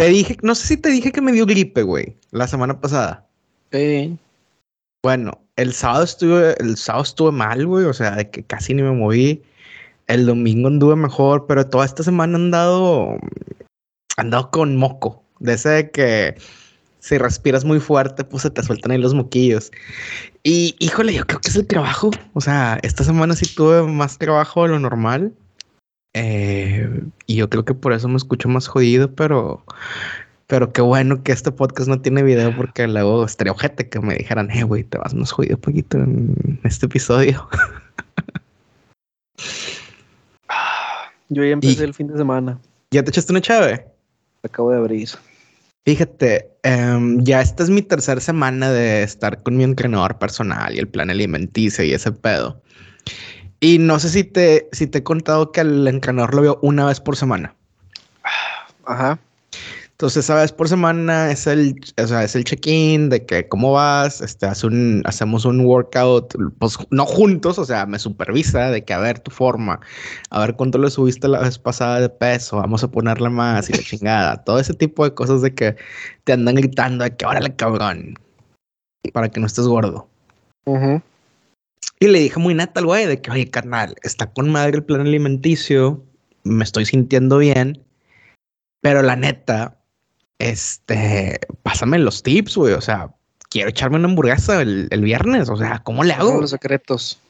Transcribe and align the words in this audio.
Te 0.00 0.08
dije, 0.08 0.38
no 0.40 0.54
sé 0.54 0.66
si 0.66 0.76
te 0.78 0.88
dije 0.88 1.12
que 1.12 1.20
me 1.20 1.30
dio 1.30 1.44
gripe, 1.44 1.82
güey, 1.82 2.16
la 2.30 2.48
semana 2.48 2.80
pasada. 2.80 3.26
Sí. 3.70 4.16
Bueno, 5.02 5.38
el 5.56 5.74
sábado 5.74 6.04
estuve, 6.04 6.54
el 6.58 6.78
sábado 6.78 7.02
estuve 7.02 7.32
mal, 7.32 7.66
güey, 7.66 7.84
o 7.84 7.92
sea, 7.92 8.12
de 8.12 8.30
que 8.30 8.42
casi 8.42 8.72
ni 8.72 8.80
me 8.80 8.92
moví. 8.92 9.42
El 10.06 10.24
domingo 10.24 10.68
anduve 10.68 10.96
mejor, 10.96 11.44
pero 11.46 11.66
toda 11.66 11.84
esta 11.84 12.02
semana 12.02 12.38
han 12.38 12.44
andado, 12.44 13.18
andado 14.16 14.50
con 14.50 14.74
moco. 14.74 15.22
De 15.38 15.52
ese 15.52 15.68
de 15.68 15.90
que 15.90 16.34
si 17.00 17.18
respiras 17.18 17.66
muy 17.66 17.78
fuerte, 17.78 18.24
pues 18.24 18.44
se 18.44 18.50
te 18.50 18.62
sueltan 18.62 18.92
ahí 18.92 18.98
los 18.98 19.12
moquillos. 19.12 19.70
Y 20.42 20.76
híjole, 20.78 21.12
yo 21.12 21.26
creo 21.26 21.42
que 21.42 21.50
es 21.50 21.56
el 21.56 21.66
trabajo. 21.66 22.10
O 22.32 22.40
sea, 22.40 22.78
esta 22.80 23.04
semana 23.04 23.36
sí 23.36 23.54
tuve 23.54 23.82
más 23.82 24.16
trabajo 24.16 24.62
de 24.62 24.70
lo 24.70 24.78
normal. 24.78 25.34
Eh, 26.14 27.02
y 27.26 27.36
yo 27.36 27.48
creo 27.48 27.64
que 27.64 27.74
por 27.74 27.92
eso 27.92 28.08
me 28.08 28.16
escucho 28.16 28.48
más 28.48 28.66
jodido, 28.66 29.14
pero, 29.14 29.64
pero 30.46 30.72
qué 30.72 30.80
bueno 30.80 31.22
que 31.22 31.32
este 31.32 31.52
podcast 31.52 31.88
no 31.88 32.00
tiene 32.00 32.22
video 32.22 32.54
porque 32.56 32.88
luego 32.88 33.24
estaría 33.24 33.52
ojete 33.52 33.88
que 33.88 34.00
me 34.00 34.14
dijeran, 34.14 34.50
eh, 34.50 34.64
güey, 34.64 34.84
te 34.84 34.98
vas 34.98 35.14
más 35.14 35.30
jodido 35.32 35.56
un 35.56 35.62
poquito 35.62 35.98
en 35.98 36.60
este 36.64 36.86
episodio. 36.86 37.48
Yo 41.28 41.44
ya 41.44 41.52
empecé 41.52 41.84
el 41.84 41.94
fin 41.94 42.08
de 42.08 42.16
semana. 42.16 42.58
¿Ya 42.90 43.04
te 43.04 43.10
echaste 43.10 43.32
una 43.32 43.40
chave? 43.40 43.86
Acabo 44.42 44.72
de 44.72 44.78
abrir. 44.78 45.10
Fíjate, 45.86 46.50
em, 46.64 47.22
ya 47.22 47.40
esta 47.40 47.62
es 47.62 47.70
mi 47.70 47.82
tercera 47.82 48.20
semana 48.20 48.70
de 48.70 49.04
estar 49.04 49.42
con 49.42 49.56
mi 49.56 49.64
entrenador 49.64 50.18
personal 50.18 50.74
y 50.74 50.78
el 50.78 50.88
plan 50.88 51.08
alimenticio 51.08 51.84
y 51.84 51.92
ese 51.92 52.12
pedo. 52.12 52.60
Y 53.60 53.78
no 53.78 53.98
sé 53.98 54.08
si 54.08 54.24
te, 54.24 54.68
si 54.72 54.86
te 54.86 54.98
he 54.98 55.02
contado 55.02 55.52
que 55.52 55.60
el 55.60 55.86
entrenador 55.86 56.34
lo 56.34 56.42
veo 56.42 56.58
una 56.62 56.86
vez 56.86 57.00
por 57.00 57.16
semana. 57.16 57.54
Ajá. 58.86 59.18
Entonces, 60.00 60.24
esa 60.24 60.34
vez 60.36 60.50
por 60.50 60.66
semana 60.66 61.30
es 61.30 61.46
el, 61.46 61.78
o 62.02 62.06
sea, 62.06 62.24
es 62.24 62.34
el 62.34 62.44
check-in 62.44 63.10
de 63.10 63.26
que 63.26 63.46
cómo 63.48 63.72
vas, 63.72 64.22
este, 64.22 64.46
hace 64.46 64.66
un, 64.66 65.02
hacemos 65.04 65.44
un 65.44 65.60
workout, 65.60 66.34
pues 66.58 66.78
no 66.88 67.04
juntos, 67.04 67.58
o 67.58 67.66
sea, 67.66 67.84
me 67.84 67.98
supervisa 67.98 68.70
de 68.70 68.82
que 68.82 68.94
a 68.94 68.98
ver 68.98 69.18
tu 69.18 69.30
forma, 69.30 69.78
a 70.30 70.40
ver 70.40 70.56
cuánto 70.56 70.78
le 70.78 70.88
subiste 70.88 71.28
la 71.28 71.40
vez 71.40 71.58
pasada 71.58 72.00
de 72.00 72.08
peso, 72.08 72.56
vamos 72.56 72.82
a 72.82 72.90
ponerle 72.90 73.28
más 73.28 73.68
y 73.68 73.74
la 73.74 73.82
chingada, 73.82 74.42
todo 74.42 74.58
ese 74.58 74.72
tipo 74.72 75.04
de 75.04 75.12
cosas 75.12 75.42
de 75.42 75.54
que 75.54 75.76
te 76.24 76.32
andan 76.32 76.54
gritando 76.54 77.04
de 77.04 77.14
que 77.14 77.26
órale 77.26 77.54
cabrón, 77.54 78.18
para 79.12 79.28
que 79.28 79.38
no 79.38 79.46
estés 79.46 79.66
gordo. 79.66 80.08
Y 82.02 82.08
le 82.08 82.18
dije 82.18 82.40
muy 82.40 82.54
neta 82.54 82.80
al 82.80 82.86
güey 82.86 83.06
de 83.06 83.20
que, 83.20 83.30
oye, 83.30 83.50
carnal, 83.50 83.94
está 84.02 84.32
con 84.32 84.50
madre 84.50 84.78
el 84.78 84.84
plan 84.84 85.02
alimenticio, 85.02 86.02
me 86.44 86.64
estoy 86.64 86.86
sintiendo 86.86 87.36
bien, 87.36 87.84
pero 88.80 89.02
la 89.02 89.16
neta, 89.16 89.76
este, 90.38 91.38
pásame 91.62 91.98
los 91.98 92.22
tips, 92.22 92.56
güey. 92.56 92.72
O 92.72 92.80
sea, 92.80 93.14
quiero 93.50 93.68
echarme 93.68 93.98
una 93.98 94.08
hamburguesa 94.08 94.62
el, 94.62 94.88
viernes. 95.02 95.50
O 95.50 95.56
sea, 95.56 95.80
¿cómo 95.80 96.02
le 96.02 96.14
hago? 96.14 96.40
Los 96.40 96.50
secretos. 96.50 97.20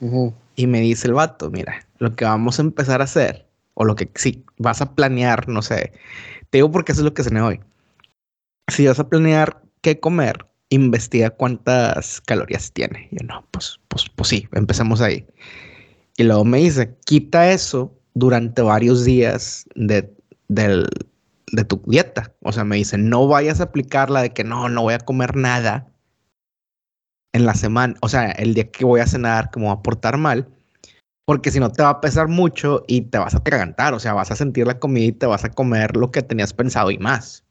Y 0.54 0.66
me 0.68 0.80
dice 0.80 1.08
el 1.08 1.14
vato, 1.14 1.50
mira, 1.50 1.84
lo 1.98 2.14
que 2.14 2.24
vamos 2.24 2.60
a 2.60 2.62
empezar 2.62 3.00
a 3.00 3.04
hacer, 3.04 3.46
o 3.74 3.84
lo 3.84 3.96
que 3.96 4.08
sí, 4.14 4.44
vas 4.58 4.80
a 4.80 4.94
planear, 4.94 5.48
no 5.48 5.62
sé. 5.62 5.92
Te 6.50 6.58
digo 6.58 6.70
porque 6.70 6.92
eso 6.92 7.00
es 7.00 7.04
lo 7.04 7.14
que 7.14 7.24
se 7.24 7.30
me 7.30 7.42
hoy. 7.42 7.60
Si 8.68 8.86
vas 8.86 9.00
a 9.00 9.08
planear 9.08 9.62
qué 9.80 9.98
comer, 9.98 10.46
investiga 10.70 11.30
cuántas 11.30 12.20
calorías 12.22 12.72
tiene. 12.72 13.08
Y 13.10 13.18
yo, 13.18 13.26
no, 13.26 13.44
pues, 13.50 13.78
pues, 13.88 14.08
pues 14.14 14.28
sí, 14.28 14.48
empecemos 14.52 15.00
ahí. 15.00 15.26
Y 16.16 16.24
luego 16.24 16.44
me 16.44 16.58
dice, 16.58 16.96
quita 17.04 17.50
eso 17.50 17.92
durante 18.14 18.62
varios 18.62 19.04
días 19.04 19.66
de, 19.74 20.12
del, 20.48 20.88
de 21.52 21.64
tu 21.64 21.82
dieta. 21.86 22.32
O 22.42 22.52
sea, 22.52 22.64
me 22.64 22.76
dicen, 22.76 23.08
no 23.08 23.26
vayas 23.26 23.60
a 23.60 23.64
aplicar 23.64 24.10
la 24.10 24.22
de 24.22 24.32
que 24.32 24.44
no, 24.44 24.68
no 24.68 24.82
voy 24.82 24.94
a 24.94 24.98
comer 24.98 25.36
nada 25.36 25.88
en 27.32 27.46
la 27.46 27.54
semana. 27.54 27.94
O 28.00 28.08
sea, 28.08 28.30
el 28.30 28.54
día 28.54 28.70
que 28.70 28.84
voy 28.84 29.00
a 29.00 29.06
cenar, 29.06 29.50
como 29.50 29.66
va 29.66 29.74
a 29.74 29.82
portar 29.82 30.16
mal. 30.18 30.48
Porque 31.26 31.50
si 31.50 31.60
no 31.60 31.70
te 31.70 31.82
va 31.82 31.90
a 31.90 32.00
pesar 32.00 32.28
mucho 32.28 32.84
y 32.88 33.02
te 33.02 33.18
vas 33.18 33.34
a 33.34 33.38
atragantar. 33.38 33.94
O 33.94 34.00
sea, 34.00 34.14
vas 34.14 34.30
a 34.30 34.36
sentir 34.36 34.66
la 34.66 34.78
comida 34.78 35.06
y 35.06 35.12
te 35.12 35.26
vas 35.26 35.44
a 35.44 35.50
comer 35.50 35.96
lo 35.96 36.10
que 36.10 36.22
tenías 36.22 36.52
pensado 36.52 36.90
y 36.90 36.98
más. 36.98 37.44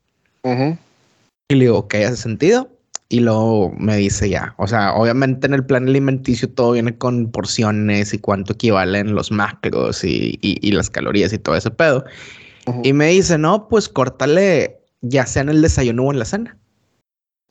Y 1.49 1.55
le 1.55 1.65
digo, 1.65 1.87
¿qué 1.87 2.05
hace 2.05 2.17
sentido? 2.17 2.69
Y 3.11 3.21
luego 3.21 3.73
me 3.77 3.97
dice 3.97 4.29
ya, 4.29 4.53
o 4.57 4.67
sea, 4.67 4.93
obviamente 4.93 5.47
en 5.47 5.55
el 5.55 5.65
plan 5.65 5.87
alimenticio 5.87 6.47
todo 6.47 6.73
viene 6.73 6.95
con 6.95 7.31
porciones 7.31 8.13
y 8.13 8.19
cuánto 8.19 8.53
equivalen 8.53 9.15
los 9.15 9.31
macros 9.31 10.03
y, 10.03 10.37
y 10.41 10.71
las 10.71 10.91
calorías 10.91 11.33
y 11.33 11.39
todo 11.39 11.55
ese 11.55 11.71
pedo. 11.71 12.05
Y 12.83 12.93
me 12.93 13.07
dice, 13.07 13.37
no, 13.37 13.67
pues 13.67 13.89
córtale 13.89 14.79
ya 15.01 15.25
sea 15.25 15.41
en 15.41 15.49
el 15.49 15.61
desayuno 15.61 16.03
o 16.03 16.11
en 16.11 16.19
la 16.19 16.25
cena. 16.25 16.57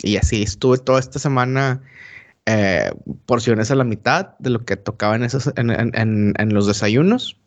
Y 0.02 0.16
así 0.16 0.42
estuve 0.42 0.78
toda 0.78 1.00
esta 1.00 1.18
semana 1.18 1.82
eh, 2.46 2.92
porciones 3.26 3.70
a 3.70 3.74
la 3.74 3.84
mitad 3.84 4.38
de 4.38 4.50
lo 4.50 4.64
que 4.64 4.76
tocaba 4.76 5.16
en, 5.16 5.24
esos, 5.24 5.52
en, 5.56 6.54
los 6.54 6.66
desayunos. 6.66 7.38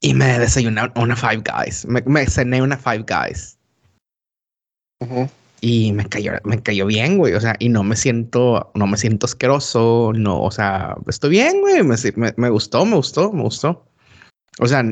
Y 0.00 0.14
me 0.14 0.38
desayuné 0.38 0.82
una 0.96 1.16
Five 1.16 1.42
Guys. 1.44 1.86
Me, 1.86 2.26
cené 2.26 2.62
una 2.62 2.76
Five 2.76 3.04
Guys. 3.08 3.58
Y 5.60 5.92
me 5.92 6.06
cayó, 6.06 6.32
me 6.44 6.62
cayó 6.62 6.86
bien, 6.86 7.18
güey. 7.18 7.34
O 7.34 7.40
sea, 7.40 7.56
y 7.58 7.68
no 7.68 7.82
me 7.82 7.96
siento, 7.96 8.70
no 8.74 8.86
me 8.86 8.96
siento 8.96 9.26
asqueroso. 9.26 10.12
No, 10.14 10.42
o 10.42 10.50
sea, 10.50 10.96
estoy 11.08 11.30
bien, 11.30 11.60
güey. 11.60 11.82
me 12.36 12.50
gustó, 12.50 12.84
me 12.84 12.96
gustó, 12.96 13.32
me 13.32 13.42
gustó. 13.42 13.88
O 14.60 14.66
sea, 14.66 14.84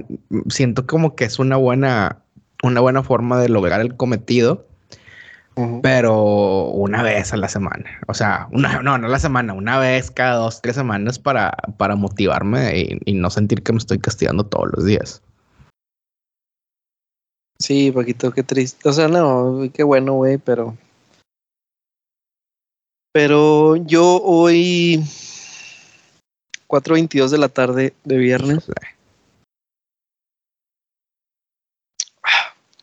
siento 0.48 0.86
como 0.86 1.16
que 1.16 1.24
es 1.24 1.38
una 1.38 1.56
buena, 1.56 2.22
una 2.62 2.80
buena 2.80 3.02
forma 3.02 3.40
de 3.40 3.48
lograr 3.48 3.80
el 3.80 3.96
cometido, 3.96 4.66
pero 5.82 6.66
una 6.66 7.02
vez 7.02 7.32
a 7.32 7.36
la 7.36 7.48
semana. 7.48 7.84
O 8.06 8.14
sea, 8.14 8.46
una, 8.52 8.80
no, 8.82 8.96
no 8.98 9.06
a 9.06 9.10
la 9.10 9.18
semana, 9.18 9.54
una 9.54 9.78
vez 9.78 10.10
cada 10.10 10.36
dos, 10.36 10.62
tres 10.62 10.76
semanas 10.76 11.18
para, 11.18 11.56
para 11.78 11.96
motivarme 11.96 13.00
y, 13.04 13.12
no 13.14 13.30
sentir 13.30 13.62
que 13.62 13.72
me 13.72 13.78
estoy 13.78 13.98
castigando 13.98 14.44
todos 14.44 14.68
los 14.76 14.84
días. 14.84 15.22
Sí, 17.58 17.90
poquito, 17.90 18.32
qué 18.32 18.42
triste. 18.42 18.88
O 18.88 18.92
sea, 18.92 19.08
no, 19.08 19.68
qué 19.72 19.82
bueno, 19.82 20.14
güey, 20.14 20.38
pero. 20.38 20.76
Pero 23.12 23.76
yo 23.76 24.20
hoy, 24.22 25.02
4.22 26.68 27.30
de 27.30 27.38
la 27.38 27.48
tarde 27.48 27.94
de 28.04 28.16
viernes. 28.18 28.64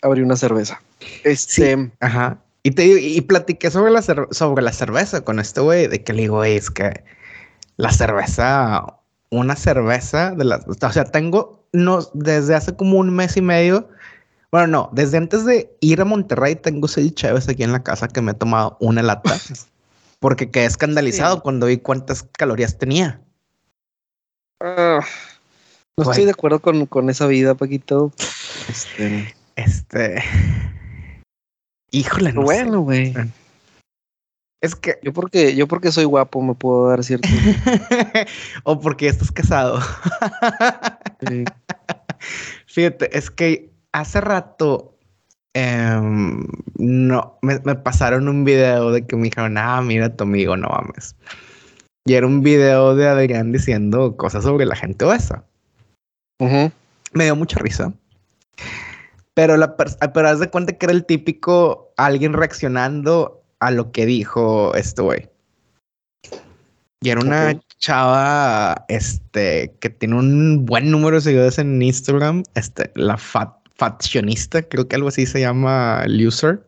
abrí 0.04 0.22
una 0.22 0.36
cerveza. 0.36 0.82
Este. 1.24 1.92
ajá. 2.00 2.38
Y 2.62 2.72
te 2.72 2.86
y 2.86 3.20
platiqué 3.22 3.70
sobre 3.72 3.92
la, 3.92 4.02
sobre 4.02 4.64
la 4.64 4.72
cerveza 4.72 5.26
con 5.26 5.40
este 5.40 5.60
güey, 5.60 5.88
de 5.88 6.02
que 6.02 6.14
le 6.14 6.22
digo, 6.22 6.46
es 6.46 6.72
que 6.72 7.04
la 7.76 7.92
cerveza, 7.92 9.00
una 9.32 9.58
cerveza 9.58 10.32
de 10.32 10.46
las, 10.46 10.66
o 10.66 10.92
sea, 10.92 11.04
tengo, 11.04 11.66
no, 11.74 12.00
desde 12.14 12.56
hace 12.56 12.74
como 12.74 13.00
un 13.00 13.14
mes 13.14 13.36
y 13.36 13.42
medio, 13.42 13.90
bueno, 14.54 14.68
no, 14.68 14.90
desde 14.94 15.18
antes 15.18 15.46
de 15.46 15.76
ir 15.80 16.00
a 16.00 16.06
Monterrey 16.06 16.56
tengo 16.56 16.88
seis 16.88 17.16
chaves 17.16 17.50
aquí 17.50 17.64
en 17.64 17.72
la 17.72 17.82
casa 17.82 18.08
que 18.08 18.22
me 18.22 18.34
he 18.34 18.36
tomado 18.36 18.78
una 18.80 19.02
lata, 19.02 19.34
porque 20.20 20.52
quedé 20.52 20.66
escandalizado 20.66 21.42
cuando 21.42 21.66
vi 21.66 21.78
cuántas 21.78 22.22
calorías 22.22 22.78
tenía. 22.78 23.20
Ah, 24.62 25.00
no 25.98 26.04
estoy 26.04 26.26
de 26.26 26.32
acuerdo 26.32 26.60
con, 26.60 26.86
con 26.86 27.10
esa 27.10 27.26
vida, 27.26 27.56
Paquito. 27.56 28.14
Este. 28.70 29.34
Este. 29.56 30.24
Híjole, 31.90 32.34
no 32.34 32.44
Bueno, 32.44 32.82
güey. 32.82 33.12
Es 34.62 34.76
que. 34.76 35.00
Yo 35.02 35.14
porque, 35.14 35.56
yo 35.56 35.68
porque 35.68 35.92
soy 35.92 36.06
guapo 36.06 36.44
me 36.44 36.54
puedo 36.54 36.90
dar 36.90 37.04
cierto. 37.04 37.28
o 38.66 38.80
porque 38.80 39.08
estás 39.08 39.32
casado. 39.32 39.80
Fíjate, 42.68 43.18
es 43.18 43.32
que 43.32 43.73
hace 43.94 44.20
rato 44.20 44.98
em, 45.54 46.46
no 46.78 47.38
me, 47.42 47.58
pasaron 47.76 48.28
un 48.28 48.44
video 48.44 48.92
de 48.92 49.06
que 49.06 49.16
me 49.16 49.24
dijeron, 49.24 49.58
ah, 49.58 49.82
mira 49.82 50.16
tu 50.16 50.24
amigo, 50.24 50.58
no 50.58 50.68
mames. 50.68 51.16
Y 52.06 52.16
era 52.16 52.28
un 52.28 52.42
video 52.42 52.96
de 52.96 53.08
Adrián 53.08 53.52
diciendo 53.52 54.18
cosas 54.18 54.44
sobre 54.44 54.66
la 54.66 54.76
gente 54.76 55.06
obesa. 55.06 55.46
Me 56.40 57.24
dio 57.24 57.36
mucha 57.38 57.60
risa. 57.60 57.94
Pero, 59.34 59.56
la 59.56 59.78
pero 59.78 60.28
haz 60.28 60.40
de 60.40 60.50
cuenta 60.50 60.74
que 60.74 60.86
era 60.86 60.94
el 60.94 61.06
típico 61.06 61.94
alguien 61.96 62.34
reaccionando 62.34 63.42
a 63.60 63.72
lo 63.72 63.92
que 63.92 64.06
dijo 64.06 64.76
este 64.76 65.02
güey. 65.02 65.30
Y 67.02 67.10
era 67.10 67.22
una 67.22 67.60
chava, 67.80 68.86
este, 68.88 69.76
que 69.80 69.90
tiene 69.90 70.16
un 70.16 70.66
buen 70.66 70.90
número 70.90 71.18
de 71.18 71.22
seguidores 71.22 71.58
en 71.60 71.82
Instagram, 71.82 72.44
este, 72.56 72.92
la 72.96 73.18
fat, 73.18 73.54
faccionista, 73.84 74.62
creo 74.62 74.88
que 74.88 74.96
algo 74.96 75.10
así 75.10 75.26
se 75.26 75.42
llama 75.42 76.06
loser. 76.08 76.66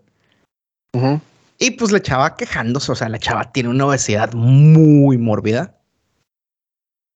Y 1.58 1.72
pues 1.72 1.92
la 1.92 2.02
chava 2.02 2.36
quejándose, 2.36 2.92
o 2.92 2.96
sea, 2.96 3.08
la 3.08 3.20
chava 3.20 3.52
tiene 3.54 3.70
una 3.70 3.88
obesidad 3.88 4.34
muy 4.34 5.18
mórbida. 5.18 5.78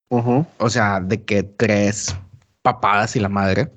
O 0.10 0.70
sea, 0.70 1.02
de 1.02 1.22
que 1.24 1.44
tres 1.44 2.16
papadas 2.62 3.16
y 3.16 3.20
la 3.20 3.30
madre. 3.30 3.72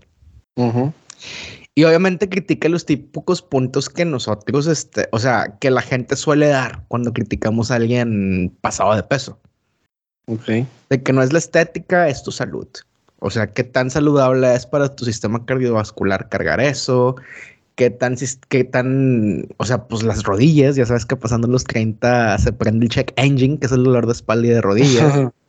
Y 1.74 1.84
obviamente 1.84 2.28
critica 2.28 2.68
los 2.68 2.86
típicos 2.86 3.42
puntos 3.42 3.88
que 3.88 4.04
nosotros, 4.04 4.66
este, 4.66 5.08
o 5.10 5.18
sea, 5.18 5.56
que 5.60 5.70
la 5.70 5.82
gente 5.82 6.14
suele 6.16 6.46
dar 6.46 6.84
cuando 6.88 7.12
criticamos 7.12 7.70
a 7.70 7.76
alguien 7.76 8.56
pasado 8.60 8.94
de 8.94 9.02
peso. 9.02 9.40
Ok. 10.26 10.66
De 10.88 11.02
que 11.02 11.12
no 11.12 11.22
es 11.22 11.32
la 11.32 11.38
estética, 11.38 12.08
es 12.08 12.22
tu 12.22 12.30
salud. 12.30 12.68
O 13.24 13.30
sea, 13.30 13.46
qué 13.46 13.62
tan 13.62 13.88
saludable 13.88 14.52
es 14.52 14.66
para 14.66 14.94
tu 14.94 15.04
sistema 15.04 15.46
cardiovascular 15.46 16.28
cargar 16.28 16.60
eso, 16.60 17.14
qué 17.76 17.88
tan, 17.88 18.16
qué 18.48 18.64
tan, 18.64 19.46
o 19.58 19.64
sea, 19.64 19.84
pues 19.86 20.02
las 20.02 20.24
rodillas, 20.24 20.74
ya 20.74 20.84
sabes 20.86 21.06
que 21.06 21.14
pasando 21.14 21.46
los 21.46 21.62
30 21.62 22.36
se 22.38 22.52
prende 22.52 22.86
el 22.86 22.90
check 22.90 23.12
engine, 23.14 23.58
que 23.60 23.66
es 23.66 23.72
el 23.72 23.84
dolor 23.84 24.06
de 24.06 24.12
espalda 24.12 24.46
y 24.48 24.50
de 24.50 24.60
rodillas. 24.60 25.30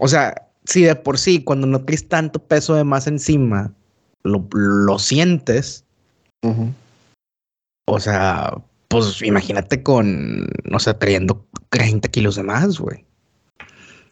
O 0.00 0.08
sea, 0.08 0.34
si 0.64 0.82
de 0.82 0.96
por 0.96 1.18
sí, 1.18 1.44
cuando 1.44 1.68
no 1.68 1.80
tienes 1.82 2.08
tanto 2.08 2.40
peso 2.40 2.74
de 2.74 2.82
más 2.82 3.06
encima, 3.06 3.72
lo, 4.24 4.98
sientes. 4.98 5.84
O 7.86 8.00
sea, 8.00 8.54
pues 8.88 9.22
imagínate 9.22 9.84
con, 9.84 10.48
no 10.64 10.80
sé, 10.80 10.94
trayendo 10.94 11.46
30 11.70 12.08
kilos 12.08 12.34
de 12.34 12.42
más, 12.42 12.80
güey. 12.80 13.04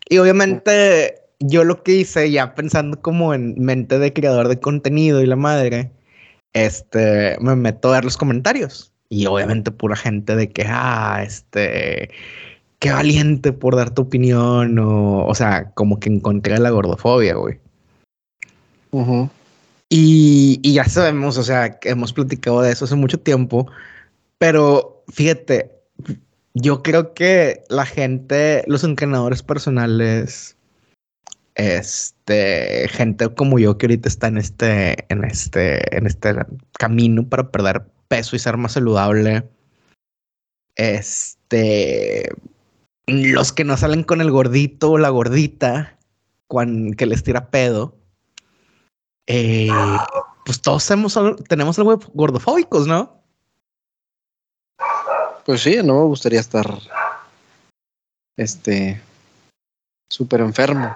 Y 0.08 0.18
obviamente 0.18 1.25
yo 1.40 1.64
lo 1.64 1.82
que 1.82 1.96
hice, 1.96 2.30
ya 2.30 2.54
pensando 2.54 3.00
como 3.00 3.34
en 3.34 3.54
mente 3.58 3.98
de 3.98 4.12
creador 4.12 4.48
de 4.48 4.60
contenido 4.60 5.22
y 5.22 5.26
la 5.26 5.36
madre, 5.36 5.92
este, 6.52 7.36
me 7.40 7.56
meto 7.56 7.88
a 7.88 7.96
ver 7.96 8.04
los 8.04 8.16
comentarios. 8.16 8.92
Y 9.08 9.26
obviamente 9.26 9.70
pura 9.70 9.96
gente 9.96 10.34
de 10.34 10.50
que, 10.50 10.64
ah, 10.66 11.22
este, 11.24 12.10
qué 12.78 12.90
valiente 12.90 13.52
por 13.52 13.76
dar 13.76 13.90
tu 13.90 14.02
opinión, 14.02 14.78
o, 14.78 15.26
o 15.26 15.34
sea, 15.34 15.70
como 15.72 16.00
que 16.00 16.08
encontré 16.08 16.58
la 16.58 16.70
gordofobia, 16.70 17.34
güey. 17.34 17.58
y, 19.88 20.58
y, 20.62 20.72
ya 20.74 20.84
sabemos, 20.84 21.38
o 21.38 21.42
sea, 21.42 21.78
que 21.78 21.90
hemos 21.90 22.12
platicado 22.12 22.62
de 22.62 22.72
eso 22.72 22.86
hace 22.86 22.96
mucho 22.96 23.20
tiempo, 23.20 23.70
pero 24.38 25.04
fíjate, 25.08 25.70
yo 26.54 26.82
creo 26.82 27.14
que 27.14 27.62
la 27.68 27.86
gente, 27.86 28.64
los 28.66 28.82
entrenadores 28.82 29.42
personales, 29.42 30.55
este, 31.56 32.86
gente 32.90 33.34
como 33.34 33.58
yo 33.58 33.78
que 33.78 33.86
ahorita 33.86 34.08
está 34.08 34.28
en 34.28 34.36
este, 34.36 35.10
en 35.12 35.24
este, 35.24 35.96
en 35.96 36.06
este 36.06 36.34
camino 36.78 37.26
para 37.28 37.50
perder 37.50 37.86
peso 38.08 38.36
y 38.36 38.38
ser 38.38 38.58
más 38.58 38.72
saludable. 38.72 39.48
Este, 40.74 42.30
los 43.06 43.52
que 43.52 43.64
no 43.64 43.76
salen 43.78 44.04
con 44.04 44.20
el 44.20 44.30
gordito 44.30 44.92
o 44.92 44.98
la 44.98 45.08
gordita, 45.08 45.98
cuando, 46.46 46.94
que 46.94 47.06
les 47.06 47.24
tira 47.24 47.48
pedo, 47.48 47.96
eh, 49.26 49.70
pues 50.44 50.60
todos 50.60 50.86
tenemos, 50.86 51.18
tenemos 51.48 51.78
algo 51.78 51.98
gordofóbicos, 52.12 52.86
¿no? 52.86 53.22
Pues 55.46 55.62
sí, 55.62 55.76
no 55.82 55.94
me 55.94 56.04
gustaría 56.04 56.40
estar, 56.40 56.66
este, 58.36 59.00
súper 60.10 60.40
enfermo. 60.40 60.94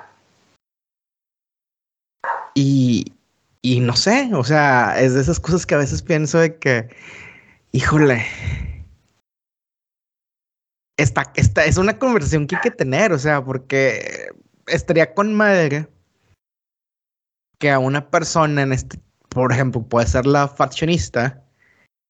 Y, 2.55 3.13
y 3.63 3.81
no 3.81 3.97
sé, 3.97 4.31
o 4.35 4.45
sea, 4.45 5.01
es 5.01 5.15
de 5.15 5.21
esas 5.21 5.41
cosas 5.41 5.67
que 5.67 5.75
a 5.75 5.79
veces 5.79 6.03
pienso 6.03 6.39
de 6.39 6.59
que, 6.59 6.89
híjole, 7.73 8.25
esta, 10.97 11.33
esta 11.35 11.65
es 11.65 11.77
una 11.77 11.99
conversación 11.99 12.47
que 12.47 12.57
hay 12.57 12.63
que 12.63 12.71
tener, 12.71 13.13
o 13.13 13.19
sea, 13.19 13.45
porque 13.45 14.29
estaría 14.67 15.15
con 15.15 15.35
madre 15.35 15.89
que 17.59 17.71
a 17.71 17.79
una 17.79 18.11
persona 18.11 18.63
en 18.63 18.73
este, 18.73 18.99
por 19.29 19.53
ejemplo, 19.53 19.83
puede 19.83 20.07
ser 20.07 20.27
la 20.27 20.49
faccionista, 20.49 21.45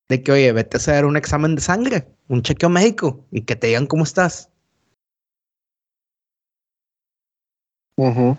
de 0.08 0.22
que, 0.22 0.32
oye, 0.32 0.52
vete 0.52 0.76
a 0.76 0.78
hacer 0.78 1.04
un 1.04 1.16
examen 1.16 1.54
de 1.54 1.60
sangre, 1.60 2.08
un 2.28 2.43
chequeo 2.43 2.69
médico, 2.69 3.25
y 3.31 3.43
que 3.43 3.54
te 3.54 3.69
digan 3.69 3.86
cómo 3.86 4.02
estás. 4.02 4.50
Uh 7.96 8.34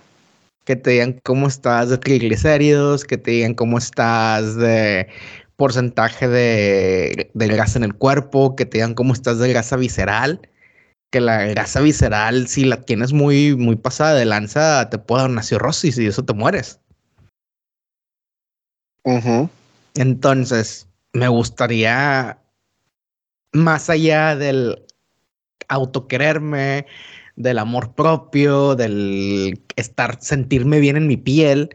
que 0.66 0.76
te 0.76 0.92
digan 0.92 1.20
cómo 1.24 1.48
estás 1.48 1.90
de 1.90 1.98
triglicéridos, 1.98 3.06
que 3.06 3.18
te 3.18 3.32
digan 3.32 3.54
cómo 3.54 3.78
estás 3.78 4.56
de 4.56 5.08
porcentaje 5.56 6.28
de, 6.28 7.30
grasa 7.34 7.78
en 7.78 7.84
el 7.84 7.94
cuerpo, 7.94 8.56
que 8.56 8.66
te 8.66 8.78
digan 8.78 8.96
cómo 8.96 9.14
estás 9.14 9.40
de 9.40 9.50
grasa 9.50 9.76
visceral, 9.76 10.50
que 11.12 11.22
la 11.22 11.46
grasa 11.46 11.82
visceral, 11.82 12.48
si 12.48 12.66
la 12.66 12.82
tienes 12.82 13.14
muy, 13.14 13.56
muy 13.56 13.76
pasada 13.76 14.16
de 14.16 14.26
lanza, 14.26 14.90
te 14.90 14.98
puede 14.98 15.22
dar 15.22 15.32
una 15.32 15.44
cirrosis 15.44 15.98
y 15.98 16.08
eso 16.08 16.24
te 16.24 16.34
mueres. 16.34 16.80
Entonces, 19.96 20.88
me 21.14 21.28
gustaría, 21.28 22.40
más 23.52 23.90
allá 23.90 24.36
del 24.36 24.86
autoquererme, 25.68 26.86
del 27.36 27.60
amor 27.60 27.94
propio, 27.96 28.76
del 28.76 29.62
estar, 29.76 30.22
sentirme 30.22 30.80
bien 30.80 30.98
en 30.98 31.08
mi 31.08 31.18
piel, 31.18 31.70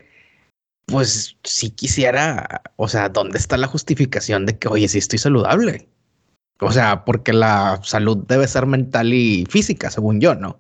pues 0.87 1.37
si 1.43 1.71
quisiera, 1.71 2.63
o 2.77 2.89
sea, 2.89 3.09
¿dónde 3.09 3.39
está 3.39 3.57
la 3.57 3.67
justificación 3.67 4.47
de 4.47 4.59
que, 4.59 4.69
oye, 4.69 4.89
sí 4.89 4.99
estoy 4.99 5.19
saludable? 5.19 5.89
O 6.61 6.73
sea, 6.73 7.05
porque 7.05 7.33
la 7.33 7.81
salud 7.83 8.25
debe 8.27 8.49
ser 8.49 8.67
mental 8.67 9.13
y 9.13 9.47
física, 9.47 9.91
según 9.91 10.21
yo, 10.21 10.35
¿no? 10.35 10.59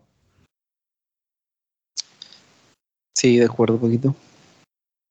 Sí, 3.17 3.39
de 3.39 3.47
acuerdo, 3.47 3.75
un 3.75 3.81
poquito. 3.81 4.17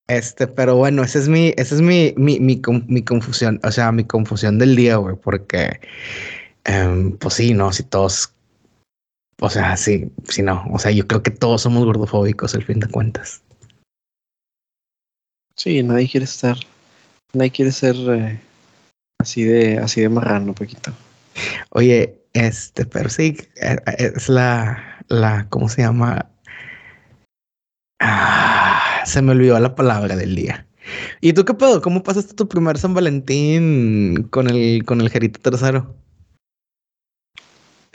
Este, 0.07 0.45
pero 0.45 0.75
bueno, 0.75 1.03
esa 1.03 1.17
es 1.17 1.27
mi, 1.27 1.53
esa 1.57 1.73
es 1.73 1.81
mi, 1.81 2.13
mi, 2.17 2.39
mi, 2.39 2.61
mi 2.87 3.03
confusión, 3.03 3.59
o 3.63 3.71
sea, 3.71 3.91
mi 3.91 4.03
confusión 4.03 4.59
del 4.59 4.75
día, 4.75 4.97
güey, 4.97 5.15
porque, 5.15 5.79
um, 6.69 7.17
pues 7.17 7.33
sí, 7.35 7.55
no, 7.55 7.73
si 7.73 7.81
todos 7.81 8.34
o 9.41 9.49
sea, 9.49 9.75
sí, 9.77 10.11
sí, 10.29 10.41
no. 10.41 10.65
O 10.71 10.79
sea, 10.79 10.91
yo 10.91 11.07
creo 11.07 11.23
que 11.23 11.31
todos 11.31 11.61
somos 11.61 11.85
gordofóbicos 11.85 12.55
al 12.55 12.63
fin 12.63 12.79
de 12.79 12.87
cuentas. 12.87 13.41
Sí, 15.55 15.81
nadie 15.83 16.09
quiere 16.09 16.25
estar, 16.25 16.57
nadie 17.33 17.51
quiere 17.51 17.71
ser 17.71 17.95
eh, 17.95 18.39
así 19.19 19.43
de, 19.43 19.77
así 19.77 20.01
de 20.01 20.09
marrano, 20.09 20.53
poquito. 20.53 20.91
Oye, 21.69 22.21
este, 22.33 22.85
pero 22.85 23.09
sí, 23.09 23.37
eh, 23.61 23.77
eh, 23.85 24.11
es 24.15 24.29
la, 24.29 25.03
la, 25.07 25.47
¿cómo 25.49 25.69
se 25.69 25.81
llama? 25.81 26.29
Ah, 28.01 29.03
se 29.05 29.21
me 29.21 29.31
olvidó 29.31 29.59
la 29.59 29.75
palabra 29.75 30.15
del 30.15 30.35
día. 30.35 30.67
¿Y 31.21 31.33
tú 31.33 31.45
qué 31.45 31.53
pedo? 31.53 31.81
¿Cómo 31.81 32.03
pasaste 32.03 32.33
tu 32.33 32.47
primer 32.47 32.77
San 32.77 32.93
Valentín 32.93 34.27
con 34.29 34.49
el, 34.49 34.83
con 34.85 35.01
el 35.01 35.09
Jerito 35.09 35.39
tercero? 35.39 35.95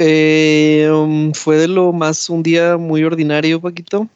Eh, 0.02 0.90
um, 0.90 1.32
fue 1.34 1.58
de 1.58 1.68
lo 1.68 1.92
más 1.92 2.30
un 2.30 2.42
día 2.42 2.78
muy 2.78 3.04
ordinario, 3.04 3.60
Paquito. 3.60 4.08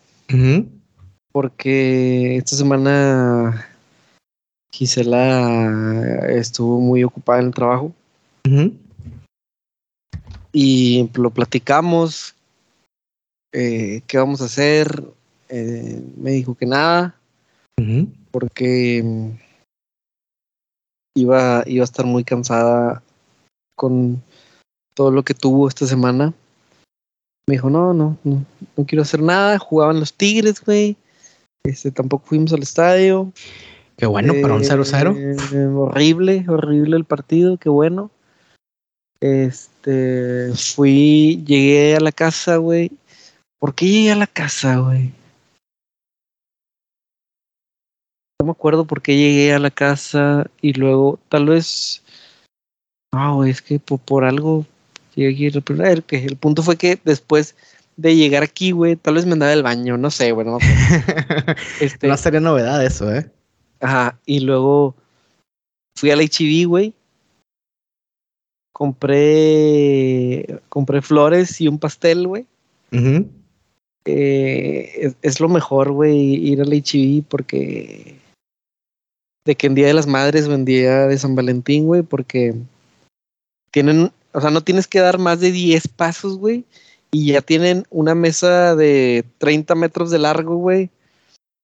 Porque 1.31 2.39
esta 2.39 2.57
semana 2.57 3.69
Gisela 4.73 6.27
estuvo 6.31 6.81
muy 6.81 7.05
ocupada 7.05 7.41
en 7.41 7.47
el 7.49 7.53
trabajo. 7.53 7.93
Y 10.55 11.11
lo 11.17 11.29
platicamos. 11.29 12.35
Eh, 13.53 14.01
¿Qué 14.07 14.17
vamos 14.17 14.41
a 14.41 14.47
hacer? 14.47 15.05
Eh, 15.51 16.03
me 16.17 16.31
dijo 16.31 16.55
que 16.55 16.65
nada. 16.65 17.15
Porque 18.31 19.03
mm, 19.05 19.31
iba, 21.15 21.63
iba 21.67 21.83
a 21.83 21.85
estar 21.85 22.07
muy 22.07 22.25
cansada 22.25 23.03
con 23.77 24.23
todo 24.95 25.11
lo 25.11 25.23
que 25.23 25.35
tuvo 25.35 25.69
esta 25.69 25.87
semana. 25.87 26.33
Me 27.47 27.57
dijo, 27.57 27.69
no, 27.69 27.93
no, 27.93 28.17
no, 28.25 28.45
no 28.77 28.87
quiero 28.87 29.03
hacer 29.03 29.21
nada. 29.21 29.59
Jugaban 29.59 30.01
los 30.01 30.15
Tigres, 30.15 30.65
güey. 30.65 30.97
Este, 31.65 31.91
tampoco 31.91 32.27
fuimos 32.27 32.53
al 32.53 32.63
estadio. 32.63 33.33
Qué 33.97 34.07
bueno, 34.07 34.35
para 34.41 34.55
un 34.55 34.63
0-0. 34.63 35.17
Eh, 35.17 35.67
horrible, 35.67 36.45
horrible 36.49 36.97
el 36.97 37.05
partido, 37.05 37.59
qué 37.59 37.69
bueno. 37.69 38.11
Este, 39.21 40.53
fui, 40.55 41.43
llegué 41.47 41.97
a 41.97 42.01
la 42.01 42.13
casa, 42.13 42.57
güey. 42.57 42.91
¿Por 43.59 43.75
qué 43.75 43.87
llegué 43.87 44.13
a 44.13 44.17
la 44.17 44.27
casa, 44.27 44.79
güey? 44.79 45.13
No 48.41 48.47
me 48.47 48.51
acuerdo 48.51 48.85
por 48.85 49.01
qué 49.01 49.17
llegué 49.17 49.55
a 49.55 49.59
la 49.59 49.71
casa 49.71 50.51
y 50.61 50.73
luego, 50.75 51.19
tal 51.29 51.47
vez. 51.47 52.03
No, 53.15 53.45
es 53.45 53.63
que 53.63 53.79
por 53.79 54.25
algo 54.25 54.67
que 55.15 56.25
el 56.25 56.37
punto 56.37 56.63
fue 56.63 56.77
que 56.77 56.99
después 57.05 57.55
de 57.97 58.17
llegar 58.17 58.43
aquí, 58.43 58.73
güey, 58.73 58.97
tal 58.97 59.15
vez 59.15 59.27
me 59.27 59.33
andaba 59.33 59.51
del 59.51 59.63
baño, 59.63 59.97
no 59.97 60.11
sé, 60.11 60.33
bueno. 60.33 60.59
este, 61.81 62.09
no 62.09 62.17
sería 62.17 62.41
novedad 62.41 62.85
eso, 62.85 63.13
¿eh? 63.15 63.31
Ajá, 63.81 64.19
y 64.27 64.41
luego 64.41 64.95
fui 65.97 66.11
al 66.11 66.21
HIV, 66.21 66.69
güey. 66.69 66.95
Compré, 68.73 70.61
compré 70.69 71.01
flores 71.01 71.61
y 71.61 71.69
un 71.69 71.79
pastel, 71.79 72.27
güey. 72.27 72.47
Eh, 74.07 75.15
es, 75.23 75.41
lo 75.41 75.49
mejor, 75.49 75.93
güey, 75.93 76.17
ir 76.19 76.61
al 76.61 76.73
HIV 76.73 77.25
porque 77.29 78.17
de 79.45 79.57
que 79.57 79.67
en 79.67 79.75
Día 79.75 79.87
de 79.89 79.95
las 79.95 80.07
Madres 80.07 80.47
o 80.47 80.55
en 80.55 80.65
Día 80.65 81.07
de 81.07 81.19
San 81.19 81.35
Valentín, 81.35 81.87
güey, 81.87 82.03
porque 82.03 82.55
tienen, 83.71 84.11
o 84.35 84.41
sea, 84.41 84.51
no 84.51 84.63
tienes 84.63 84.87
que 84.87 85.01
dar 85.01 85.19
más 85.19 85.41
de 85.41 85.53
10 85.53 85.89
pasos, 85.89 86.39
güey, 86.39 86.65
y 87.13 87.33
ya 87.33 87.41
tienen 87.41 87.85
una 87.91 88.15
mesa 88.15 88.75
de 88.75 89.25
30 89.39 89.75
metros 89.77 90.11
de 90.11 90.19
largo, 90.19 90.57
güey, 90.57 90.91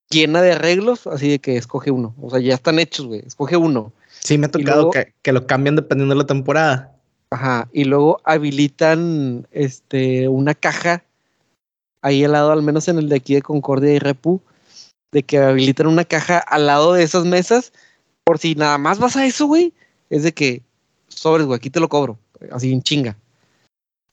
llena 0.09 0.41
de 0.41 0.53
arreglos, 0.53 1.05
así 1.05 1.29
de 1.29 1.39
que 1.39 1.57
escoge 1.57 1.91
uno. 1.91 2.15
O 2.21 2.29
sea, 2.29 2.39
ya 2.39 2.53
están 2.53 2.79
hechos, 2.79 3.07
güey, 3.07 3.21
escoge 3.25 3.57
uno. 3.57 3.91
Sí, 4.21 4.37
me 4.37 4.45
ha 4.45 4.51
tocado 4.51 4.89
que, 4.89 5.13
que, 5.21 5.33
lo 5.33 5.45
cambian 5.45 5.75
dependiendo 5.75 6.15
de 6.15 6.19
la 6.19 6.27
temporada. 6.27 6.95
Ajá, 7.29 7.67
y 7.73 7.83
luego 7.83 8.21
habilitan 8.23 9.47
este, 9.51 10.29
una 10.29 10.55
caja 10.55 11.03
ahí 12.01 12.23
al 12.23 12.31
lado, 12.31 12.51
al 12.51 12.61
menos 12.61 12.87
en 12.87 12.97
el 12.99 13.09
de 13.09 13.17
aquí 13.17 13.35
de 13.35 13.41
Concordia 13.41 13.93
y 13.93 13.99
Repu, 13.99 14.41
de 15.11 15.23
que 15.23 15.37
habilitan 15.39 15.87
una 15.87 16.05
caja 16.05 16.39
al 16.39 16.67
lado 16.67 16.93
de 16.93 17.03
esas 17.03 17.25
mesas, 17.25 17.73
por 18.23 18.37
si 18.37 18.55
nada 18.55 18.77
más 18.77 18.99
vas 18.99 19.17
a 19.17 19.25
eso, 19.25 19.47
güey, 19.47 19.73
es 20.09 20.23
de 20.23 20.33
que 20.33 20.61
sobres, 21.09 21.45
güey, 21.45 21.57
aquí 21.57 21.69
te 21.69 21.79
lo 21.79 21.89
cobro, 21.89 22.17
así 22.51 22.71
en 22.71 22.81
chinga. 22.81 23.17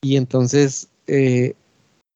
Y 0.01 0.15
entonces 0.15 0.87
eh, 1.07 1.53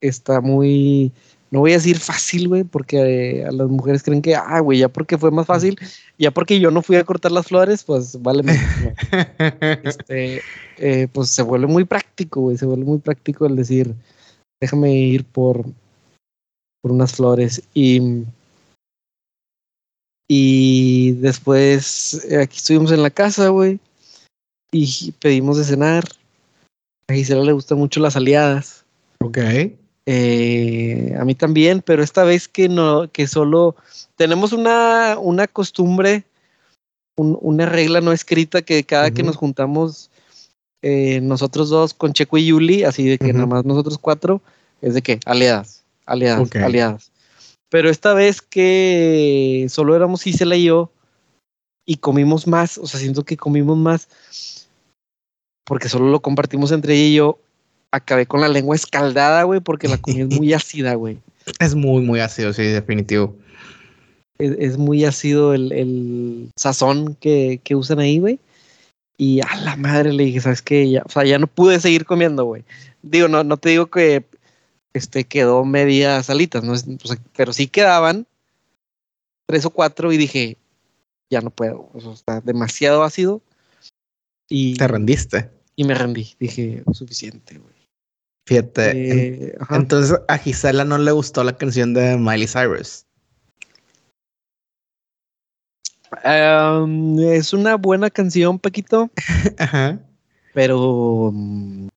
está 0.01 0.41
muy, 0.41 1.11
no 1.51 1.59
voy 1.59 1.71
a 1.71 1.75
decir 1.75 1.97
fácil, 1.99 2.47
güey, 2.47 2.63
porque 2.63 3.39
eh, 3.39 3.45
a 3.45 3.51
las 3.51 3.67
mujeres 3.67 4.03
creen 4.03 4.21
que, 4.21 4.35
ah, 4.35 4.59
güey, 4.59 4.79
ya 4.79 4.89
porque 4.89 5.17
fue 5.17 5.31
más 5.31 5.47
fácil, 5.47 5.77
ya 6.17 6.31
porque 6.31 6.59
yo 6.59 6.71
no 6.71 6.81
fui 6.81 6.95
a 6.95 7.03
cortar 7.03 7.31
las 7.31 7.47
flores, 7.47 7.83
pues 7.83 8.21
vale 8.21 8.43
este, 9.83 10.41
eh, 10.77 11.07
pues 11.11 11.29
se 11.29 11.43
vuelve 11.43 11.67
muy 11.67 11.85
práctico, 11.85 12.41
güey, 12.41 12.57
se 12.57 12.65
vuelve 12.65 12.85
muy 12.85 12.99
práctico 12.99 13.45
el 13.45 13.55
decir, 13.55 13.93
déjame 14.61 14.93
ir 14.93 15.25
por, 15.25 15.65
por 16.81 16.91
unas 16.91 17.13
flores. 17.13 17.63
Y, 17.73 18.23
y 20.29 21.11
después 21.13 22.25
aquí 22.41 22.57
estuvimos 22.57 22.91
en 22.91 23.03
la 23.03 23.09
casa, 23.09 23.49
güey, 23.49 23.79
y 24.73 25.13
pedimos 25.19 25.57
de 25.57 25.63
cenar. 25.63 26.03
A 27.07 27.13
Gisela 27.13 27.43
le 27.43 27.53
gustan 27.53 27.77
mucho 27.77 27.99
las 27.99 28.15
aliadas. 28.15 28.83
Ok. 29.19 29.37
Eh, 30.05 31.15
a 31.17 31.23
mí 31.23 31.35
también, 31.35 31.81
pero 31.81 32.03
esta 32.03 32.23
vez 32.23 32.47
que 32.47 32.67
no, 32.67 33.09
que 33.09 33.27
solo 33.27 33.75
tenemos 34.17 34.51
una, 34.51 35.17
una 35.17 35.47
costumbre, 35.47 36.25
una 37.15 37.67
regla 37.67 38.01
no 38.01 38.11
escrita 38.11 38.63
que 38.63 38.83
cada 38.83 39.11
que 39.11 39.23
nos 39.23 39.37
juntamos 39.37 40.09
eh, 40.81 41.21
nosotros 41.21 41.69
dos 41.69 41.93
con 41.93 42.11
Checo 42.11 42.37
y 42.37 42.47
Yuli, 42.47 42.83
así 42.83 43.07
de 43.07 43.17
que 43.17 43.31
nada 43.31 43.45
más 43.45 43.63
nosotros 43.63 43.97
cuatro, 43.97 44.41
es 44.81 44.95
de 44.95 45.01
que 45.01 45.19
aliadas, 45.25 45.83
aliadas, 46.05 46.53
aliadas. 46.55 47.11
Pero 47.69 47.89
esta 47.89 48.13
vez 48.13 48.41
que 48.41 49.67
solo 49.69 49.95
éramos 49.95 50.27
Isela 50.27 50.55
y 50.55 50.65
yo 50.65 50.91
y 51.85 51.97
comimos 51.97 52.47
más, 52.47 52.77
o 52.77 52.87
sea, 52.87 52.99
siento 52.99 53.23
que 53.23 53.37
comimos 53.37 53.77
más 53.77 54.09
porque 55.63 55.89
solo 55.89 56.09
lo 56.09 56.21
compartimos 56.21 56.71
entre 56.71 56.95
ella 56.95 57.05
y 57.05 57.15
yo, 57.15 57.39
acabé 57.91 58.25
con 58.25 58.41
la 58.41 58.47
lengua 58.47 58.75
escaldada, 58.75 59.43
güey, 59.43 59.59
porque 59.59 59.87
la 59.87 59.97
comida 59.97 60.23
es 60.23 60.39
muy 60.39 60.53
ácida, 60.53 60.95
güey. 60.95 61.19
Es 61.59 61.75
muy, 61.75 62.01
muy 62.01 62.19
ácido, 62.19 62.53
sí, 62.53 62.63
definitivo. 62.63 63.35
Es, 64.39 64.77
muy 64.77 65.05
ácido 65.05 65.53
el, 65.53 66.49
sazón 66.57 67.15
que, 67.15 67.61
que 67.63 67.75
usan 67.75 67.99
ahí, 67.99 68.19
güey. 68.19 68.39
Y 69.17 69.41
a 69.41 69.55
la 69.63 69.75
madre 69.75 70.11
le 70.11 70.25
dije, 70.25 70.41
¿sabes 70.41 70.61
qué? 70.61 70.89
Ya, 70.89 71.03
o 71.05 71.09
sea, 71.09 71.23
ya 71.23 71.37
no 71.37 71.47
pude 71.47 71.79
seguir 71.79 72.05
comiendo, 72.05 72.45
güey. 72.45 72.63
Digo, 73.03 73.27
no, 73.27 73.43
no 73.43 73.57
te 73.57 73.69
digo 73.69 73.87
que 73.87 74.25
este, 74.93 75.23
quedó 75.23 75.63
media 75.65 76.21
salitas, 76.23 76.63
¿no? 76.63 76.73
pero 77.35 77.53
sí 77.53 77.67
quedaban 77.67 78.25
tres 79.45 79.65
o 79.65 79.69
cuatro 79.69 80.11
y 80.11 80.17
dije, 80.17 80.57
ya 81.29 81.41
no 81.41 81.51
puedo. 81.51 81.89
O 81.93 82.01
sea, 82.01 82.13
está 82.13 82.41
demasiado 82.41 83.03
ácido. 83.03 83.41
Y, 84.49 84.75
¿Te 84.75 84.87
rendiste? 84.87 85.49
Y 85.75 85.83
me 85.83 85.95
rendí. 85.95 86.35
Dije, 86.39 86.83
suficiente, 86.93 87.57
güey. 87.57 87.73
Fíjate. 88.45 88.91
Eh, 88.91 89.57
entonces 89.69 90.19
a 90.27 90.37
Gisela 90.37 90.83
no 90.83 90.97
le 90.97 91.11
gustó 91.11 91.43
la 91.43 91.57
canción 91.57 91.93
de 91.93 92.17
Miley 92.17 92.47
Cyrus. 92.47 93.05
es 96.23 97.53
una 97.53 97.75
buena 97.75 98.09
canción, 98.09 98.59
Paquito. 98.59 99.09
Ajá. 99.57 99.99
Pero. 100.53 101.31
Mm, 101.33 101.87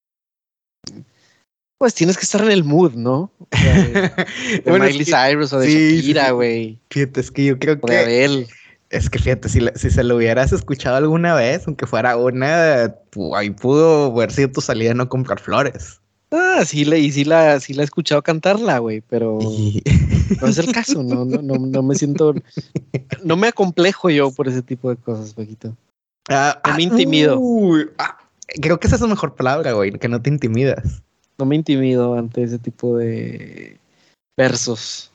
pues 1.78 1.94
tienes 1.94 2.16
que 2.16 2.22
estar 2.22 2.40
en 2.42 2.52
el 2.52 2.64
mood, 2.64 2.94
¿no? 2.94 3.30
de, 3.50 4.62
Miley 4.66 5.04
Cyrus 5.04 5.52
o 5.52 5.58
de 5.58 5.68
Shakira, 5.68 6.30
güey. 6.30 6.78
fíjate, 6.90 7.20
es 7.20 7.30
que 7.30 7.44
yo 7.44 7.58
creo 7.58 7.78
que. 7.80 8.24
él. 8.24 8.46
Es 8.90 9.10
que 9.10 9.18
fíjate, 9.18 9.48
si, 9.48 9.60
si, 9.74 9.90
se 9.90 10.04
lo 10.04 10.16
hubieras 10.16 10.52
escuchado 10.52 10.96
alguna 10.96 11.34
vez, 11.34 11.66
aunque 11.66 11.86
fuera 11.86 12.16
una, 12.16 12.94
ahí 13.34 13.50
pudo 13.50 14.12
haber 14.12 14.30
sido 14.30 14.52
tu 14.52 14.60
salida 14.60 14.94
no 14.94 15.08
comprar 15.08 15.40
flores. 15.40 16.00
Ah, 16.30 16.62
sí, 16.64 16.84
la, 16.84 16.96
y 16.96 17.10
sí 17.12 17.24
la, 17.24 17.58
sí 17.60 17.72
la 17.74 17.82
he 17.82 17.84
escuchado 17.84 18.22
cantarla, 18.22 18.78
güey, 18.78 19.00
pero 19.00 19.38
no 20.40 20.46
es 20.46 20.58
el 20.58 20.72
caso, 20.72 21.02
no, 21.02 21.24
no, 21.24 21.40
no, 21.40 21.54
no, 21.54 21.82
me 21.82 21.94
siento, 21.94 22.34
no 23.24 23.36
me 23.36 23.48
acomplejo 23.48 24.10
yo 24.10 24.30
por 24.30 24.48
ese 24.48 24.62
tipo 24.62 24.90
de 24.90 24.96
cosas, 24.96 25.34
Paquito. 25.34 25.76
Ah, 26.28 26.60
no 26.64 26.74
me 26.74 26.82
ah, 26.82 26.82
intimido. 26.82 27.40
Ah, 27.98 28.18
creo 28.60 28.80
que 28.80 28.86
esa 28.88 28.96
es 28.96 29.02
la 29.02 29.08
mejor 29.08 29.34
palabra, 29.36 29.72
güey, 29.72 29.92
que 29.92 30.08
no 30.08 30.20
te 30.20 30.30
intimidas. 30.30 31.02
No 31.38 31.46
me 31.46 31.54
intimido 31.54 32.14
ante 32.14 32.42
ese 32.42 32.58
tipo 32.58 32.96
de 32.96 33.78
versos. 34.36 35.12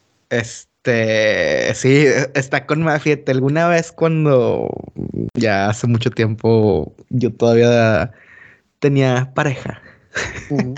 Este, 0.84 1.76
sí, 1.76 2.06
está 2.34 2.66
con 2.66 2.82
Mafiete. 2.82 3.32
Alguna 3.32 3.68
vez 3.68 3.92
cuando 3.92 4.68
ya 5.36 5.70
hace 5.70 5.86
mucho 5.86 6.10
tiempo 6.10 6.96
yo 7.10 7.32
todavía 7.32 8.12
tenía 8.80 9.32
pareja. 9.36 9.80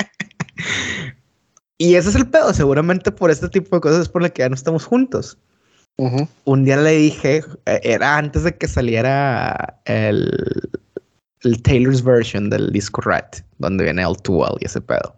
y 1.77 1.95
ese 1.95 2.09
es 2.09 2.15
el 2.15 2.29
pedo, 2.29 2.53
seguramente 2.53 3.11
por 3.13 3.31
este 3.31 3.47
tipo 3.47 3.77
de 3.77 3.81
cosas 3.81 4.01
es 4.01 4.09
por 4.09 4.21
la 4.21 4.29
que 4.29 4.41
ya 4.41 4.49
no 4.49 4.55
estamos 4.55 4.83
juntos. 4.85 5.37
Un 6.43 6.65
día 6.65 6.77
le 6.77 6.91
dije, 6.91 7.43
eh, 7.65 7.79
era 7.83 8.17
antes 8.17 8.43
de 8.43 8.57
que 8.57 8.67
saliera 8.67 9.79
el, 9.85 10.69
el 11.43 11.61
Taylor's 11.61 12.03
version 12.03 12.49
del 12.49 12.71
disco 12.73 12.99
Rat, 13.01 13.37
donde 13.59 13.85
viene 13.85 14.01
el 14.01 14.15
Well 14.27 14.57
y 14.59 14.65
ese 14.65 14.81
pedo. 14.81 15.15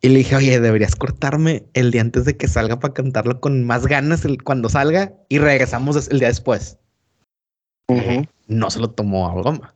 Y 0.00 0.08
le 0.08 0.18
dije, 0.18 0.36
oye, 0.36 0.60
deberías 0.60 0.96
cortarme 0.96 1.64
el 1.74 1.90
día 1.90 2.00
antes 2.00 2.24
de 2.24 2.36
que 2.36 2.48
salga 2.48 2.78
para 2.78 2.94
cantarlo 2.94 3.40
con 3.40 3.64
más 3.64 3.86
ganas 3.86 4.24
el, 4.24 4.42
cuando 4.42 4.68
salga 4.68 5.12
y 5.28 5.38
regresamos 5.38 6.08
el 6.08 6.18
día 6.18 6.28
después. 6.28 6.78
No 8.46 8.70
se 8.70 8.80
lo 8.80 8.90
tomó 8.90 9.28
a 9.28 9.42
goma. 9.42 9.74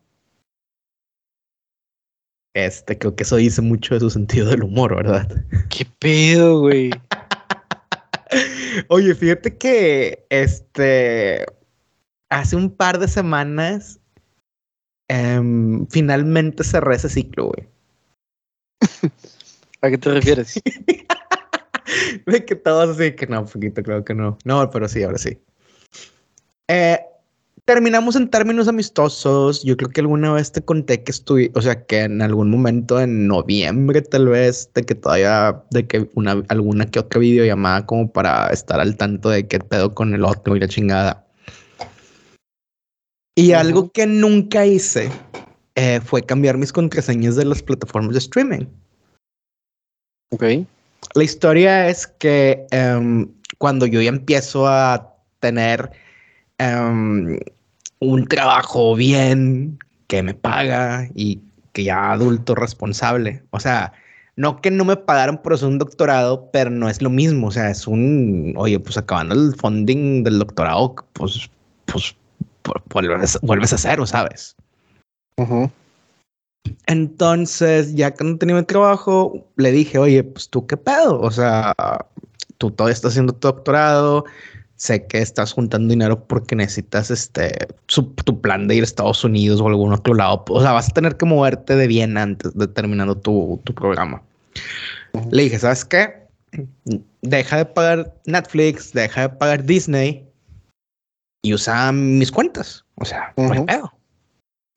Este, 2.55 2.99
creo 2.99 3.15
que 3.15 3.23
eso 3.23 3.37
dice 3.37 3.63
mucho 3.63 3.95
de 3.95 4.01
su 4.01 4.11
sentido 4.11 4.49
del 4.51 4.65
humor, 4.65 4.97
¿verdad? 4.97 5.29
¿Qué 5.69 5.87
pedo, 6.01 6.61
güey? 6.61 6.91
Oye, 8.89 9.15
fíjate 9.15 9.57
que 9.57 10.27
este 10.31 11.47
hace 12.31 12.57
un 12.57 12.71
par 12.71 12.99
de 12.99 13.09
semanas 13.09 14.01
em, 15.09 15.87
finalmente 15.87 16.65
cerré 16.65 16.97
ese 16.97 17.09
ciclo, 17.09 17.53
güey. 17.53 17.69
¿A 19.81 19.91
qué 19.91 19.99
te 19.99 20.11
refieres? 20.11 20.61
de 22.27 22.45
que 22.45 22.57
todos 22.57 22.99
así, 22.99 23.13
que 23.13 23.27
no, 23.27 23.45
poquito, 23.45 23.83
creo 23.83 24.05
que 24.05 24.15
no. 24.15 24.39
No, 24.45 24.71
pero 24.71 24.89
sí, 24.89 25.03
ahora 25.03 25.19
sí. 25.19 25.39
Eh, 26.69 26.99
terminamos 27.65 28.17
en 28.17 28.29
términos 28.29 28.67
amistosos. 28.67 29.63
Yo 29.63 29.77
creo 29.77 29.91
que 29.91 30.01
alguna 30.01 30.33
vez 30.33 30.51
te 30.51 30.63
conté 30.63 31.03
que 31.05 31.13
estuve, 31.13 31.51
o 31.55 31.63
sea, 31.63 31.85
que 31.85 32.01
en 32.01 32.23
algún 32.23 32.51
momento 32.51 33.01
en 33.01 33.29
noviembre 33.29 34.03
tal 34.03 34.29
vez, 34.29 34.71
de 34.75 34.83
que 34.83 34.95
todavía, 34.95 35.63
de 35.71 35.87
que 35.87 36.09
una, 36.15 36.43
alguna 36.49 36.87
que 36.87 36.99
otra 36.99 37.21
videollamada 37.21 37.87
como 37.87 38.11
para 38.11 38.49
estar 38.49 38.81
al 38.81 38.97
tanto 38.97 39.31
de 39.31 39.47
qué 39.47 39.61
pedo 39.61 39.95
con 39.95 40.15
el 40.15 40.25
otro 40.25 40.57
y 40.57 40.61
la 40.61 40.69
chingada. 40.69 41.25
Y 43.37 43.53
algo 43.53 43.93
que 43.93 44.07
nunca 44.07 44.67
hice 44.67 45.11
eh, 45.77 46.01
fue 46.05 46.23
cambiar 46.23 46.59
mis 46.59 46.73
contraseñas 46.73 47.37
de 47.37 47.45
las 47.45 47.63
plataformas 47.63 48.15
de 48.15 48.19
streaming. 48.19 48.67
Ok. 50.31 50.45
La 51.15 51.25
historia 51.25 51.89
es 51.89 52.07
que 52.07 52.67
em, 52.71 53.29
cuando 53.59 53.87
yo 53.87 54.01
ya 54.03 54.11
empiezo 54.11 54.67
a 54.67 55.15
tener 55.41 55.91
um, 56.61 57.39
un 58.01 58.27
trabajo 58.27 58.95
bien, 58.95 59.79
que 60.09 60.23
me 60.23 60.35
paga 60.35 61.09
y 61.15 61.41
que 61.73 61.85
ya 61.85 62.13
adulto 62.13 62.55
responsable. 62.55 63.43
O 63.51 63.61
sea, 63.61 63.93
no 64.37 64.61
que 64.61 64.71
no 64.71 64.85
me 64.85 64.97
pagaron 64.97 65.39
por 65.39 65.53
hacer 65.53 65.69
un 65.69 65.79
doctorado, 65.79 66.51
pero 66.53 66.71
no 66.71 66.89
es 66.89 67.01
lo 67.01 67.11
mismo. 67.11 67.49
O 67.49 67.51
sea, 67.51 67.71
es 67.71 67.87
un, 67.87 68.55
oye, 68.57 68.81
pues 68.81 68.97
acabando 68.97 69.35
el 69.35 69.55
funding 69.55 70.25
del 70.25 70.39
doctorado, 70.39 70.95
pues, 71.13 71.51
pues, 71.85 72.17
vuelves, 72.91 73.39
vuelves 73.43 73.73
a 73.73 73.79
cero, 73.79 74.07
¿sabes? 74.07 74.57
Entonces, 76.87 77.95
ya 77.95 78.15
cuando 78.15 78.39
tenía 78.39 78.57
mi 78.57 78.63
trabajo, 78.63 79.47
le 79.57 79.73
dije, 79.73 79.99
oye, 79.99 80.25
pues 80.25 80.49
tú 80.49 80.67
qué 80.67 80.77
pedo. 80.77 81.21
O 81.21 81.31
sea, 81.31 81.75
tú 82.59 82.71
todavía 82.71 82.95
estás 82.95 83.13
haciendo 83.13 83.33
tu 83.33 83.49
doctorado, 83.49 84.25
sé 84.77 85.07
que 85.07 85.19
estás 85.19 85.53
juntando 85.53 85.91
dinero 85.91 86.25
porque 86.27 86.55
necesitas 86.55 87.11
este 87.11 87.69
tu 87.87 88.41
plan 88.41 88.69
de 88.69 88.77
ir 88.77 88.83
a 88.83 88.85
Estados 88.85 89.25
Unidos 89.25 89.61
o 89.61 89.67
algún 89.67 89.93
otro 89.93 90.15
lado. 90.15 90.45
O 90.49 90.61
sea, 90.61 90.73
vas 90.73 90.89
a 90.89 90.95
tener 90.95 91.17
que 91.17 91.27
moverte 91.27 91.77
de 91.77 91.87
bien 91.87 92.17
antes 92.17 92.57
de 92.57 92.69
terminando 92.69 93.17
tu, 93.17 93.61
programa. 93.75 94.23
Le 95.31 95.43
dije, 95.43 95.59
¿sabes 95.59 95.85
qué? 95.85 96.29
Deja 97.23 97.57
de 97.59 97.65
pagar 97.67 98.15
Netflix, 98.27 98.93
deja 98.93 99.23
de 99.23 99.29
pagar 99.31 99.65
Disney 99.65 100.27
y 101.43 101.55
usa 101.55 101.93
mis 101.93 102.31
cuentas. 102.31 102.85
O 102.95 103.05
sea, 103.05 103.33
no 103.37 103.67
pedo. 103.67 103.93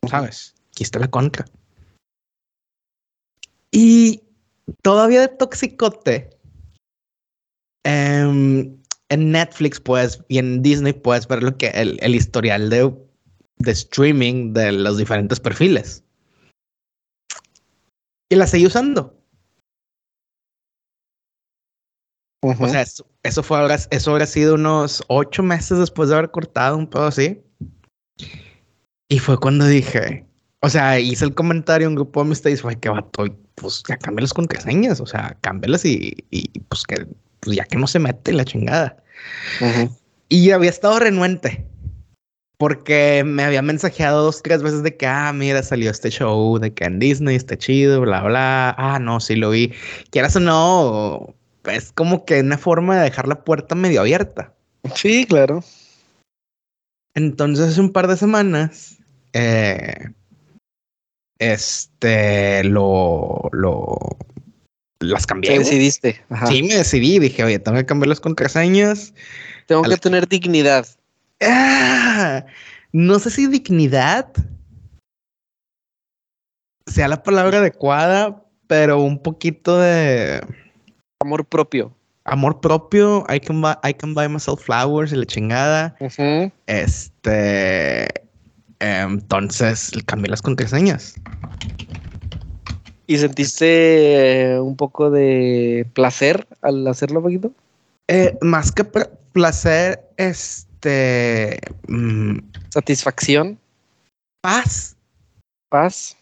¿Sabes? 0.09 0.55
Aquí 0.71 0.83
está 0.83 0.99
la 0.99 1.07
contra. 1.07 1.45
Y 3.71 4.21
todavía 4.81 5.21
de 5.21 5.27
toxicote. 5.29 6.37
Em, 7.83 8.77
en 9.09 9.31
Netflix 9.31 9.79
puedes 9.79 10.23
y 10.27 10.37
en 10.37 10.61
Disney 10.61 10.93
puedes 10.93 11.27
ver 11.27 11.41
lo 11.41 11.57
que 11.57 11.67
el, 11.69 11.97
el 12.01 12.15
historial 12.15 12.69
de, 12.69 12.93
de, 13.57 13.71
streaming 13.71 14.53
de 14.53 14.71
los 14.71 14.97
diferentes 14.97 15.39
perfiles. 15.39 16.03
Y 18.29 18.35
la 18.35 18.47
seguí 18.47 18.67
usando. 18.67 19.17
O 22.43 22.67
sea, 22.67 22.83
eso, 23.23 23.43
fue 23.43 23.59
ahora, 23.59 23.75
eso 23.75 24.11
habrá 24.11 24.25
sido 24.25 24.55
unos 24.55 25.03
ocho 25.09 25.43
meses 25.43 25.77
después 25.77 26.09
de 26.09 26.15
haber 26.15 26.31
cortado 26.31 26.75
un 26.75 26.87
poco 26.87 27.05
así. 27.05 27.43
Y 29.09 29.19
fue 29.19 29.37
cuando 29.37 29.67
dije, 29.67 30.25
o 30.61 30.69
sea, 30.69 30.99
hice 30.99 31.25
el 31.25 31.33
comentario 31.33 31.87
en 31.87 31.91
un 31.91 31.95
grupo 31.95 32.21
de 32.21 32.27
amistades, 32.27 32.61
fue 32.61 32.79
que 32.79 32.89
vato, 32.89 33.25
pues 33.55 33.83
ya 33.87 33.97
cambié 33.97 34.21
las 34.21 34.33
contraseñas, 34.33 35.01
o 35.01 35.05
sea, 35.05 35.37
cámbialas 35.41 35.85
y, 35.85 36.15
y 36.29 36.59
pues 36.61 36.83
que 36.83 37.07
pues 37.41 37.57
ya 37.57 37.65
que 37.65 37.77
no 37.77 37.87
se 37.87 37.99
mete 37.99 38.31
la 38.31 38.45
chingada. 38.45 38.95
Y 40.29 40.51
había 40.51 40.69
estado 40.69 40.99
renuente 40.99 41.65
porque 42.57 43.23
me 43.25 43.43
había 43.43 43.63
mensajeado 43.63 44.23
dos, 44.23 44.43
tres 44.43 44.61
veces 44.61 44.83
de 44.83 44.95
que, 44.95 45.07
ah, 45.07 45.33
mira, 45.33 45.63
salió 45.63 45.89
este 45.89 46.11
show 46.11 46.59
de 46.59 46.71
que 46.71 46.85
en 46.85 46.99
Disney 46.99 47.35
está 47.35 47.57
chido, 47.57 48.01
bla, 48.01 48.21
bla. 48.21 48.75
Ah, 48.77 48.99
no, 48.99 49.19
sí 49.19 49.35
lo 49.35 49.49
vi. 49.49 49.73
Quieras 50.11 50.35
o 50.35 50.39
no, 50.39 51.33
es 51.65 51.91
como 51.91 52.23
que 52.23 52.39
una 52.39 52.59
forma 52.59 52.97
de 52.97 53.05
dejar 53.05 53.27
la 53.27 53.43
puerta 53.43 53.73
medio 53.73 54.01
abierta. 54.01 54.53
Sí, 54.93 55.25
claro. 55.25 55.63
Entonces, 57.15 57.69
hace 57.69 57.81
un 57.81 57.91
par 57.91 58.07
de 58.07 58.17
semanas, 58.17 58.99
eh, 59.33 60.11
este, 61.41 62.63
lo, 62.63 63.49
lo, 63.51 63.97
las 64.99 65.25
cambié. 65.25 65.51
Te 65.51 65.59
decidiste. 65.59 66.21
Sí, 66.47 66.61
me 66.61 66.75
decidí. 66.75 67.17
Dije, 67.17 67.43
oye, 67.43 67.57
tengo 67.57 67.77
que 67.77 67.85
cambiar 67.85 68.09
las 68.09 68.19
contraseñas. 68.19 69.13
Tengo 69.65 69.81
que 69.81 69.97
tener 69.97 70.27
dignidad. 70.27 70.85
Ah, 71.41 72.45
no 72.91 73.17
sé 73.17 73.31
si 73.31 73.47
dignidad 73.47 74.31
sea 76.85 77.07
la 77.07 77.23
palabra 77.23 77.57
adecuada, 77.57 78.43
pero 78.67 79.01
un 79.01 79.17
poquito 79.17 79.79
de 79.79 80.41
amor 81.21 81.45
propio. 81.45 81.95
Amor 82.25 82.61
propio. 82.61 83.25
I 83.33 83.39
can 83.39 83.61
buy, 83.61 83.73
I 83.83 83.95
can 83.95 84.13
buy 84.13 84.27
myself 84.27 84.63
flowers 84.63 85.11
y 85.11 85.15
la 85.15 85.25
chingada. 85.25 85.95
Este. 86.67 88.07
Entonces 88.81 89.91
cambié 90.05 90.29
las 90.29 90.41
contraseñas. 90.41 91.15
¿Y 93.05 93.17
sentiste 93.17 94.53
eh, 94.53 94.59
un 94.59 94.75
poco 94.75 95.11
de 95.11 95.85
placer 95.93 96.47
al 96.61 96.87
hacerlo, 96.87 97.21
poquito? 97.21 97.51
Eh, 98.07 98.37
más 98.41 98.71
que 98.71 98.83
placer, 98.83 100.01
este. 100.17 101.59
Mm, 101.87 102.39
Satisfacción. 102.69 103.59
Paz. 104.41 104.95
Paz. 105.69 106.17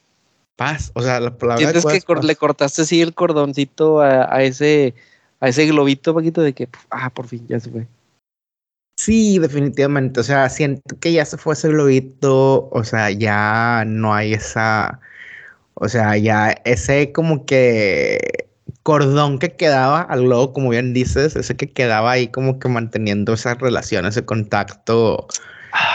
Paz. 0.56 0.92
O 0.96 1.02
sea, 1.02 1.20
la 1.20 1.38
palabra. 1.38 1.72
¿Sientes 1.72 1.86
que 1.86 2.16
le 2.24 2.36
cortaste 2.36 2.82
así 2.82 3.02
el 3.02 3.14
cordoncito 3.14 4.02
a, 4.02 4.44
ese 4.44 4.94
a 5.40 5.48
ese 5.48 5.66
globito, 5.68 6.14
poquito 6.14 6.42
de 6.42 6.54
que, 6.54 6.68
ah, 6.90 7.10
por 7.10 7.28
fin, 7.28 7.46
ya 7.48 7.60
se 7.60 7.70
fue. 7.70 7.88
Sí, 9.00 9.40
definitivamente. 9.40 10.20
O 10.20 10.24
sea, 10.24 10.50
siento 10.50 11.00
que 11.00 11.14
ya 11.14 11.26
se 11.26 11.38
fue 11.38 11.54
ese 11.54 11.70
globito. 11.70 12.70
O 12.72 12.84
sea, 12.84 13.10
ya 13.12 13.84
no 13.88 14.14
hay 14.14 14.34
esa 14.34 15.00
o 15.82 15.88
sea, 15.88 16.18
ya 16.18 16.52
ese 16.66 17.14
como 17.14 17.46
que 17.46 18.50
cordón 18.84 19.40
que 19.40 19.56
quedaba 19.56 20.02
al 20.02 20.24
globo, 20.24 20.52
como 20.52 20.70
bien 20.70 20.94
dices, 20.94 21.38
ese 21.38 21.56
que 21.56 21.72
quedaba 21.72 22.12
ahí 22.12 22.28
como 22.28 22.60
que 22.60 22.68
manteniendo 22.68 23.34
esa 23.34 23.56
relación, 23.56 24.06
ese 24.06 24.26
contacto, 24.26 25.28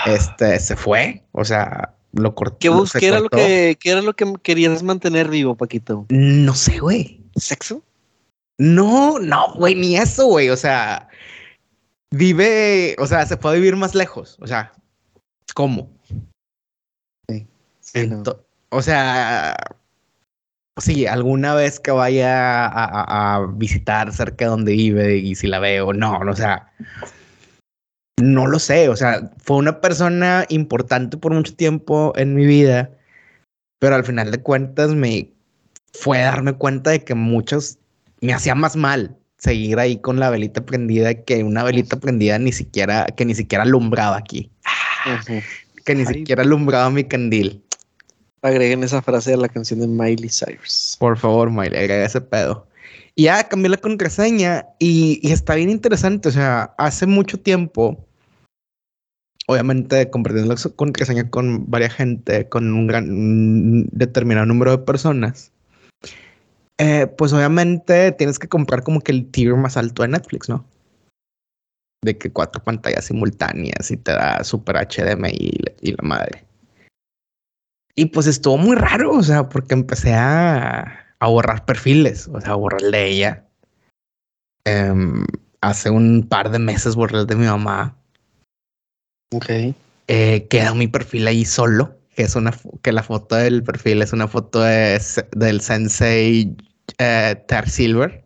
este, 0.07 0.59
se 0.59 0.75
fue. 0.75 1.23
O 1.33 1.45
sea, 1.45 1.95
lo 2.13 2.35
cortó. 2.35 2.57
¿Qué, 2.61 2.99
¿qué 2.99 3.07
era 3.09 3.21
lo 3.21 3.29
que, 3.29 3.77
¿Qué 3.79 3.91
era 3.91 4.01
lo 4.01 4.15
que 4.15 4.33
querías 4.43 4.83
mantener 4.83 5.29
vivo, 5.29 5.55
Paquito? 5.55 6.07
No 6.09 6.55
sé, 6.55 6.79
güey. 6.79 7.21
¿Sexo? 7.37 7.83
No, 8.57 9.19
no, 9.19 9.53
güey, 9.57 9.75
ni 9.75 9.99
eso, 9.99 10.27
güey. 10.27 10.49
O 10.49 10.57
sea, 10.57 11.09
vive, 12.15 12.97
o 12.99 13.07
sea, 13.07 13.27
se 13.27 13.37
puede 13.37 13.57
vivir 13.57 13.77
más 13.77 13.95
lejos. 13.95 14.37
O 14.41 14.47
sea, 14.47 14.73
¿cómo? 15.55 15.91
Sí. 17.29 17.47
O 18.71 18.83
sea, 18.83 19.57
sí, 20.79 21.07
alguna 21.07 21.55
vez 21.55 21.79
que 21.79 21.91
vaya 21.91 22.67
a, 22.67 23.47
visitar 23.55 24.13
cerca 24.13 24.47
de 24.47 24.51
donde 24.51 24.73
vive 24.73 25.17
y 25.17 25.35
si 25.35 25.47
la 25.47 25.59
veo, 25.61 25.93
no, 25.93 26.19
o 26.19 26.37
sea, 26.37 26.73
no 28.21 28.47
lo 28.47 28.59
sé, 28.59 28.89
o 28.89 28.97
sea, 28.97 29.31
fue 29.39 29.59
una 29.59 29.81
persona 29.81 30.47
importante 30.49 31.17
por 31.17 31.33
mucho 31.33 31.55
tiempo 31.55 32.13
en 32.17 32.35
mi 32.35 32.47
vida, 32.47 32.91
pero 33.79 33.95
al 33.95 34.05
final 34.05 34.31
de 34.31 34.43
cuentas 34.43 34.91
me 34.95 35.31
fue 35.93 36.19
darme 36.19 36.55
cuenta 36.55 36.91
de 36.91 37.05
que 37.05 37.15
muchos 37.15 37.79
me 38.21 38.33
hacía 38.33 38.55
más 38.55 38.75
mal 38.75 39.17
seguir 39.45 39.79
ahí 39.79 39.99
con 39.99 40.19
la 40.19 40.31
velita 40.31 40.65
prendida 40.65 41.13
que 41.13 41.45
una 41.45 41.63
velita 41.63 42.01
prendida 42.01 42.39
ni 42.39 42.51
siquiera, 42.51 43.07
que 43.15 43.27
ni 43.27 43.35
siquiera 43.35 43.65
alumbraba 43.65 44.17
aquí. 44.17 44.51
Que 45.85 45.95
ni 45.95 46.07
siquiera 46.07 46.43
alumbraba 46.43 46.89
mi 46.89 47.05
candil. 47.05 47.63
Agreguen 48.41 48.83
esa 48.83 49.03
frase 49.03 49.35
a 49.35 49.37
la 49.37 49.49
canción 49.49 49.81
de 49.81 49.87
Miley 49.87 50.31
Cyrus. 50.31 50.97
Por 50.99 51.19
favor, 51.19 51.51
Miley, 51.51 51.79
agrega 51.79 52.07
ese 52.07 52.23
pedo. 52.23 52.67
Y 53.15 53.25
ya 53.25 53.47
cambié 53.47 53.69
la 53.69 53.77
contraseña 53.77 54.67
y, 54.79 55.21
está 55.31 55.55
bien 55.57 55.69
interesante. 55.69 56.31
O 56.31 56.33
sea, 56.33 56.75
hace 56.79 57.07
mucho 57.07 57.39
tiempo, 57.39 58.03
obviamente 59.47 60.09
compartiendo 60.09 60.55
la 60.55 60.71
contraseña 60.75 61.29
con 61.29 61.71
varias 61.71 61.95
gente, 61.95 62.49
con 62.49 62.73
un 62.73 62.87
gran 62.87 63.87
determinado 63.91 64.47
número 64.47 64.71
de 64.71 64.79
personas, 64.79 65.53
eh, 66.79 67.07
pues 67.07 67.33
obviamente 67.33 68.13
tienes 68.13 68.39
que 68.39 68.49
comprar 68.49 68.83
como 68.83 69.01
que 69.01 69.13
el 69.13 69.31
tier 69.31 69.55
más 69.55 69.77
alto 69.77 70.03
de 70.03 70.09
Netflix, 70.09 70.49
¿no? 70.49 70.65
De 72.03 72.19
que 72.19 72.33
cuatro 72.33 72.63
pantallas 72.63 73.05
simultáneas 73.05 73.91
y 73.91 73.97
te 73.97 74.13
da 74.13 74.45
super 74.45 74.77
HDMI 74.77 75.51
y 75.81 75.93
la 75.93 76.03
madre. 76.03 76.45
Y 77.97 78.07
pues 78.07 78.27
estuvo 78.27 78.59
muy 78.59 78.77
raro, 78.77 79.13
o 79.13 79.23
sea, 79.23 79.49
porque 79.49 79.75
empecé 79.75 80.15
a, 80.15 81.15
a 81.21 81.29
borrar 81.29 81.65
perfiles, 81.65 82.29
o 82.29 82.41
sea, 82.41 82.53
a 82.53 82.57
borrar 82.57 82.83
el 82.83 82.91
de 82.91 83.09
ella. 83.09 83.49
Em, 84.67 85.25
hace 85.61 85.91
un 85.91 86.27
par 86.29 86.51
de 86.51 86.59
meses 86.59 86.97
borré 86.97 87.21
el 87.21 87.27
de 87.27 87.37
mi 87.37 87.47
mamá. 87.47 87.97
Ok. 89.33 89.49
Eh, 90.09 90.47
queda 90.49 90.75
mi 90.75 90.89
perfil 90.89 91.27
ahí 91.27 91.45
solo, 91.45 91.97
que 92.15 92.23
es 92.23 92.37
una 92.37 92.53
que 92.83 92.93
la 92.93 93.03
foto 93.03 93.37
del 93.37 93.63
perfil 93.63 94.03
es 94.03 94.13
una 94.13 94.29
foto 94.29 94.61
de, 94.63 95.01
del 95.33 95.61
sensei 95.61 96.57
eh, 96.99 97.43
Tar 97.49 97.69
Silver. 97.69 98.25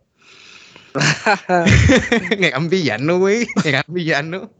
Era 2.39 2.57
un 2.57 2.69
villano, 2.69 3.19
güey. 3.19 3.47
Era 3.63 3.83
un 3.87 3.93
villano. 3.93 4.51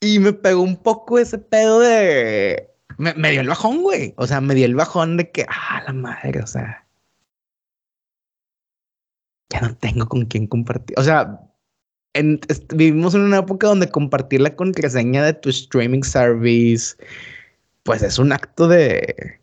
y 0.00 0.18
me 0.18 0.32
pegó 0.32 0.62
un 0.62 0.76
poco 0.76 1.18
ese 1.18 1.38
pedo 1.38 1.80
de 1.80 2.70
me, 2.98 3.30
dio 3.30 3.40
el 3.40 3.48
bajón, 3.48 3.82
güey. 3.82 4.14
O 4.16 4.26
sea, 4.26 4.40
me 4.40 4.54
dio 4.54 4.66
el 4.66 4.74
bajón 4.74 5.16
de 5.16 5.30
que, 5.30 5.44
ah, 5.48 5.82
la 5.86 5.92
madre, 5.92 6.40
o 6.40 6.46
sea. 6.46 6.86
Ya 9.50 9.60
no 9.60 9.76
tengo 9.76 10.06
con 10.08 10.24
quién 10.26 10.46
compartir. 10.46 10.98
O 10.98 11.02
sea, 11.02 11.40
vivimos 12.74 13.14
en 13.14 13.20
una 13.22 13.38
época 13.38 13.68
donde 13.68 13.90
compartir 13.90 14.40
la 14.40 14.56
contraseña 14.56 15.24
de 15.24 15.34
tu 15.34 15.50
streaming 15.50 16.02
service, 16.02 16.96
pues 17.86 18.02
es 18.02 18.18
un 18.18 18.32
acto 18.32 18.68
de. 18.68 19.38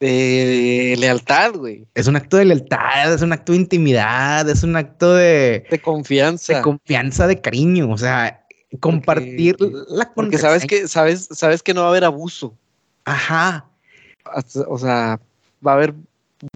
De 0.00 0.94
lealtad, 0.98 1.54
güey. 1.54 1.84
Es 1.94 2.06
un 2.06 2.14
acto 2.14 2.36
de 2.36 2.44
lealtad, 2.44 3.12
es 3.12 3.20
un 3.20 3.32
acto 3.32 3.52
de 3.52 3.58
intimidad, 3.58 4.48
es 4.48 4.62
un 4.62 4.76
acto 4.76 5.14
de. 5.14 5.66
De 5.68 5.78
confianza. 5.80 6.56
De 6.56 6.62
confianza, 6.62 7.26
de 7.26 7.40
cariño. 7.40 7.90
O 7.90 7.98
sea, 7.98 8.46
compartir 8.80 9.56
la 9.60 10.12
contraseña. 10.12 10.14
Porque 10.14 10.38
sabes 10.38 10.66
que, 10.66 10.88
sabes, 10.88 11.28
sabes 11.32 11.62
que 11.62 11.74
no 11.74 11.80
va 11.80 11.88
a 11.88 11.90
haber 11.90 12.04
abuso. 12.04 12.54
Ajá. 13.04 13.66
O 14.68 14.78
sea, 14.78 15.20
va 15.66 15.72
a 15.72 15.74
haber 15.74 15.94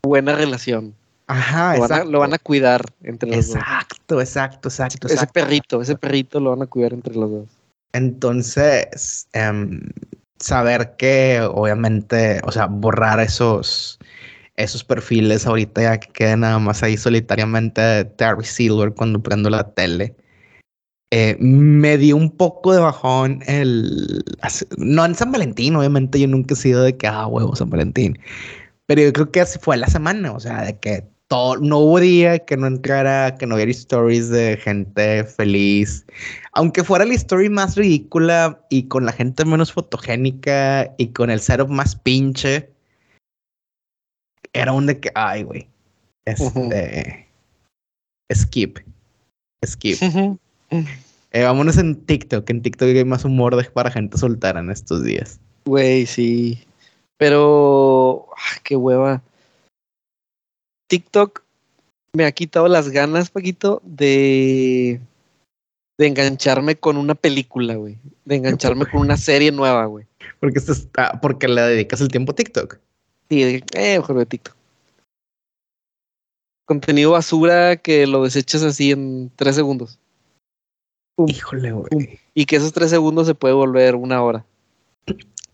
buena 0.03 0.37
relación. 0.37 0.95
Ajá, 1.27 1.77
lo 1.77 1.81
van, 1.81 1.93
a, 1.93 2.05
lo 2.05 2.19
van 2.19 2.35
a 2.35 2.39
cuidar 2.39 2.85
entre 3.03 3.31
los 3.31 3.47
exacto, 3.47 4.21
Exacto, 4.21 4.21
exacto, 4.21 4.69
exacto. 4.69 5.07
ese 5.07 5.15
exacto. 5.15 5.33
perrito, 5.33 5.83
ese 5.83 5.97
perrito 5.97 6.41
lo 6.41 6.51
van 6.51 6.63
a 6.63 6.67
cuidar 6.67 6.93
entre 6.93 7.15
los 7.15 7.31
dos. 7.31 7.49
Entonces, 7.93 9.29
em, 9.33 9.81
saber 10.43 10.97
que 10.99 11.41
obviamente, 11.43 12.41
o 12.45 12.53
sea, 12.53 12.67
borrar 12.67 13.21
esos, 13.21 13.99
esos 14.57 14.85
perfiles 14.85 15.47
ahorita 15.47 15.83
ya 15.83 16.01
que 16.01 16.09
quede 16.13 16.37
nada 16.37 16.59
más 16.59 16.83
ahí 16.83 16.97
solitariamente 16.97 18.05
Terry 18.17 18.45
Silver 18.45 18.95
cuando 18.95 19.23
prendo 19.23 19.51
la 19.51 19.65
tele. 19.75 20.17
eh, 21.11 21.37
me 21.41 21.99
dio 21.99 22.17
un 22.17 22.31
poco 22.37 22.73
de 22.73 22.81
bajón 22.81 23.43
el... 23.47 24.25
No 24.79 25.05
en 25.05 25.15
San 25.15 25.33
Valentín, 25.33 25.77
obviamente 25.77 26.19
yo 26.21 26.27
nunca 26.29 26.55
he 26.55 26.57
sido 26.57 26.83
de 26.83 26.97
que, 26.97 27.07
ah, 27.07 27.27
huevo, 27.27 27.55
San 27.57 27.71
Valentín. 27.71 28.19
Pero 28.87 29.03
yo 29.03 29.13
creo 29.13 29.31
que 29.33 29.41
así 29.43 29.59
fue 29.61 29.77
la 29.77 29.89
semana, 29.89 30.33
o 30.33 30.41
sea, 30.41 30.63
de 30.63 30.79
que 30.79 31.12
todo, 31.33 31.57
no 31.57 31.79
hubo 31.79 31.99
día 31.99 32.41
que 32.41 32.59
no 32.59 32.67
entrara, 32.67 33.39
que 33.39 33.47
no 33.47 33.55
hubiera 33.55 33.71
stories 33.71 34.29
de 34.29 34.59
gente 34.59 35.25
feliz. 35.25 36.05
Aunque 36.53 36.85
fuera 36.85 37.07
la 37.07 37.15
story 37.15 37.49
más 37.49 37.75
ridícula 37.75 38.61
y 38.69 38.83
con 38.83 39.07
la 39.07 39.13
gente 39.13 39.47
menos 39.47 39.73
fotogénica 39.73 40.93
y 40.99 41.09
con 41.09 41.31
el 41.31 41.41
setup 41.41 41.71
más 41.71 41.97
pinche, 41.97 42.69
era 44.53 44.75
un 44.75 44.85
de 44.85 45.01
que, 45.01 45.11
ay, 45.15 45.45
güey. 45.45 45.67
Este. 46.27 47.27
Skip. 48.35 48.81
Skip. 49.65 50.03
Eh, 51.31 51.43
vámonos 51.45 51.79
en 51.79 51.97
TikTok. 52.05 52.51
En 52.51 52.61
TikTok 52.61 52.89
hay 52.89 53.07
más 53.07 53.25
humor 53.25 53.57
de 53.57 53.65
para 53.65 53.91
gente 53.91 54.19
soltera 54.19 54.61
en 54.61 54.71
estos 54.71 55.03
días. 55.03 55.41
Güey, 55.65 56.05
sí. 56.05 56.63
Pero, 57.17 58.27
ah, 58.37 58.61
qué 58.63 58.77
hueva. 58.77 59.23
TikTok 60.93 61.43
me 62.15 62.27
ha 62.27 62.33
quitado 62.33 62.69
las 62.69 62.91
ganas, 62.91 63.31
Paquito, 63.31 63.81
de, 63.83 65.01
de 65.99 66.07
engancharme 66.07 66.77
con 66.77 66.99
una 66.99 67.15
película, 67.15 67.77
güey. 67.77 67.97
De 68.27 68.37
engancharme 68.37 68.85
con 68.85 69.01
una 69.01 69.17
serie 69.17 69.51
nueva, 69.53 69.87
güey. 69.87 70.05
Porque, 70.39 70.59
esto 70.59 70.73
está, 70.73 71.19
porque 71.23 71.49
le 71.49 71.63
dedicas 71.63 72.03
el 72.03 72.09
tiempo 72.09 72.33
a 72.33 72.35
TikTok. 72.35 72.79
Sí, 73.31 73.63
eh, 73.73 73.99
mejor 73.99 74.19
de 74.19 74.27
TikTok. 74.27 74.55
Contenido 76.67 77.13
basura 77.13 77.79
que 77.79 78.07
lo 78.07 78.25
desechas 78.25 78.63
así 78.63 78.91
en 78.91 79.33
tres 79.35 79.55
segundos. 79.55 79.99
Pum. 81.17 81.27
Híjole, 81.27 81.73
güey. 81.73 82.21
Y 82.35 82.45
que 82.45 82.57
esos 82.57 82.75
tres 82.75 82.91
segundos 82.91 83.27
se 83.27 83.35
puede 83.35 83.55
volver 83.55 83.95
una 83.95 84.23
hora. 84.23 84.45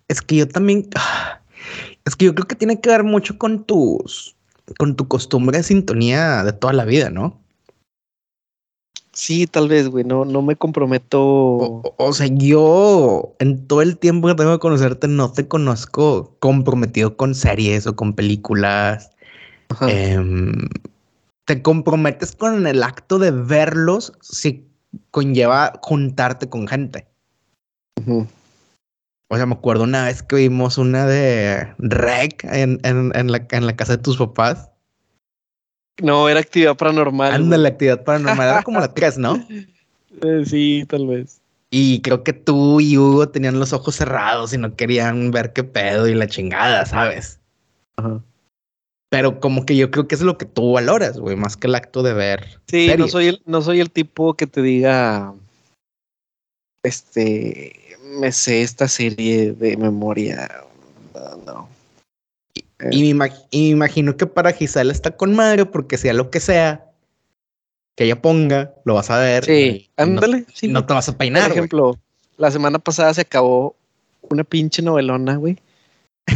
Es 0.09 0.20
que 0.20 0.35
yo 0.35 0.48
también. 0.48 0.88
ah, 0.96 1.40
Es 2.05 2.16
que 2.16 2.24
yo 2.24 2.35
creo 2.35 2.48
que 2.48 2.57
tiene 2.57 2.81
que 2.81 2.90
ver 2.90 3.05
mucho 3.05 3.38
con 3.38 3.62
tus. 3.62 4.35
Con 4.77 4.97
tu 4.97 5.09
costumbre 5.09 5.59
de 5.59 5.65
sintonía 5.65 6.45
de 6.45 6.53
toda 6.53 6.73
la 6.73 6.85
vida, 6.85 7.11
¿no? 7.11 7.41
Sí, 9.19 9.49
tal 9.49 9.69
vez, 9.69 9.89
güey. 9.89 10.05
No, 10.05 10.25
no 10.25 10.43
me 10.43 10.55
comprometo. 10.55 11.21
O, 11.21 12.13
sea, 12.13 12.29
yo 12.29 13.35
en 13.41 13.67
todo 13.67 13.83
el 13.83 13.99
tiempo 13.99 14.29
que 14.29 14.35
tengo 14.37 14.53
de 14.53 14.59
conocerte 14.61 15.09
no 15.09 15.33
te 15.33 15.49
conozco 15.49 16.37
comprometido 16.39 17.17
con 17.17 17.35
series 17.35 17.89
o 17.89 17.97
con 17.97 18.13
películas. 18.13 19.11
Em, 19.81 20.53
te 21.47 21.63
comprometes 21.63 22.37
con 22.37 22.65
el 22.65 22.83
acto 22.85 23.19
de 23.19 23.33
verlos 23.33 24.13
si 24.21 24.69
conlleva 25.11 25.81
juntarte 25.83 26.49
con 26.49 26.69
gente. 26.69 27.09
O 29.29 29.37
sea, 29.37 29.47
me 29.47 29.55
acuerdo 29.55 29.85
una 29.85 30.07
vez 30.07 30.23
que 30.23 30.37
vimos 30.37 30.79
una 30.79 31.07
de 31.07 31.75
Rec 31.79 32.45
en, 32.45 32.81
en, 32.83 33.12
en 33.14 33.31
la, 33.31 33.47
en 33.51 33.67
la 33.67 33.77
casa 33.77 33.97
de 33.97 34.03
tus 34.03 34.17
papás. 34.17 34.71
No, 36.01 36.29
era 36.29 36.41
actividad 36.41 36.77
paranormal. 36.77 37.33
Anda 37.33 37.57
güey. 37.57 37.62
la 37.62 37.69
actividad 37.69 38.05
paranormal, 38.05 38.49
era 38.49 38.62
como 38.62 38.81
la 38.81 38.93
3, 38.93 39.19
¿no? 39.19 39.47
Eh, 40.21 40.43
sí, 40.47 40.85
tal 40.88 41.07
vez. 41.07 41.41
Y 41.71 42.01
creo 42.01 42.25
que 42.25 42.33
tú 42.33 42.81
y 42.81 42.99
Hugo 42.99 43.29
tenían 43.29 43.61
los 43.61 43.73
ojos 43.73 43.95
cerrados 43.95 44.53
y 44.53 44.59
no 44.59 44.75
querían 44.75 45.31
ver 45.31 45.53
qué 45.53 45.62
pedo 45.62 46.09
y 46.09 46.14
la 46.14 46.27
chingada, 46.27 46.85
¿sabes? 46.87 47.38
Ajá. 47.97 48.21
Pero 49.11 49.41
como 49.41 49.64
que 49.64 49.77
yo 49.77 49.91
creo 49.91 50.07
que 50.07 50.14
es 50.14 50.21
lo 50.21 50.37
que 50.37 50.45
tú 50.45 50.73
valoras, 50.73 51.19
güey, 51.19 51.37
más 51.37 51.57
que 51.57 51.67
el 51.67 51.75
acto 51.75 52.03
de 52.03 52.12
ver. 52.12 52.61
Sí, 52.67 52.91
no 52.99 53.09
soy, 53.09 53.29
el, 53.29 53.43
no 53.47 53.62
soy 53.62 53.81
el 53.81 53.91
tipo 53.91 54.35
que 54.35 54.47
te 54.47 54.61
diga, 54.61 55.35
este, 56.83 57.78
me 58.18 58.33
sé 58.33 58.62
esta 58.62 58.88
serie 58.88 59.53
de 59.53 59.77
memoria. 59.77 60.49
No, 61.14 61.37
no. 61.44 61.68
Eh, 62.55 62.88
Y 62.92 63.03
me, 63.14 63.27
imag- 63.27 63.47
y 63.51 63.62
me 63.62 63.68
imagino 63.71 64.16
que 64.16 64.27
para 64.27 64.53
Gisela 64.53 64.92
está 64.92 65.16
con 65.16 65.35
madre 65.35 65.66
porque 65.66 65.99
sea 65.99 66.12
lo 66.14 66.31
que 66.31 66.40
sea 66.40 66.85
que 67.97 68.05
ella 68.05 68.21
ponga, 68.23 68.73
lo 68.85 68.94
vas 68.94 69.11
a 69.11 69.18
ver. 69.18 69.44
sí, 69.44 69.53
y 69.53 69.90
no- 69.97 70.05
ándale. 70.05 70.44
sí, 70.55 70.68
no, 70.68 70.87
te 70.87 70.94
vas 70.94 71.09
a 71.09 71.12
Por 71.12 71.18
peinar, 71.18 71.44
güey. 71.49 71.59
ejemplo, 71.59 71.99
la 72.37 72.51
semana 72.51 72.79
pasada 72.79 73.12
se 73.14 73.23
acabó 73.23 73.75
una 74.23 74.44
pinche 74.44 74.83
novelona, 74.83 75.37
güey. 75.37 75.59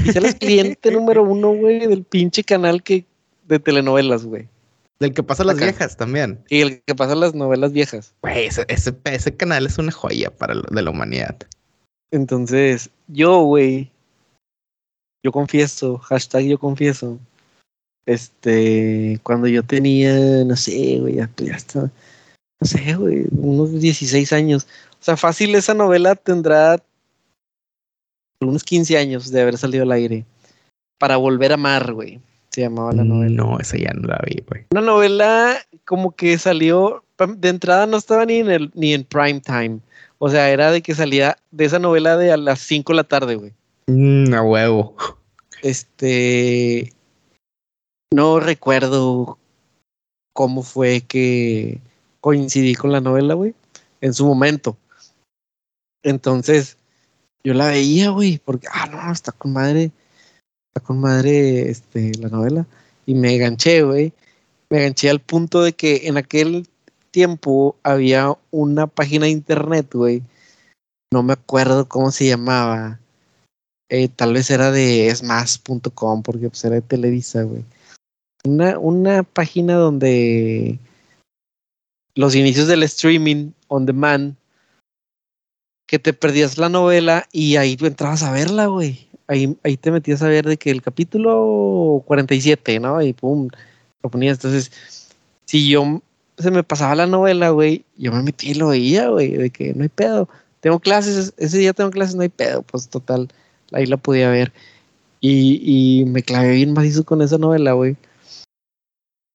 Y 0.04 0.08
es 0.18 0.34
cliente 0.34 0.90
número 0.92 1.22
uno, 1.22 1.52
güey, 1.52 1.86
del 1.86 2.02
pinche 2.02 2.42
canal 2.42 2.82
que 2.82 3.04
de 3.46 3.58
telenovelas, 3.60 4.24
güey. 4.24 4.48
Del 4.98 5.14
que 5.14 5.22
pasa 5.22 5.44
las 5.44 5.56
Acá. 5.56 5.66
viejas 5.66 5.96
también. 5.96 6.40
Y 6.48 6.60
el 6.62 6.80
que 6.82 6.94
pasa 6.94 7.14
las 7.14 7.34
novelas 7.34 7.72
viejas. 7.72 8.14
Güey, 8.22 8.46
ese, 8.46 8.64
ese, 8.68 8.94
ese 9.04 9.36
canal 9.36 9.66
es 9.66 9.78
una 9.78 9.92
joya 9.92 10.30
para 10.30 10.54
lo- 10.54 10.62
de 10.62 10.82
la 10.82 10.90
humanidad. 10.90 11.36
Entonces, 12.12 12.90
yo, 13.08 13.40
güey, 13.42 13.90
yo 15.24 15.32
confieso, 15.32 15.98
hashtag 15.98 16.44
yo 16.44 16.58
confieso, 16.58 17.18
este, 18.04 19.18
cuando 19.22 19.48
yo 19.48 19.62
tenía, 19.62 20.44
no 20.44 20.54
sé, 20.54 20.98
güey, 21.00 21.14
ya, 21.16 21.30
ya 21.38 21.54
está, 21.54 21.80
no 21.80 22.66
sé, 22.66 22.94
güey, 22.94 23.24
unos 23.32 23.80
16 23.80 24.32
años. 24.34 24.66
O 25.00 25.04
sea, 25.04 25.16
fácil 25.16 25.54
esa 25.54 25.72
novela 25.72 26.14
tendrá 26.14 26.82
unos 28.40 28.62
15 28.62 28.98
años 28.98 29.30
de 29.30 29.40
haber 29.40 29.56
salido 29.56 29.84
al 29.84 29.92
aire. 29.92 30.26
Para 30.98 31.16
volver 31.16 31.52
a 31.52 31.54
amar, 31.54 31.94
güey, 31.94 32.20
se 32.50 32.60
llamaba 32.60 32.92
la 32.92 33.04
novela. 33.04 33.34
No, 33.34 33.58
esa 33.58 33.78
ya 33.78 33.92
no 33.94 34.06
la 34.06 34.20
vi, 34.26 34.44
güey. 34.46 34.66
Una 34.70 34.82
novela 34.82 35.56
como 35.86 36.12
que 36.14 36.36
salió, 36.38 37.04
de 37.18 37.48
entrada 37.48 37.86
no 37.86 37.96
estaba 37.96 38.26
ni 38.26 38.36
en 38.36 38.50
el, 38.50 38.70
ni 38.74 38.92
en 38.92 39.04
prime 39.04 39.40
time. 39.40 39.80
O 40.24 40.30
sea, 40.30 40.50
era 40.50 40.70
de 40.70 40.82
que 40.82 40.94
salía 40.94 41.36
de 41.50 41.64
esa 41.64 41.80
novela 41.80 42.16
de 42.16 42.30
a 42.30 42.36
las 42.36 42.60
5 42.60 42.92
de 42.92 42.96
la 42.96 43.02
tarde, 43.02 43.34
güey. 43.34 43.52
Mm, 43.88 44.32
a 44.32 44.42
huevo. 44.42 44.94
Este. 45.62 46.92
No 48.14 48.38
recuerdo 48.38 49.36
cómo 50.32 50.62
fue 50.62 51.00
que 51.00 51.80
coincidí 52.20 52.76
con 52.76 52.92
la 52.92 53.00
novela, 53.00 53.34
güey. 53.34 53.56
En 54.00 54.14
su 54.14 54.24
momento. 54.24 54.76
Entonces, 56.04 56.76
yo 57.42 57.52
la 57.54 57.66
veía, 57.66 58.10
güey, 58.10 58.38
porque, 58.44 58.68
ah, 58.72 58.86
no, 58.86 59.12
está 59.12 59.32
con 59.32 59.52
madre. 59.52 59.90
Está 60.68 60.86
con 60.86 61.00
madre 61.00 61.68
este, 61.68 62.12
la 62.20 62.28
novela. 62.28 62.64
Y 63.06 63.16
me 63.16 63.34
enganché, 63.34 63.82
güey. 63.82 64.12
Me 64.70 64.78
enganché 64.78 65.10
al 65.10 65.18
punto 65.18 65.64
de 65.64 65.72
que 65.72 66.02
en 66.04 66.16
aquel 66.16 66.68
tiempo 67.12 67.76
había 67.82 68.36
una 68.50 68.88
página 68.88 69.26
de 69.26 69.32
internet, 69.32 69.88
güey. 69.92 70.22
No 71.12 71.22
me 71.22 71.34
acuerdo 71.34 71.88
cómo 71.88 72.10
se 72.10 72.26
llamaba. 72.26 72.98
Eh, 73.88 74.08
tal 74.08 74.32
vez 74.32 74.50
era 74.50 74.72
de 74.72 75.08
esmas.com 75.08 76.22
porque 76.22 76.48
pues 76.48 76.64
era 76.64 76.76
de 76.76 76.82
Televisa, 76.82 77.42
güey. 77.42 77.64
Una, 78.44 78.78
una 78.78 79.22
página 79.22 79.74
donde 79.74 80.78
los 82.14 82.34
inicios 82.34 82.66
del 82.66 82.82
streaming 82.82 83.52
on 83.68 83.86
demand, 83.86 84.34
que 85.86 85.98
te 85.98 86.12
perdías 86.12 86.58
la 86.58 86.68
novela 86.68 87.28
y 87.32 87.56
ahí 87.56 87.76
tú 87.76 87.86
entrabas 87.86 88.22
a 88.22 88.32
verla, 88.32 88.66
güey. 88.66 89.06
Ahí, 89.26 89.56
ahí 89.62 89.76
te 89.76 89.90
metías 89.90 90.22
a 90.22 90.28
ver 90.28 90.46
de 90.46 90.56
que 90.56 90.70
el 90.70 90.82
capítulo 90.82 92.02
47, 92.06 92.80
¿no? 92.80 93.00
Y 93.02 93.12
pum, 93.12 93.48
lo 94.02 94.10
ponías. 94.10 94.38
Entonces, 94.38 94.72
si 95.44 95.68
yo 95.68 96.00
se 96.38 96.50
me 96.50 96.62
pasaba 96.62 96.94
la 96.94 97.06
novela, 97.06 97.50
güey, 97.50 97.84
yo 97.96 98.12
me 98.12 98.22
metí 98.22 98.50
y 98.50 98.54
lo 98.54 98.68
veía, 98.68 99.08
güey, 99.08 99.32
de 99.32 99.50
que 99.50 99.74
no 99.74 99.82
hay 99.82 99.88
pedo. 99.88 100.28
Tengo 100.60 100.80
clases, 100.80 101.34
ese 101.36 101.58
día 101.58 101.72
tengo 101.72 101.90
clases, 101.90 102.14
no 102.14 102.22
hay 102.22 102.28
pedo, 102.28 102.62
pues 102.62 102.88
total 102.88 103.28
ahí 103.72 103.86
la 103.86 103.96
podía 103.96 104.30
ver. 104.30 104.52
Y, 105.20 105.60
y 106.00 106.04
me 106.06 106.22
clavé 106.22 106.52
bien 106.52 106.72
macizo 106.72 107.04
con 107.04 107.22
esa 107.22 107.38
novela, 107.38 107.72
güey. 107.72 107.96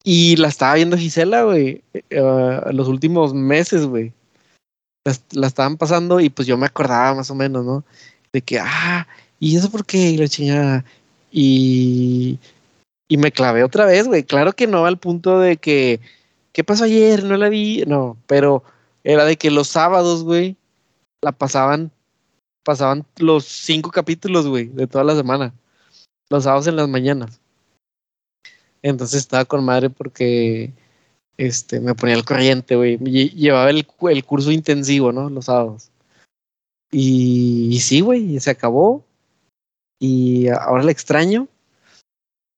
Y 0.04 0.38
la 0.38 0.48
estaba 0.48 0.76
viendo 0.76 0.98
Gisela, 0.98 1.44
güey, 1.44 1.82
eh, 1.94 2.62
los 2.72 2.88
últimos 2.88 3.34
meses, 3.34 3.86
güey. 3.86 4.14
La, 5.06 5.16
la 5.32 5.48
estaban 5.48 5.78
pasando 5.78 6.20
y 6.20 6.30
pues 6.30 6.48
yo 6.48 6.58
me 6.58 6.66
acordaba 6.66 7.16
más 7.16 7.32
o 7.32 7.36
menos, 7.36 7.66
¿no? 7.66 7.84
De 8.32 8.42
que, 8.42 8.60
ah, 8.60 9.08
¿y 9.40 9.56
eso 9.58 9.70
por 9.70 9.86
qué? 9.86 10.12
Y 10.12 10.18
la 10.18 10.28
chingada. 10.28 10.86
Y, 11.32 12.40
y 13.08 13.18
me 13.18 13.32
clavé 13.32 13.64
otra 13.64 13.86
vez, 13.86 14.08
güey. 14.08 14.24
Claro 14.24 14.54
que 14.54 14.68
no 14.68 14.86
al 14.86 14.98
punto 14.98 15.40
de 15.40 15.58
que, 15.58 16.00
¿qué 16.58 16.64
pasó 16.64 16.86
ayer? 16.86 17.24
No 17.24 17.38
la 17.38 17.50
vi. 17.50 17.84
No, 17.86 18.18
pero 18.26 18.64
era 19.04 19.26
de 19.26 19.38
que 19.38 19.52
los 19.52 19.68
sábados, 19.68 20.24
güey, 20.24 20.58
la 21.22 21.32
pasaban 21.32 21.92
pasaban 22.66 23.06
los 23.18 23.46
cinco 23.46 23.92
capítulos, 23.92 24.48
güey, 24.48 24.66
de 24.66 24.88
toda 24.88 25.04
la 25.04 25.16
semana. 25.16 25.54
Los 26.32 26.46
sábados 26.46 26.66
en 26.66 26.76
las 26.76 26.90
mañanas. 26.90 27.40
Entonces 28.82 29.20
estaba 29.20 29.46
con 29.46 29.64
madre 29.64 29.92
porque 29.92 30.74
este, 31.38 31.80
me 31.80 31.94
ponía 31.94 32.16
al 32.16 32.26
corriente, 32.26 32.76
güey. 32.76 32.98
Lle- 32.98 33.32
Llevaba 33.34 33.70
el, 33.70 33.86
cu- 33.86 34.10
el 34.10 34.26
curso 34.26 34.52
intensivo, 34.52 35.12
¿no? 35.12 35.30
Los 35.30 35.46
sábados. 35.46 35.92
Y, 36.92 37.70
y 37.72 37.80
sí, 37.82 38.02
güey, 38.02 38.40
se 38.40 38.50
acabó. 38.50 39.04
Y 40.00 40.48
ahora 40.48 40.84
la 40.84 40.92
extraño. 40.92 41.48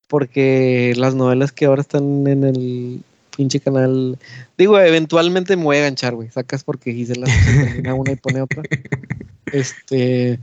Porque 0.08 0.94
las 0.96 1.14
novelas 1.14 1.52
que 1.52 1.66
ahora 1.66 1.82
están 1.82 2.26
en 2.26 2.44
el 2.44 3.02
pinche 3.36 3.60
canal. 3.60 4.18
Digo, 4.58 4.78
eventualmente 4.78 5.56
me 5.56 5.64
voy 5.64 5.76
a 5.78 5.82
ganchar, 5.82 6.14
güey. 6.14 6.30
Sacas 6.30 6.64
porque 6.64 6.92
Gisela 6.92 7.26
se 7.26 7.64
termina 7.64 7.94
una 7.94 8.12
y 8.12 8.16
pone 8.16 8.42
otra. 8.42 8.62
Este. 9.52 10.38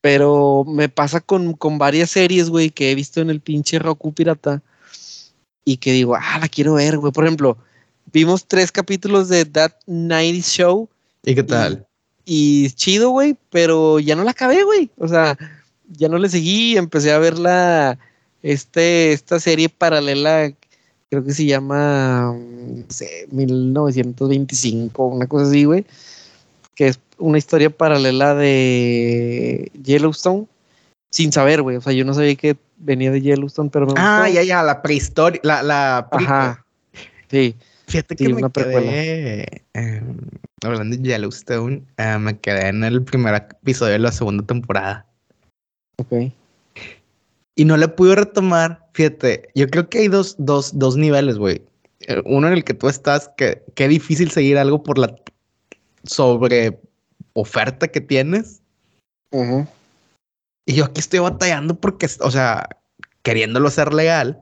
Pero 0.00 0.64
me 0.66 0.88
pasa 0.88 1.20
con, 1.20 1.52
con 1.52 1.76
varias 1.76 2.10
series, 2.10 2.48
güey, 2.48 2.70
que 2.70 2.90
he 2.90 2.94
visto 2.94 3.20
en 3.20 3.28
el 3.28 3.40
pinche 3.40 3.78
Roku 3.78 4.14
Pirata. 4.14 4.62
Y 5.64 5.76
que 5.76 5.92
digo, 5.92 6.16
ah, 6.16 6.38
la 6.40 6.48
quiero 6.48 6.74
ver, 6.74 6.96
güey. 6.96 7.12
Por 7.12 7.24
ejemplo, 7.24 7.58
vimos 8.12 8.46
tres 8.46 8.72
capítulos 8.72 9.28
de 9.28 9.44
That 9.44 9.72
Night 9.86 10.42
Show 10.42 10.88
¿Y 11.22 11.34
qué 11.34 11.42
tal? 11.42 11.86
y 12.24 12.70
chido, 12.70 13.10
güey, 13.10 13.36
pero 13.50 13.98
ya 13.98 14.14
no 14.14 14.22
la 14.22 14.30
acabé, 14.30 14.62
güey. 14.62 14.90
O 14.98 15.08
sea, 15.08 15.36
ya 15.88 16.08
no 16.08 16.16
le 16.16 16.28
seguí, 16.28 16.76
empecé 16.76 17.12
a 17.12 17.18
ver 17.18 17.38
la, 17.38 17.98
este, 18.42 19.12
esta 19.12 19.40
serie 19.40 19.68
paralela, 19.68 20.52
creo 21.10 21.24
que 21.24 21.32
se 21.32 21.44
llama, 21.44 22.32
mm, 22.32 22.78
no 22.80 22.84
sé, 22.88 23.26
1925, 23.32 25.06
una 25.06 25.26
cosa 25.26 25.46
así, 25.46 25.64
güey, 25.64 25.84
que 26.74 26.86
es 26.88 27.00
una 27.18 27.36
historia 27.38 27.68
paralela 27.68 28.34
de 28.34 29.70
Yellowstone, 29.82 30.46
sin 31.10 31.32
saber, 31.32 31.62
güey. 31.62 31.76
O 31.76 31.80
sea, 31.80 31.92
yo 31.92 32.04
no 32.04 32.14
sabía 32.14 32.36
que 32.36 32.56
venía 32.78 33.10
de 33.10 33.20
Yellowstone, 33.20 33.70
pero 33.70 33.86
me 33.86 33.94
Ah, 33.96 34.22
gustó. 34.22 34.34
ya, 34.34 34.42
ya, 34.44 34.62
la 34.62 34.80
prehistoria, 34.82 35.40
la, 35.42 35.62
la. 35.62 36.08
Ajá. 36.10 36.64
Sí. 37.30 37.54
Fíjate 37.88 38.14
Sí, 38.16 38.24
que 38.26 38.34
me 38.34 38.50
quedé, 38.52 39.46
eh, 39.74 40.02
hablando 40.62 40.96
de 40.96 41.02
Yellowstone, 41.02 41.82
eh, 41.96 42.18
me 42.18 42.38
quedé 42.38 42.68
en 42.68 42.84
el 42.84 43.02
primer 43.02 43.34
episodio 43.34 43.94
de 43.94 43.98
la 43.98 44.12
segunda 44.12 44.44
temporada. 44.46 45.06
Ok. 45.98 46.32
Y 47.56 47.64
no 47.64 47.76
le 47.76 47.88
pude 47.88 48.14
retomar, 48.14 48.88
fíjate, 48.92 49.48
yo 49.54 49.68
creo 49.68 49.88
que 49.88 49.98
hay 49.98 50.08
dos, 50.08 50.36
dos, 50.38 50.78
dos 50.78 50.96
niveles, 50.96 51.38
güey. 51.38 51.62
Eh, 52.06 52.22
Uno 52.24 52.48
en 52.48 52.54
el 52.54 52.64
que 52.64 52.74
tú 52.74 52.88
estás, 52.88 53.30
que 53.36 53.62
qué 53.74 53.88
difícil 53.88 54.30
seguir 54.30 54.58
algo 54.58 54.82
por 54.82 54.98
la 54.98 55.14
sobre 56.04 56.80
oferta 57.34 57.88
que 57.88 58.00
tienes. 58.00 58.60
Ujú. 59.32 59.66
Y 60.66 60.74
yo 60.74 60.84
aquí 60.84 61.00
estoy 61.00 61.20
batallando 61.20 61.74
porque, 61.78 62.08
o 62.20 62.30
sea, 62.30 62.68
queriéndolo 63.22 63.68
hacer 63.68 63.92
legal, 63.92 64.40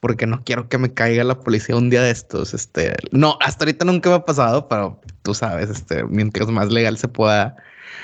porque 0.00 0.26
no 0.26 0.42
quiero 0.44 0.68
que 0.68 0.78
me 0.78 0.92
caiga 0.92 1.24
la 1.24 1.40
policía 1.40 1.76
un 1.76 1.90
día 1.90 2.02
de 2.02 2.10
estos. 2.10 2.54
Este, 2.54 2.94
no, 3.12 3.36
hasta 3.40 3.64
ahorita 3.64 3.84
nunca 3.84 4.10
me 4.10 4.16
ha 4.16 4.24
pasado, 4.24 4.68
pero 4.68 5.00
tú 5.22 5.34
sabes, 5.34 5.70
este, 5.70 6.04
mientras 6.04 6.48
más 6.48 6.70
legal 6.70 6.98
se 6.98 7.08
pueda. 7.08 7.56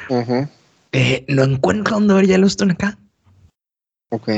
Ujú. 0.09 0.49
Eh, 0.93 1.25
no 1.29 1.45
encuentro 1.45 1.97
dónde 1.97 2.15
ver 2.15 2.27
Yellowstone 2.27 2.73
acá. 2.73 2.99
Ok. 4.11 4.31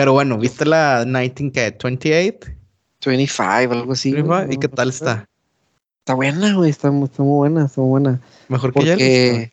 Pero 0.00 0.14
bueno, 0.14 0.38
¿viste 0.38 0.64
la 0.64 1.02
1928? 1.04 2.52
25, 3.04 3.74
algo 3.74 3.92
así. 3.92 4.14
¿Y 4.48 4.56
qué 4.56 4.68
tal 4.68 4.88
está? 4.88 5.28
Está 5.98 6.14
buena, 6.14 6.54
güey, 6.54 6.70
está, 6.70 6.88
está 7.04 7.22
muy 7.22 7.36
buena, 7.36 7.66
está 7.66 7.82
muy 7.82 7.90
buena. 7.90 8.20
Mejor 8.48 8.72
que 8.72 8.80
Yellowstone. 8.80 9.52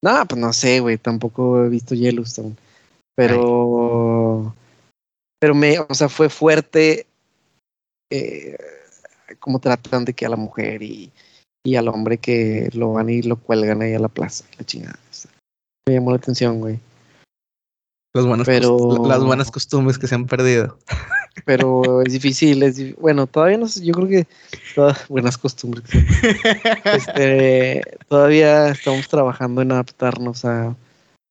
No, 0.00 0.26
pues 0.28 0.40
no 0.40 0.52
sé, 0.52 0.78
güey, 0.78 0.96
tampoco 0.96 1.64
he 1.64 1.68
visto 1.68 1.96
Yellowstone. 1.96 2.54
Pero. 3.16 4.54
Pero 5.40 5.54
me, 5.56 5.80
o 5.80 5.92
sea, 5.92 6.08
fue 6.08 6.28
fuerte. 6.28 7.08
eh, 8.12 8.56
como 9.40 9.58
tratan 9.58 10.04
de 10.04 10.12
que 10.14 10.24
a 10.24 10.28
la 10.28 10.36
mujer 10.36 10.84
y, 10.84 11.10
y 11.64 11.74
al 11.74 11.88
hombre 11.88 12.18
que 12.18 12.70
lo 12.74 12.92
van 12.92 13.10
y 13.10 13.22
lo 13.22 13.34
cuelgan 13.34 13.82
ahí 13.82 13.94
a 13.94 13.98
la 13.98 14.06
plaza. 14.08 14.44
La 14.56 14.64
chingada. 14.64 15.00
me 15.88 15.94
llamó 15.94 16.12
la 16.12 16.18
atención, 16.18 16.60
güey. 16.60 16.78
Las 18.14 18.26
buenas, 18.26 18.46
Pero- 18.46 18.76
cost- 18.78 19.08
las 19.08 19.24
buenas 19.24 19.50
costumbres 19.50 19.98
que 19.98 20.06
se 20.06 20.14
han 20.14 20.26
perdido. 20.26 20.78
Pero 21.46 22.02
es 22.02 22.12
difícil, 22.12 22.62
es 22.62 22.96
bueno, 22.96 23.26
todavía 23.26 23.58
no 23.58 23.66
sé, 23.66 23.84
yo 23.84 23.92
creo 23.92 24.06
que 24.08 24.26
todas 24.74 25.08
buenas 25.08 25.36
costumbres. 25.36 25.84
Este, 26.84 27.82
todavía 28.08 28.68
estamos 28.68 29.08
trabajando 29.08 29.62
en 29.62 29.72
adaptarnos 29.72 30.44
a, 30.44 30.76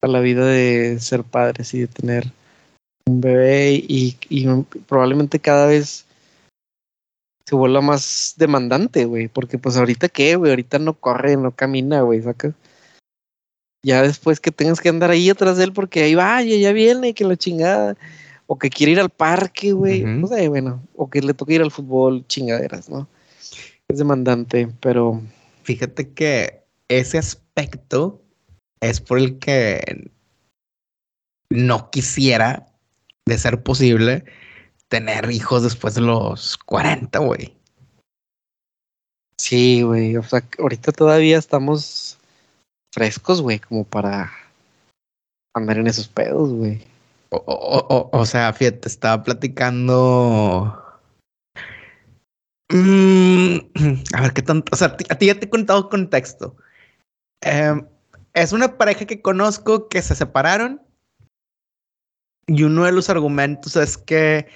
a 0.02 0.08
la 0.08 0.20
vida 0.20 0.46
de 0.46 1.00
ser 1.00 1.24
padres 1.24 1.74
y 1.74 1.80
de 1.82 1.88
tener 1.88 2.26
un 3.08 3.22
bebé 3.22 3.74
y, 3.76 4.18
y 4.30 4.46
probablemente 4.88 5.40
cada 5.40 5.68
vez 5.68 6.06
se 7.48 7.56
vuelva 7.56 7.80
más 7.82 8.34
demandante, 8.38 9.06
güey, 9.06 9.30
porque 9.30 9.58
pues 9.58 9.78
ahorita 9.78 10.10
qué, 10.10 10.36
güey, 10.36 10.52
ahorita 10.52 10.80
no 10.80 10.94
corre, 10.94 11.38
no 11.38 11.52
camina, 11.52 12.02
güey, 12.02 12.22
saca. 12.22 12.54
Ya 13.84 14.02
después 14.02 14.40
que 14.40 14.52
tengas 14.52 14.80
que 14.80 14.90
andar 14.90 15.12
ahí 15.12 15.30
atrás 15.30 15.58
de 15.58 15.66
él 15.66 15.74
porque 15.74 16.04
ahí 16.04 16.16
va, 16.16 16.42
ya, 16.42 16.56
ya 16.56 16.72
viene, 16.72 17.14
que 17.14 17.26
la 17.26 17.36
chingada. 17.36 17.98
O 18.48 18.58
que 18.58 18.70
quiere 18.70 18.94
ir 18.94 19.00
al 19.00 19.10
parque, 19.10 19.74
güey. 19.74 20.04
No 20.04 20.28
sé, 20.28 20.48
bueno. 20.48 20.82
O 20.96 21.10
que 21.10 21.22
le 21.22 21.34
toque 21.34 21.56
ir 21.56 21.62
al 21.62 21.72
fútbol, 21.72 22.26
chingaderas, 22.28 22.90
¿no? 22.90 23.08
Es 23.88 23.98
demandante, 23.98 24.70
pero 24.80 25.22
Fíjate 25.64 26.14
que 26.14 26.66
ese 26.90 27.18
aspecto 27.18 28.22
es 28.82 29.00
por 29.00 29.18
el 29.18 29.40
que 29.40 30.12
no 31.50 31.90
quisiera, 31.90 32.68
de 33.26 33.38
ser 33.38 33.64
posible, 33.64 34.26
tener 34.90 35.32
hijos 35.32 35.64
después 35.64 35.96
de 35.96 36.02
los 36.02 36.58
40, 36.58 37.20
güey. 37.20 37.56
sí, 39.38 39.84
güey. 39.84 40.18
O 40.18 40.24
sea, 40.24 40.44
ahorita 40.60 40.92
todavía 40.92 41.38
estamos 41.38 42.20
frescos, 42.94 43.42
güey, 43.42 43.60
como 43.60 43.84
para 43.84 44.32
andar 45.56 45.78
en 45.80 45.88
esos 45.88 46.08
pedos, 46.08 46.52
güey. 46.52 46.86
O, 47.32 47.38
o- 47.38 47.88
o- 47.90 48.10
o 48.20 48.26
sea, 48.26 48.54
fíjate, 48.54 48.88
estaba 48.88 49.24
platicando. 49.24 50.80
Mm, 52.72 53.58
a 54.14 54.22
ver 54.22 54.34
qué 54.34 54.42
tanto. 54.44 54.72
O 54.74 54.76
sea, 54.76 54.96
a 55.10 55.18
ti- 55.18 55.26
ya 55.26 55.40
te 55.40 55.46
he 55.46 55.50
contado 55.50 55.90
contexto. 55.90 56.56
Em, 57.42 57.86
es 58.34 58.54
una 58.54 58.78
pareja 58.78 59.06
que 59.06 59.22
conozco 59.22 59.90
que 59.90 60.02
se 60.02 60.16
separaron. 60.16 60.82
Y 62.46 62.64
uno 62.64 62.84
de 62.84 62.92
los 62.92 63.10
argumentos 63.10 63.76
es 63.78 63.98
que, 63.98 64.48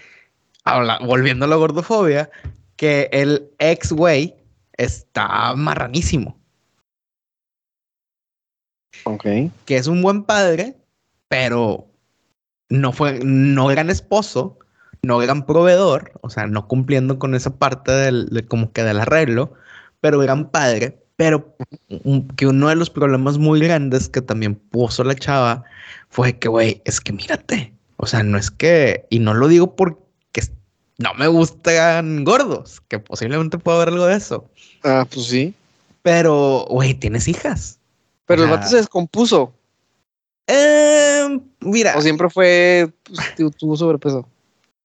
volviendo 1.06 1.46
a 1.46 1.48
la 1.48 1.56
gordofobia, 1.56 2.30
que 2.76 3.10
el 3.12 3.50
ex 3.60 3.92
güey 3.94 4.36
está 4.74 5.56
marranísimo. 5.56 6.37
Ok. 9.04 9.24
que 9.66 9.78
es 9.78 9.88
un 9.88 10.02
buen 10.02 10.24
padre, 10.24 10.76
pero 11.28 11.88
no 12.70 12.92
fue, 12.92 13.20
no 13.24 13.68
gran 13.68 13.90
esposo, 13.90 14.58
no 15.02 15.18
gran 15.20 15.46
proveedor, 15.46 16.12
o 16.22 16.30
sea, 16.30 16.48
no 16.48 16.68
cumpliendo 16.68 17.20
con 17.20 17.36
esa 17.36 17.58
parte 17.58 17.92
del, 17.92 18.28
de 18.28 18.46
como 18.46 18.72
que 18.72 18.84
del 18.84 19.00
arreglo, 19.00 19.54
pero 20.02 20.20
gran 20.20 20.50
padre, 20.50 21.00
pero 21.16 21.56
que 22.36 22.48
uno 22.48 22.70
de 22.70 22.76
los 22.76 22.90
problemas 22.90 23.38
muy 23.38 23.60
grandes 23.60 24.10
que 24.10 24.22
también 24.22 24.56
puso 24.56 25.04
la 25.04 25.16
chava 25.16 25.64
fue 26.10 26.38
que, 26.38 26.48
güey, 26.48 26.82
es 26.86 27.00
que 27.02 27.14
mírate, 27.14 27.74
o 27.98 28.06
sea, 28.06 28.24
no 28.24 28.38
es 28.38 28.52
que, 28.52 29.06
y 29.10 29.20
no 29.20 29.34
lo 29.34 29.48
digo 29.48 29.76
porque 29.76 30.02
no 31.00 31.14
me 31.14 31.28
gustan 31.28 32.24
gordos, 32.24 32.82
que 32.88 32.98
posiblemente 33.00 33.60
pueda 33.60 33.78
haber 33.78 33.90
algo 33.94 34.08
de 34.08 34.16
eso, 34.16 34.50
Ah, 34.84 35.06
pues 35.12 35.28
sí. 35.28 35.54
pero, 36.02 36.66
güey, 36.70 36.94
tienes 36.96 37.28
hijas. 37.28 37.77
Pero 38.28 38.44
el 38.44 38.50
vato 38.50 38.68
se 38.68 38.76
descompuso. 38.78 39.54
Eh, 40.48 41.40
mira, 41.62 41.98
O 41.98 42.02
siempre 42.02 42.30
fue, 42.30 42.94
pues, 43.04 43.36
tu- 43.36 43.52
tuvo 43.52 43.76
sobrepeso. 43.76 44.28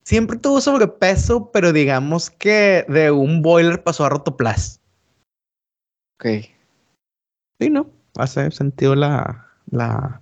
siempre 0.03 0.37
tuvo 0.37 0.59
sobrepeso, 0.59 1.51
pero 1.51 1.71
digamos 1.71 2.29
que 2.29 2.85
de 2.89 3.11
un 3.11 3.41
boiler 3.41 3.83
pasó 3.83 4.05
a 4.05 4.09
rotoplas. 4.09 4.79
Ok. 6.19 6.25
Sí, 7.59 7.69
¿no? 7.69 7.87
Hace 8.17 8.49
sentido 8.51 8.95
la, 8.95 9.47
la, 9.71 10.21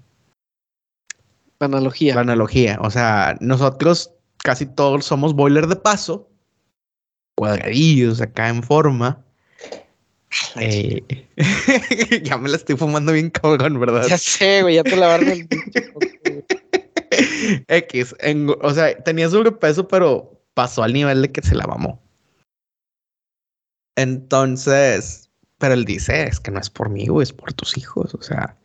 La 1.59 1.65
analogía. 1.65 2.15
la 2.15 2.21
analogía. 2.21 2.77
O 2.81 2.89
sea, 2.91 3.37
nosotros 3.39 4.11
casi 4.37 4.65
todos 4.65 5.05
somos 5.05 5.33
boiler 5.35 5.67
de 5.67 5.75
paso, 5.75 6.27
cuadradillos 7.37 8.21
acá 8.21 8.49
en 8.49 8.61
forma. 8.63 9.23
Eh, 10.55 11.03
ya 12.23 12.37
me 12.37 12.49
la 12.49 12.57
estoy 12.57 12.77
fumando 12.77 13.11
bien 13.11 13.29
cabrón, 13.29 13.79
¿verdad? 13.79 14.07
Ya 14.07 14.17
sé, 14.17 14.61
güey, 14.61 14.75
ya 14.75 14.83
te 14.83 14.95
lavaron 14.95 15.29
el. 15.29 15.47
X, 17.67 18.15
en- 18.19 18.55
o 18.61 18.73
sea, 18.73 18.97
tenía 19.03 19.29
sobrepeso, 19.29 19.87
pero 19.87 20.41
pasó 20.53 20.83
al 20.83 20.93
nivel 20.93 21.21
de 21.21 21.31
que 21.31 21.41
se 21.41 21.55
la 21.55 21.67
mamó. 21.67 22.01
Entonces, 23.97 25.29
pero 25.57 25.73
él 25.73 25.85
dice, 25.85 26.23
es 26.23 26.39
que 26.39 26.51
no 26.51 26.59
es 26.59 26.69
por 26.69 26.89
mí, 26.89 27.07
güey, 27.07 27.23
es 27.23 27.33
por 27.33 27.53
tus 27.53 27.77
hijos. 27.77 28.13
O 28.15 28.21
sea, 28.21 28.57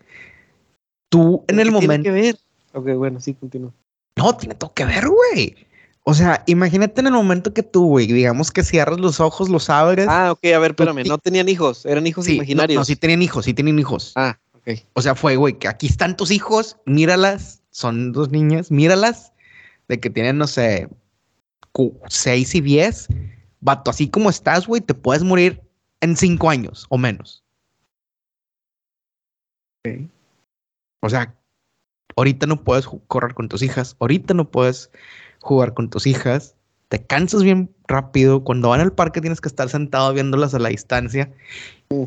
tú 1.10 1.44
en 1.48 1.58
el 1.60 1.66
¿Qué 1.66 1.70
tiene 1.78 1.86
momento... 1.86 2.04
que 2.04 2.10
ver? 2.12 2.36
Ok, 2.72 2.88
bueno, 2.96 3.20
sí, 3.20 3.34
continúa. 3.34 3.72
No, 4.16 4.36
tiene 4.36 4.54
todo 4.54 4.72
que 4.72 4.84
ver, 4.84 5.04
güey. 5.08 5.65
O 6.08 6.14
sea, 6.14 6.44
imagínate 6.46 7.00
en 7.00 7.08
el 7.08 7.14
momento 7.14 7.52
que 7.52 7.64
tú, 7.64 7.88
güey, 7.88 8.06
digamos 8.06 8.52
que 8.52 8.62
cierras 8.62 9.00
los 9.00 9.18
ojos, 9.18 9.48
los 9.48 9.68
abres. 9.68 10.06
Ah, 10.08 10.30
ok, 10.30 10.44
a 10.54 10.58
ver, 10.60 10.70
espérame, 10.70 11.04
no 11.04 11.18
tenían 11.18 11.48
hijos, 11.48 11.84
eran 11.84 12.06
hijos 12.06 12.26
sí, 12.26 12.36
imaginarios. 12.36 12.78
No, 12.78 12.84
sí 12.84 12.94
tenían 12.94 13.22
hijos, 13.22 13.44
sí 13.44 13.52
tienen 13.52 13.76
hijos. 13.76 14.12
Ah, 14.14 14.38
ok. 14.52 14.78
O 14.92 15.02
sea, 15.02 15.16
fue, 15.16 15.34
güey, 15.34 15.58
que 15.58 15.66
aquí 15.66 15.88
están 15.88 16.16
tus 16.16 16.30
hijos, 16.30 16.76
míralas, 16.86 17.60
son 17.70 18.12
dos 18.12 18.30
niñas, 18.30 18.70
míralas, 18.70 19.32
de 19.88 19.98
que 19.98 20.08
tienen, 20.08 20.38
no 20.38 20.46
sé, 20.46 20.88
seis 22.08 22.54
y 22.54 22.60
diez. 22.60 23.08
Vato, 23.58 23.90
así 23.90 24.08
como 24.08 24.30
estás, 24.30 24.68
güey, 24.68 24.80
te 24.80 24.94
puedes 24.94 25.24
morir 25.24 25.60
en 26.00 26.16
cinco 26.16 26.50
años 26.50 26.86
o 26.88 26.98
menos. 26.98 27.42
Ok. 29.84 30.08
O 31.02 31.10
sea, 31.10 31.34
ahorita 32.14 32.46
no 32.46 32.62
puedes 32.62 32.86
correr 33.08 33.34
con 33.34 33.48
tus 33.48 33.62
hijas, 33.62 33.96
ahorita 33.98 34.34
no 34.34 34.48
puedes 34.48 34.92
jugar 35.46 35.74
con 35.74 35.88
tus 35.90 36.06
hijas, 36.06 36.54
te 36.88 37.04
cansas 37.04 37.42
bien 37.42 37.70
rápido, 37.88 38.44
cuando 38.44 38.68
van 38.68 38.80
al 38.80 38.92
parque 38.92 39.20
tienes 39.20 39.40
que 39.40 39.48
estar 39.48 39.68
sentado 39.68 40.12
viéndolas 40.12 40.54
a 40.54 40.58
la 40.58 40.68
distancia 40.68 41.32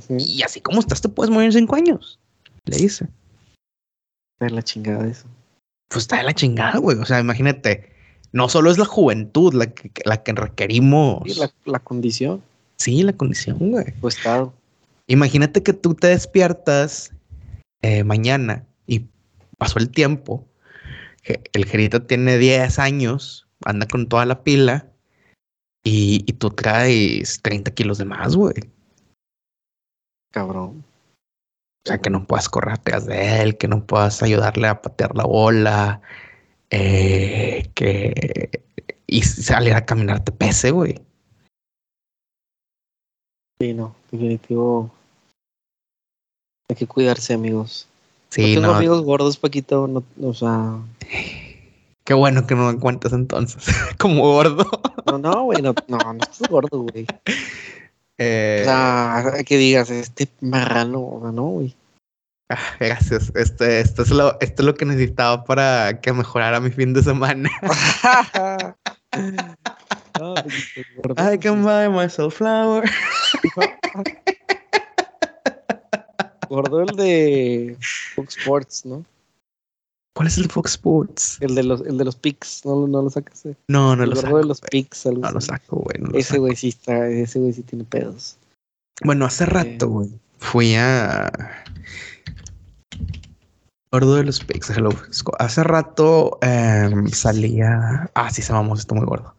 y 0.10 0.42
así 0.44 0.62
como 0.62 0.80
estás 0.80 1.02
te 1.02 1.10
puedes 1.10 1.32
morir 1.32 1.48
en 1.48 1.54
cinco 1.54 1.76
años. 1.76 2.20
Le 2.66 2.78
dice. 2.78 3.08
Ver 4.40 4.52
la 4.52 4.62
chingada 4.62 5.04
de 5.04 5.12
eso. 5.12 5.26
Pues 5.90 6.04
está 6.04 6.18
de 6.18 6.24
la 6.24 6.34
chingada, 6.34 6.78
güey. 6.80 6.98
O 6.98 7.06
sea, 7.06 7.20
imagínate, 7.20 7.92
no 8.32 8.48
solo 8.48 8.70
es 8.72 8.78
la 8.78 8.86
juventud 8.86 9.54
la 9.54 9.68
que, 9.68 9.92
la 10.06 10.22
que 10.24 10.34
requerimos. 10.34 11.24
Sí, 11.26 11.40
la, 11.40 11.52
la 11.66 11.80
condición, 11.80 12.44
Sí, 12.78 13.04
la 13.04 13.14
condición, 13.14 13.58
güey. 13.60 13.92
tu 14.00 14.08
estado. 14.08 14.54
Imagínate 15.08 15.64
que 15.64 15.74
tú 15.74 15.96
te 15.96 16.08
despiertas 16.08 17.12
eh, 17.82 18.04
mañana 18.04 18.66
y 18.88 19.06
pasó 19.58 19.80
el 19.80 19.90
tiempo. 19.90 20.46
El 21.54 21.66
gerito 21.66 22.02
tiene 22.04 22.38
10 22.38 22.80
años, 22.80 23.48
anda 23.66 23.88
con 23.88 24.08
toda 24.08 24.26
la 24.26 24.44
pila 24.44 24.92
y, 25.84 26.24
y 26.28 26.34
tú 26.34 26.50
traes 26.50 27.42
30 27.42 27.72
kilos 27.72 27.98
de 27.98 28.06
más, 28.06 28.36
güey. 28.36 28.56
Cabrón. 30.32 30.84
O 31.86 31.90
sea, 31.90 32.00
que 32.00 32.10
no 32.10 32.26
puedas 32.26 32.50
correr 32.50 32.76
atrás 32.76 33.06
de 33.06 33.42
él, 33.42 33.58
que 33.58 33.68
no 33.68 33.86
puedas 33.86 34.22
ayudarle 34.22 34.68
a 34.68 34.82
patear 34.82 35.16
la 35.16 35.26
bola, 35.26 36.02
eh, 36.70 37.72
que 37.74 38.64
y 39.08 39.24
salir 39.24 39.74
a 39.74 39.86
caminar 39.86 40.24
te 40.24 40.32
pese, 40.32 40.72
güey. 40.72 41.02
Sí, 43.60 43.74
no, 43.74 43.96
definitivo. 44.12 44.92
Hay 46.70 46.76
que 46.76 46.86
cuidarse, 46.86 47.34
amigos. 47.34 47.89
Sí, 48.30 48.56
no 48.56 48.62
tengo 48.62 48.74
no. 48.74 48.78
amigos 48.78 49.02
gordos, 49.04 49.38
Paquito. 49.38 49.88
No, 49.88 50.04
o 50.22 50.34
sea, 50.34 50.78
Qué 52.04 52.14
bueno 52.16 52.48
que 52.48 52.56
no 52.56 52.72
me 52.72 52.80
cuentas 52.80 53.14
entonces, 53.14 53.64
como 54.00 54.22
gordo. 54.24 54.66
no, 55.06 55.18
no, 55.20 55.44
güey, 55.44 55.62
no, 55.62 55.74
no, 55.88 55.98
no 55.98 56.20
estás 56.20 56.50
gordo, 56.50 56.80
güey. 56.80 57.06
Eh, 58.18 58.60
O 58.62 58.66
sea, 58.66 59.44
que 59.46 59.58
digas, 59.58 59.90
este 59.92 60.28
marrano, 60.42 61.00
o 61.02 61.22
sea, 61.22 61.32
no, 61.32 61.44
güey. 61.44 61.76
ah, 62.50 62.58
gracias. 62.80 63.32
Este, 63.36 63.80
esto, 63.80 64.02
es 64.02 64.10
lo, 64.10 64.40
esto 64.42 64.62
es 64.64 64.66
lo 64.66 64.74
que 64.76 64.86
necesitaba 64.86 65.44
para 65.46 66.02
que 66.02 66.12
mejorara 66.12 66.60
mi 66.60 66.72
fin 66.72 66.94
de 66.94 67.04
semana. 67.04 67.50
I 71.18 71.38
can 71.40 71.64
buy 71.64 71.88
myself 71.90 72.36
flower. 72.38 72.84
Gordo 76.50 76.82
el 76.82 76.96
de 76.96 77.78
Fox 78.16 78.38
Sports, 78.38 78.86
¿no? 78.86 79.06
¿Cuál 80.16 80.28
es 80.28 80.38
el 80.38 80.50
Fox 80.50 80.72
Sports? 80.72 81.38
El 81.40 81.56
de 81.56 81.64
los, 81.64 81.82
el 81.82 81.98
de 81.98 82.04
los 82.06 82.16
pics, 82.16 82.66
no, 82.66 82.76
lo- 82.82 82.88
no 82.88 83.02
lo 83.04 83.10
sacas. 83.10 83.46
eh. 83.46 83.56
No, 83.68 83.96
no 83.96 84.04
el 84.04 84.10
lo 84.10 84.16
gordo 84.16 84.28
saco. 84.28 84.38
de 84.40 84.46
los 84.46 84.62
pics, 84.62 85.06
algo 85.06 85.22
No 85.22 85.32
lo 85.32 85.40
saco, 85.42 85.78
güey. 85.78 85.96
no 86.00 86.10
Ese 86.18 86.30
saco. 86.30 86.42
güey 86.42 86.56
sí 86.56 86.70
está, 86.70 87.08
ese 87.08 87.40
güey 87.40 87.54
sí 87.54 87.62
tiene 87.64 87.86
pedos. 87.86 88.38
Bueno, 89.04 89.26
hace 89.26 89.46
rato, 89.46 89.88
güey. 89.88 90.10
Fui 90.40 90.76
a. 90.76 91.32
Gordo 93.92 94.16
de 94.16 94.24
los 94.24 94.44
pics. 94.44 94.72
busco. 94.82 95.34
Hace 95.40 95.64
rato 95.64 96.38
em, 96.42 97.08
salía. 97.10 98.10
Ah, 98.14 98.30
sí, 98.30 98.42
se 98.42 98.52
vamos, 98.54 98.80
está 98.80 98.94
muy 98.96 99.06
gordo. 99.06 99.34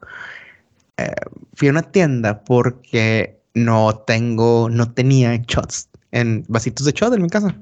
Eh, 0.97 1.13
fui 1.55 1.69
a 1.69 1.73
una 1.73 1.83
tienda 1.83 2.43
porque 2.43 3.39
no 3.55 3.95
tengo, 4.07 4.69
no 4.71 4.93
tenía 4.93 5.37
shots 5.37 5.89
en 6.13 6.45
vasitos 6.49 6.87
de 6.87 6.93
shot 6.93 7.13
en 7.15 7.23
mi 7.23 7.29
casa. 7.29 7.57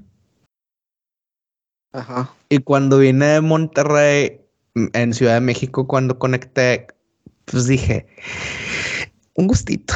Ajá. 1.93 2.31
Y 2.49 2.59
cuando 2.59 2.99
vine 2.99 3.27
de 3.27 3.41
Monterrey, 3.41 4.41
m- 4.75 4.91
en 4.93 5.15
Ciudad 5.15 5.35
de 5.35 5.41
México, 5.41 5.87
cuando 5.87 6.19
conecté, 6.19 6.87
pues 7.47 7.67
dije, 7.67 8.07
un 9.35 9.47
gustito. 9.47 9.95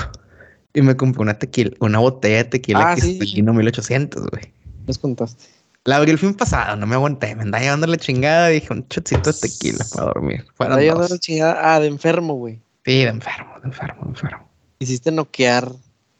Y 0.74 0.80
me 0.80 0.96
compré 0.96 1.20
una 1.22 1.38
tequila, 1.38 1.70
una 1.80 1.98
botella 1.98 2.38
de 2.38 2.44
tequila 2.44 2.92
Ah, 2.92 2.96
sí. 2.96 3.18
Cristalino 3.18 3.52
1800, 3.52 4.26
güey. 4.30 4.52
Nos 4.86 4.98
contaste. 4.98 5.44
La 5.84 5.96
abrí 5.96 6.12
el 6.12 6.18
fin 6.18 6.32
pasado, 6.32 6.76
no 6.76 6.86
me 6.86 6.94
aguanté, 6.94 7.34
me 7.34 7.42
andaba 7.42 7.62
llevando 7.62 7.86
la 7.88 7.96
chingada 7.96 8.50
y 8.52 8.54
dije 8.60 8.72
un 8.72 8.86
chocito 8.88 9.32
de 9.32 9.38
tequila 9.38 9.84
para 9.92 10.06
dormir. 10.06 10.46
Fueron 10.54 10.78
Ahí 10.78 10.88
anda 10.88 11.02
dos. 11.02 11.10
la 11.10 11.18
chingada. 11.18 11.74
Ah, 11.74 11.80
de 11.80 11.88
enfermo, 11.88 12.34
güey. 12.34 12.60
Sí, 12.84 12.98
de 13.02 13.08
enfermo, 13.08 13.52
de 13.60 13.68
enfermo, 13.68 14.02
de 14.04 14.08
enfermo. 14.10 14.48
Hiciste 14.78 15.10
noquear 15.10 15.70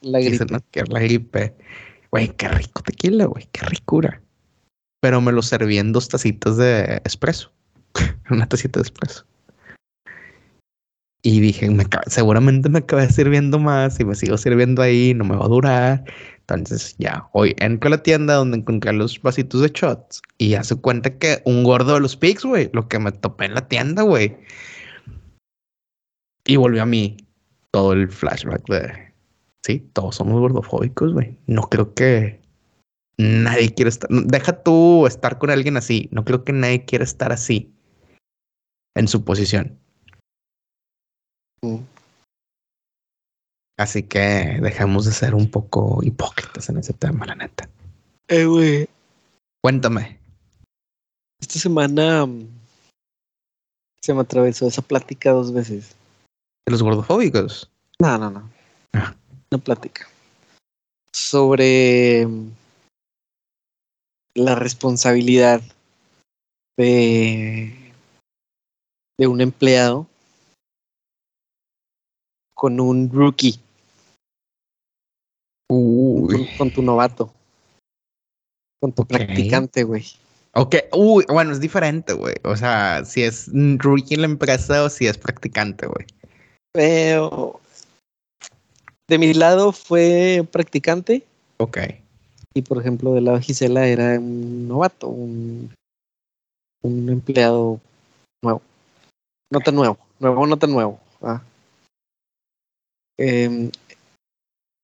la 0.03 0.19
Quise 0.19 0.31
gripe. 0.39 0.53
noquear 0.53 0.89
la 0.89 1.01
gripe. 1.01 1.55
Güey, 2.13 2.29
qué 2.37 2.49
rico 2.49 2.83
tequila, 2.83 3.25
güey, 3.25 3.49
qué 3.53 3.65
ricura. 3.67 4.21
Pero 5.01 5.21
me 5.23 5.33
lo 5.33 5.41
serví 5.41 5.79
en 5.79 5.93
dos 5.93 6.09
tacitas 6.09 6.59
de 6.59 7.01
espresso. 7.05 7.51
Una 8.31 8.47
tacita 8.47 8.81
de 8.81 8.85
espresso. 8.85 9.27
Y 11.25 11.41
dije, 11.41 11.71
me 11.71 11.87
seguramente 12.09 12.69
me 12.69 12.81
acabé 12.81 13.09
sirviendo 13.09 13.59
más 13.59 13.99
y 13.99 14.05
me 14.05 14.15
sigo 14.15 14.37
sirviendo 14.37 14.83
ahí, 14.83 15.15
no 15.15 15.25
me 15.25 15.37
va 15.37 15.47
a 15.47 15.49
durar. 15.49 16.05
Entonces 16.41 16.97
ya, 16.99 17.29
hoy 17.33 17.55
entro 17.59 17.89
a 17.89 17.93
la 17.93 18.03
tienda 18.03 18.35
donde 18.35 18.59
encontré 18.59 18.93
los 18.93 19.23
vasitos 19.23 19.63
de 19.63 19.69
shots 19.69 20.21
y 20.37 20.55
hace 20.55 20.75
cuenta 20.75 21.17
que 21.17 21.41
un 21.45 21.63
gordo 21.63 21.95
de 21.95 22.01
los 22.01 22.17
pigs, 22.17 22.45
güey, 22.45 22.69
lo 22.73 22.89
que 22.89 22.99
me 22.99 23.13
topé 23.13 23.47
en 23.47 23.55
la 23.55 23.69
tienda, 23.69 24.03
güey. 24.03 24.37
Y 26.45 26.57
volvió 26.57 26.83
a 26.83 26.87
mí 26.87 27.17
todo 27.71 27.93
el 27.93 28.11
flashback 28.11 28.67
de, 28.69 29.12
sí, 29.65 29.89
todos 29.93 30.17
somos 30.17 30.41
gordofóbicos, 30.41 31.13
güey. 31.13 31.39
No 31.47 31.63
creo 31.63 31.95
que 31.95 32.41
nadie 33.19 33.75
quiera 33.75 33.89
estar, 33.89 34.11
deja 34.11 34.63
tú 34.63 35.07
estar 35.07 35.39
con 35.39 35.51
alguien 35.51 35.77
así, 35.77 36.09
no 36.13 36.25
creo 36.25 36.45
que 36.45 36.53
nadie 36.53 36.85
quiera 36.85 37.05
estar 37.05 37.33
así 37.33 37.73
en 38.95 39.09
su 39.09 39.25
posición. 39.25 39.79
Así 43.79 44.03
que 44.03 44.59
dejemos 44.61 45.05
de 45.07 45.13
ser 45.13 45.35
un 45.35 45.51
poco 45.51 46.01
hipócritas 46.03 46.69
en 46.69 46.79
ese 46.79 46.93
tema, 46.93 47.27
la 47.27 47.35
neta. 47.35 47.69
Eh, 48.29 48.45
güey. 48.45 48.89
Cuéntame. 49.63 50.19
Esta 51.41 51.59
semana 51.59 52.27
mm, 52.27 52.49
se 54.01 54.15
me 54.15 54.21
atravesó 54.21 54.67
esa 54.67 54.83
plática 54.83 55.33
dos 55.33 55.53
veces. 55.53 55.95
¿De 56.67 56.71
los 56.73 56.83
gordofóbicos? 56.83 57.71
No, 57.99 58.19
no, 58.19 58.31
no. 58.31 58.51
Ah. 58.93 59.15
Una 59.53 59.63
plática. 59.63 60.09
Sobre 61.15 62.27
la 64.35 64.55
responsabilidad 64.55 65.61
de, 66.79 67.93
de 69.21 69.27
un 69.27 69.43
empleado 69.43 70.07
con 72.55 72.81
un 72.81 73.11
rookie, 73.13 73.61
con, 75.69 75.79
Uy. 75.79 76.49
con 76.57 76.71
tu 76.71 76.81
novato, 76.81 77.31
con 78.81 78.95
tu 78.95 79.05
practicante, 79.05 79.83
güey. 79.83 80.07
Ok, 80.55 80.77
uy, 80.95 81.27
bueno, 81.29 81.53
es 81.53 81.61
diferente, 81.61 82.15
güey. 82.15 82.37
O 82.45 82.57
sea, 82.57 83.05
si 83.05 83.23
es 83.23 83.49
un 83.49 83.79
rookie 83.79 84.15
en 84.15 84.23
la 84.23 84.29
empresa 84.29 84.85
o 84.85 84.89
si 84.89 85.07
es 85.07 85.19
practicante, 85.19 85.87
güey. 85.87 86.07
Pero 86.73 87.62
de 89.09 89.19
mi 89.19 89.35
lado 89.35 89.73
fue 89.73 90.47
practicante 90.51 91.23
Ok. 91.59 91.79
y 92.55 92.63
por 92.63 92.79
ejemplo 92.81 93.13
del 93.15 93.25
lado 93.27 93.37
de 93.39 93.43
Gisela 93.45 93.87
era 93.87 94.19
un 94.19 94.69
novato, 94.69 95.09
un, 95.09 95.75
un 96.83 97.09
empleado 97.09 97.81
nuevo. 98.43 98.63
No 99.53 99.61
tan 99.61 99.75
nuevo, 99.75 99.99
nuevo, 100.19 100.47
no 100.47 100.57
tan 100.57 100.71
nuevo. 100.73 100.99
ah. 101.23 101.43
Em, 103.19 103.71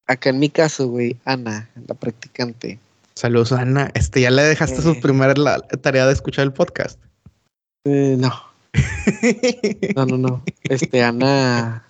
acá 0.06 0.30
en 0.30 0.38
mi 0.38 0.50
caso, 0.50 0.88
güey, 0.88 1.16
Ana, 1.24 1.68
la 1.86 1.94
practicante. 1.94 2.78
Saludos, 3.14 3.52
Ana. 3.52 3.90
Este, 3.94 4.20
¿ya 4.20 4.30
le 4.30 4.42
dejaste 4.42 4.80
su 4.82 4.90
Eh. 4.92 5.00
primera 5.02 5.34
la- 5.34 5.58
tarea 5.60 6.06
de 6.06 6.12
escuchar 6.12 6.44
el 6.44 6.52
podcast? 6.52 7.00
eh, 7.86 8.16
no, 8.18 8.30
no, 9.96 10.06
no, 10.06 10.18
no. 10.18 10.42
Este, 10.64 11.02
Ana. 11.02 11.84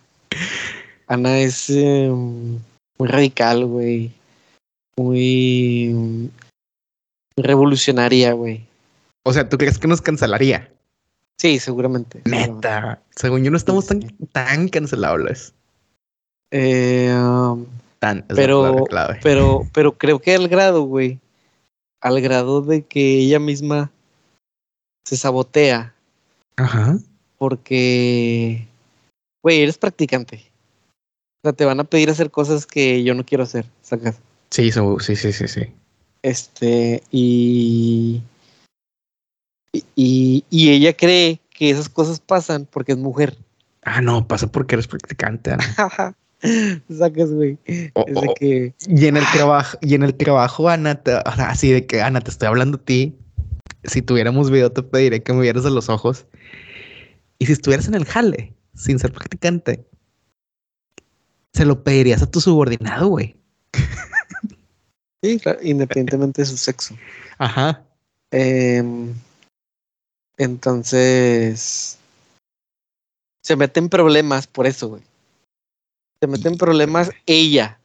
Ana 1.09 1.38
es 1.38 1.70
em, 1.70 2.59
muy 2.98 3.09
radical, 3.09 3.64
güey. 3.64 4.12
Muy, 4.96 5.90
muy 5.94 7.44
revolucionaria, 7.44 8.32
güey. 8.32 8.66
O 9.24 9.32
sea, 9.32 9.48
¿tú 9.48 9.56
crees 9.59 9.78
que 9.78 9.88
nos 9.88 10.02
cancelaría? 10.02 10.70
Sí, 11.38 11.59
seguramente. 11.59 12.22
Neta. 12.24 13.00
Según 13.16 13.44
yo 13.44 13.50
no 13.50 13.56
estamos 13.56 13.86
tan, 13.86 14.00
tan 14.32 14.68
cancelables. 14.68 15.54
Eh, 16.50 17.12
um, 17.14 17.66
Tan. 17.98 18.18
es 18.28 18.36
pero, 18.36 18.84
clave. 18.84 19.20
pero, 19.22 19.66
pero 19.72 19.96
creo 19.96 20.18
que 20.18 20.34
al 20.34 20.48
grado, 20.48 20.82
güey. 20.82 21.18
Al 22.00 22.20
grado 22.20 22.62
de 22.62 22.82
que 22.82 23.18
ella 23.18 23.38
misma 23.38 23.90
se 25.04 25.16
sabotea. 25.16 25.94
Ajá. 26.56 26.98
Porque, 27.38 28.66
güey, 29.42 29.62
eres 29.62 29.78
practicante. 29.78 30.50
Sea, 31.49 31.55
te 31.55 31.64
van 31.64 31.80
a 31.80 31.84
pedir 31.84 32.11
hacer 32.11 32.30
cosas 32.30 32.66
que 32.66 33.03
yo 33.03 33.14
no 33.14 33.24
quiero 33.24 33.44
hacer, 33.44 33.64
sacas. 33.80 34.16
Sí, 34.51 34.70
so- 34.70 35.01
sí, 35.01 35.16
sí, 35.16 35.32
sí, 35.32 35.49
sí. 35.49 35.62
Este, 36.22 37.03
y, 37.11 38.20
y, 39.96 40.44
y 40.51 40.68
ella 40.70 40.92
cree 40.94 41.40
que 41.49 41.70
esas 41.70 41.88
cosas 41.88 42.20
pasan 42.20 42.68
porque 42.70 42.92
es 42.92 42.99
mujer. 42.99 43.34
Ah, 43.82 44.03
no, 44.03 44.28
pasa 44.28 44.46
porque 44.49 44.74
eres 44.74 44.88
practicante, 44.88 45.53
Ana. 45.53 45.64
Sacas, 46.90 47.32
güey. 47.32 47.57
O- 47.94 48.05
Es 48.07 48.20
de 48.20 48.28
o- 48.28 48.34
que, 48.34 48.74
Y 48.86 49.07
en 49.07 49.16
el 49.16 49.24
trabajo, 49.32 49.78
y 49.80 49.94
en 49.94 50.03
el 50.03 50.14
trabajo, 50.14 50.68
Ana, 50.68 50.96
te- 51.03 51.12
así 51.24 51.72
de 51.72 51.86
que, 51.86 52.03
Ana, 52.03 52.20
te 52.20 52.30
estoy 52.30 52.49
hablando 52.49 52.76
a 52.76 52.82
ti. 52.84 53.16
Si 53.84 54.03
tuviéramos 54.03 54.51
video, 54.51 54.70
te 54.70 54.82
pediré 54.82 55.22
que 55.22 55.32
me 55.32 55.40
vieras 55.40 55.64
a 55.64 55.70
los 55.70 55.88
ojos. 55.88 56.26
Y 57.38 57.46
si 57.46 57.53
estuvieras 57.53 57.88
en 57.88 57.94
el 57.94 58.05
jale, 58.05 58.53
sin 58.74 58.99
ser 58.99 59.12
practicante, 59.12 59.86
se 61.59 61.64
lo 61.64 61.82
pedirías 61.82 62.22
a 62.22 62.30
tu 62.30 62.40
subordinado, 62.40 63.09
güey. 63.09 63.34
sí, 65.24 65.40
claro, 65.40 65.59
independientemente 65.61 66.42
de 66.42 66.46
su 66.46 66.56
sexo. 66.56 66.96
Ajá. 67.36 67.82
Em, 68.30 69.12
entonces, 70.36 71.98
se 73.42 73.56
mete 73.56 73.80
en 73.80 73.88
problemas 73.88 74.46
por 74.46 74.68
eso, 74.68 74.90
güey. 74.90 75.02
Se 76.20 76.28
mete 76.28 76.46
en 76.46 76.59
problemas 76.59 77.11
ella. 77.26 77.80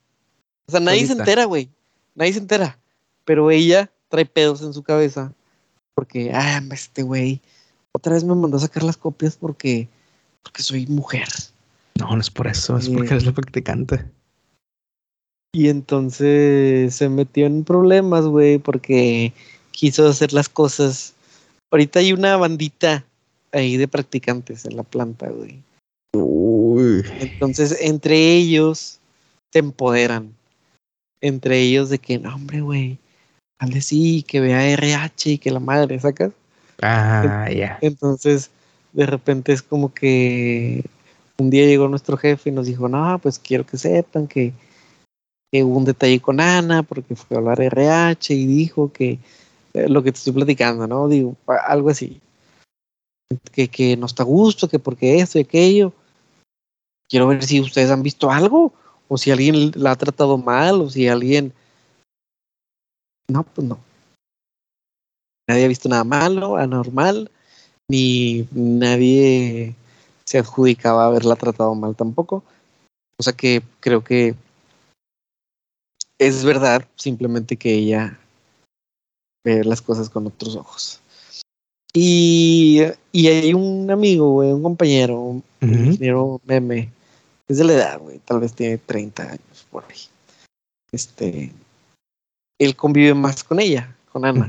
O 0.68 0.72
sea, 0.72 0.80
nadie 0.80 1.08
se 1.08 1.14
entera, 1.14 1.46
güey. 1.46 1.68
Nadie 2.14 2.34
se 2.34 2.40
entera. 2.40 2.78
Pero 3.26 3.50
ella 3.50 3.92
trae 4.08 4.28
pedos 4.28 4.62
en 4.62 4.72
su 4.76 4.84
cabeza. 4.84 5.34
Porque, 5.96 6.32
ah, 6.32 6.62
este 6.72 7.02
güey, 7.02 7.42
otra 7.92 8.14
vez 8.14 8.24
me 8.24 8.36
mandó 8.36 8.58
a 8.58 8.60
sacar 8.60 8.84
las 8.84 8.98
copias 8.98 9.36
porque, 9.36 9.90
porque 10.44 10.62
soy 10.62 10.86
mujer. 10.86 11.28
No, 12.00 12.16
no 12.16 12.22
es 12.22 12.30
por 12.30 12.48
eso, 12.48 12.78
es 12.78 12.90
porque 12.90 13.10
eres 13.10 13.26
la 13.26 13.32
practicante. 13.32 14.06
Y 15.56 15.70
entonces 15.70 16.96
se 16.96 17.10
metió 17.10 17.46
en 17.46 17.64
problemas, 17.64 18.26
güey, 18.26 18.58
porque 18.58 19.34
quiso 19.72 20.08
hacer 20.08 20.34
las 20.34 20.50
cosas. 20.50 21.14
Ahorita 21.72 22.00
hay 22.00 22.14
una 22.14 22.38
bandita 22.38 23.06
ahí 23.52 23.78
de 23.78 23.88
practicantes 23.88 24.66
en 24.66 24.78
la 24.78 24.84
planta, 24.84 25.30
güey. 25.30 25.62
Uy. 26.16 27.04
Entonces, 27.20 27.78
entre 27.82 28.34
ellos 28.34 29.00
se 29.52 29.60
empoderan. 29.60 30.34
Entre 31.22 31.60
ellos 31.60 31.90
de 31.90 32.00
que, 32.00 32.18
no, 32.18 32.34
hombre, 32.34 32.62
güey, 32.62 32.98
hazle 33.60 33.82
sí, 33.82 34.24
que 34.28 34.42
vea 34.42 34.68
RH 34.70 35.30
y 35.32 35.38
que 35.38 35.52
la 35.52 35.60
madre, 35.60 36.00
¿sacas? 36.00 36.32
Ah, 36.82 37.48
ya. 37.50 37.78
Entonces, 37.82 38.50
de 38.92 39.06
repente 39.06 39.54
es 39.54 39.62
como 39.62 39.94
que 39.94 40.84
un 41.44 41.50
día 41.50 41.66
llegó 41.66 41.88
nuestro 41.88 42.18
jefe 42.18 42.50
y 42.50 42.54
nos 42.54 42.66
dijo, 42.66 42.88
no, 42.88 43.20
pues 43.20 43.38
quiero 43.38 43.66
que 43.66 43.78
sepan 43.78 44.28
que, 44.28 44.54
hubo 45.52 45.78
un 45.78 45.86
detalle 45.86 46.20
con 46.20 46.40
Ana 46.40 46.82
porque 46.82 47.16
fue 47.16 47.38
a 47.38 47.40
hablar 47.40 47.62
RH 47.62 48.34
y 48.34 48.46
dijo 48.46 48.92
que 48.92 49.20
eh, 49.74 49.88
lo 49.88 50.02
que 50.02 50.12
te 50.12 50.18
estoy 50.18 50.34
platicando, 50.34 50.88
¿no? 50.88 51.08
Digo, 51.08 51.36
algo 51.68 51.90
así. 51.90 52.20
Que, 53.52 53.68
que 53.68 53.98
no 53.98 54.06
está 54.06 54.24
a 54.24 54.26
gusto, 54.26 54.68
que 54.68 54.80
porque 54.80 55.20
esto 55.20 55.38
y 55.38 55.42
aquello. 55.42 55.94
Quiero 57.08 57.28
ver 57.28 57.44
si 57.44 57.62
ustedes 57.62 57.92
han 57.92 58.02
visto 58.02 58.32
algo 58.32 58.74
o 59.08 59.18
si 59.18 59.30
alguien 59.30 59.72
la 59.76 59.92
ha 59.92 59.96
tratado 59.96 60.38
mal 60.38 60.82
o 60.82 60.90
si 60.90 61.08
alguien... 61.08 61.54
No, 63.28 63.44
pues 63.44 63.68
no. 63.68 63.80
Nadie 65.48 65.66
ha 65.66 65.68
visto 65.68 65.90
nada 65.90 66.04
malo, 66.04 66.56
anormal, 66.56 67.30
ni 67.90 68.48
nadie 68.52 69.76
se 70.34 70.40
adjudicaba 70.40 71.06
haberla 71.06 71.36
tratado 71.36 71.76
mal 71.76 71.96
tampoco. 71.96 72.44
O 73.18 73.22
sea 73.22 73.34
que 73.34 73.62
creo 73.80 74.04
que 74.04 74.34
es 76.18 76.44
verdad, 76.44 76.88
simplemente 76.96 77.56
que 77.56 77.72
ella 77.72 78.18
ve 79.44 79.64
las 79.64 79.84
cosas 79.84 80.10
con 80.10 80.26
otros 80.26 80.56
ojos. 80.56 81.02
Y, 81.94 82.82
y 83.12 83.28
hay 83.28 83.54
un 83.54 83.92
amigo, 83.92 84.32
güey, 84.32 84.52
un 84.52 84.64
compañero, 84.64 85.20
un 85.20 85.44
ingeniero 85.62 86.42
meme, 86.46 86.90
es 87.48 87.60
de 87.60 87.66
la 87.66 87.74
edad, 87.74 88.00
güey, 88.00 88.18
tal 88.18 88.40
vez 88.40 88.56
tiene 88.56 88.80
30 88.80 89.24
años 89.24 89.68
por 89.70 89.84
ahí. 89.84 90.00
Este, 90.92 91.52
él 92.58 92.76
convive 92.76 93.14
más 93.14 93.44
con 93.44 93.60
ella, 93.60 93.96
con 94.12 94.26
Ana. 94.26 94.48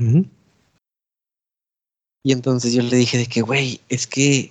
Y 2.23 2.33
entonces 2.33 2.73
yo 2.73 2.81
le 2.81 2.97
dije 2.97 3.19
de 3.19 3.27
que, 3.27 3.43
güey, 3.43 3.83
es 3.91 4.07
que 4.07 4.51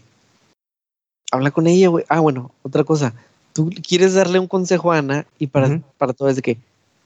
habla 1.33 1.49
con 1.51 1.65
ella, 1.67 1.87
güey. 1.89 2.05
Ah, 2.09 2.19
bueno, 2.19 2.51
otra 2.61 2.83
cosa. 2.83 3.13
Tú 3.53 3.69
quieres 3.87 4.13
darle 4.13 4.39
un 4.39 4.47
consejo 4.47 4.91
a 4.91 4.99
Ana 4.99 5.25
y 5.39 5.47
para, 5.47 5.67
Ujú. 5.67 5.83
para 5.97 6.13
todo 6.13 6.29
es 6.29 6.35
de 6.35 6.41
que, 6.43 6.57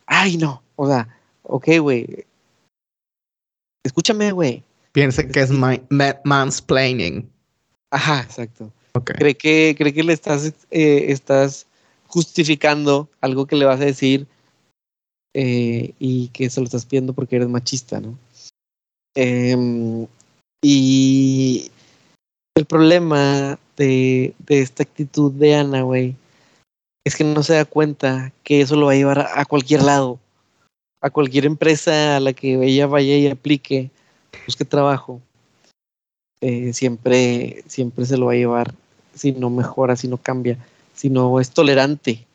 ay, 0.06 0.38
no. 0.38 0.62
O 0.76 0.88
sea, 0.88 1.08
ok, 1.44 1.68
güey. 1.80 2.26
Escúchame, 3.86 4.32
güey. 4.34 4.64
Piensa 4.92 5.26
que 5.26 5.40
es 5.40 5.50
ma- 5.50 5.80
ma- 5.90 6.20
mansplaining. 6.26 7.30
Ajá, 7.92 8.22
exacto. 8.22 8.72
Ok. 8.94 9.12
Cree 9.12 9.36
que, 9.36 9.76
cree 9.78 9.94
que 9.94 10.04
le 10.04 10.14
estás, 10.14 10.54
eh, 10.72 11.06
estás 11.08 11.66
justificando 12.08 13.08
algo 13.22 13.46
que 13.46 13.56
le 13.56 13.66
vas 13.66 13.80
a 13.80 13.86
decir 13.86 14.28
eh, 15.34 15.94
y 16.00 16.28
que 16.30 16.50
se 16.50 16.60
lo 16.60 16.66
estás 16.66 16.86
pidiendo 16.86 17.14
porque 17.14 17.38
eres 17.38 17.48
machista, 17.48 18.02
¿no? 18.02 18.18
Em, 19.16 20.06
y 20.62 21.72
el 22.56 22.66
problema 22.66 23.58
de, 23.78 24.34
de 24.40 24.62
esta 24.62 24.84
actitud 24.84 25.32
de 25.32 25.56
Ana, 25.56 25.84
güey, 25.84 26.16
es 27.06 27.16
que 27.16 27.24
no 27.24 27.42
se 27.44 27.54
da 27.54 27.64
cuenta 27.64 28.34
que 28.44 28.60
eso 28.60 28.76
lo 28.76 28.88
va 28.88 28.92
a 28.92 28.96
llevar 28.96 29.20
a, 29.20 29.40
a 29.40 29.46
cualquier 29.46 29.84
lado, 29.84 30.20
a 31.00 31.10
cualquier 31.10 31.46
empresa 31.46 32.18
a 32.18 32.20
la 32.20 32.34
que 32.34 32.62
ella 32.62 32.88
vaya 32.88 33.16
y 33.16 33.28
aplique, 33.28 33.90
busque 34.46 34.66
trabajo. 34.66 35.22
eh, 36.42 36.74
siempre, 36.74 37.64
siempre 37.68 38.06
se 38.06 38.18
lo 38.18 38.28
va 38.28 38.34
a 38.34 38.36
llevar 38.36 38.74
si 39.14 39.32
no 39.32 39.50
mejora, 39.50 39.96
si 39.96 40.08
no 40.08 40.18
cambia, 40.18 40.58
si 40.94 41.10
no 41.10 41.40
es 41.40 41.50
tolerante, 41.52 42.26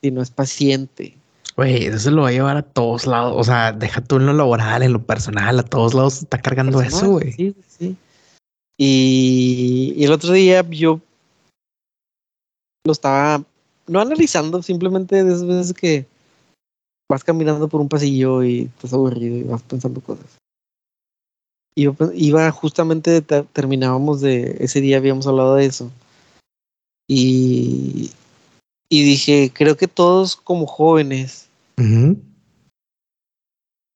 si 0.00 0.10
no 0.10 0.22
es 0.22 0.30
paciente. 0.30 1.14
Güey, 1.56 1.84
eso 1.84 1.98
se 1.98 2.10
lo 2.10 2.22
va 2.22 2.28
a 2.28 2.32
llevar 2.32 2.56
a 2.56 2.62
todos 2.62 3.06
lados. 3.06 3.34
O 3.36 3.44
sea, 3.44 3.72
deja 3.72 4.00
tú 4.00 4.16
en 4.16 4.26
lo 4.26 4.32
laboral, 4.32 4.82
en 4.82 4.92
lo 4.92 5.02
personal, 5.02 5.58
a 5.58 5.62
todos 5.62 5.94
lados 5.94 6.22
está 6.22 6.38
cargando 6.38 6.80
eso, 6.80 7.10
güey. 7.10 7.32
Sí, 7.32 7.54
sí. 7.68 7.96
Y, 8.84 9.94
y 9.96 10.04
el 10.04 10.10
otro 10.10 10.32
día 10.32 10.68
yo 10.68 10.98
lo 12.84 12.90
estaba 12.92 13.44
no 13.86 14.00
analizando, 14.00 14.60
simplemente 14.60 15.22
de 15.22 15.32
esas 15.32 15.46
veces 15.46 15.72
que 15.72 16.04
vas 17.08 17.22
caminando 17.22 17.68
por 17.68 17.80
un 17.80 17.88
pasillo 17.88 18.42
y 18.42 18.62
estás 18.62 18.92
aburrido 18.92 19.36
y 19.36 19.44
vas 19.44 19.62
pensando 19.62 20.00
cosas. 20.00 20.36
Iba, 21.76 21.94
iba 22.12 22.50
justamente, 22.50 23.22
te- 23.22 23.44
terminábamos 23.44 24.20
de, 24.20 24.56
ese 24.58 24.80
día 24.80 24.96
habíamos 24.96 25.28
hablado 25.28 25.54
de 25.54 25.66
eso. 25.66 25.88
Y, 27.08 28.10
y 28.88 29.04
dije, 29.04 29.52
creo 29.54 29.76
que 29.76 29.86
todos 29.86 30.34
como 30.34 30.66
jóvenes, 30.66 31.48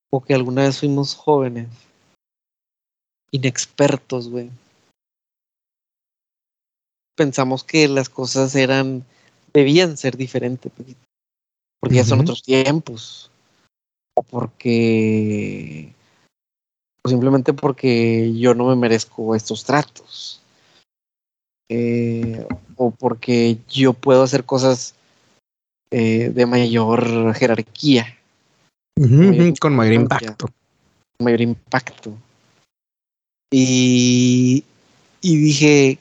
o 0.09 0.21
que 0.21 0.33
alguna 0.33 0.61
vez 0.61 0.79
fuimos 0.79 1.13
jóvenes, 1.13 1.67
inexpertos, 3.31 4.29
güey. 4.29 4.49
Pensamos 7.17 7.63
que 7.63 7.87
las 7.87 8.09
cosas 8.09 8.53
eran, 8.53 9.03
debían 9.51 9.97
ser 9.97 10.15
diferentes, 10.17 10.71
porque 11.81 11.95
ya 11.95 12.03
son 12.05 12.21
otros 12.21 12.43
tiempos, 12.43 13.31
o 14.15 14.21
porque, 14.21 15.93
o 17.03 17.09
simplemente 17.09 17.53
porque 17.53 18.37
yo 18.37 18.53
no 18.53 18.67
me 18.67 18.75
merezco 18.75 19.35
estos 19.35 19.65
tratos, 19.65 20.39
Eh, 21.69 22.47
o 22.77 22.91
porque 22.91 23.57
yo 23.67 23.91
puedo 23.91 24.23
hacer 24.23 24.45
cosas 24.45 24.95
eh, 25.91 26.29
de 26.29 26.45
mayor 26.45 27.33
jerarquía. 27.33 28.15
Mayor 28.97 29.59
Con 29.59 29.75
mayor 29.75 29.93
impacto. 29.93 30.47
mayor 31.19 31.41
impacto. 31.41 32.13
Y, 33.51 34.63
y 35.21 35.35
dije 35.35 35.99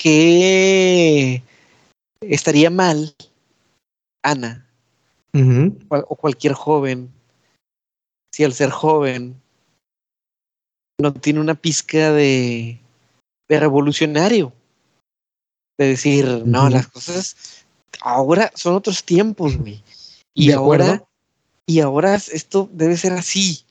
que 0.00 1.42
estaría 2.20 2.70
mal, 2.70 3.14
Ana, 4.22 4.64
o 5.90 6.16
cualquier 6.16 6.52
joven, 6.52 7.10
si 8.32 8.44
al 8.44 8.52
ser 8.52 8.70
joven 8.70 9.40
no 11.00 11.12
tiene 11.12 11.40
una 11.40 11.54
pizca 11.54 12.12
de, 12.12 12.80
de 13.48 13.60
revolucionario. 13.60 14.52
De 15.78 15.86
decir, 15.86 16.42
no, 16.44 16.68
las 16.68 16.88
cosas 16.88 17.64
ahora 18.00 18.50
son 18.54 18.74
otros 18.74 19.04
tiempos, 19.04 19.56
güey. 19.56 19.82
Y 20.34 20.52
acuerdo. 20.52 20.84
ahora, 20.84 21.08
y 21.66 21.80
ahora 21.80 22.14
esto 22.14 22.68
debe 22.72 22.96
ser 22.96 23.12
así. 23.12 23.64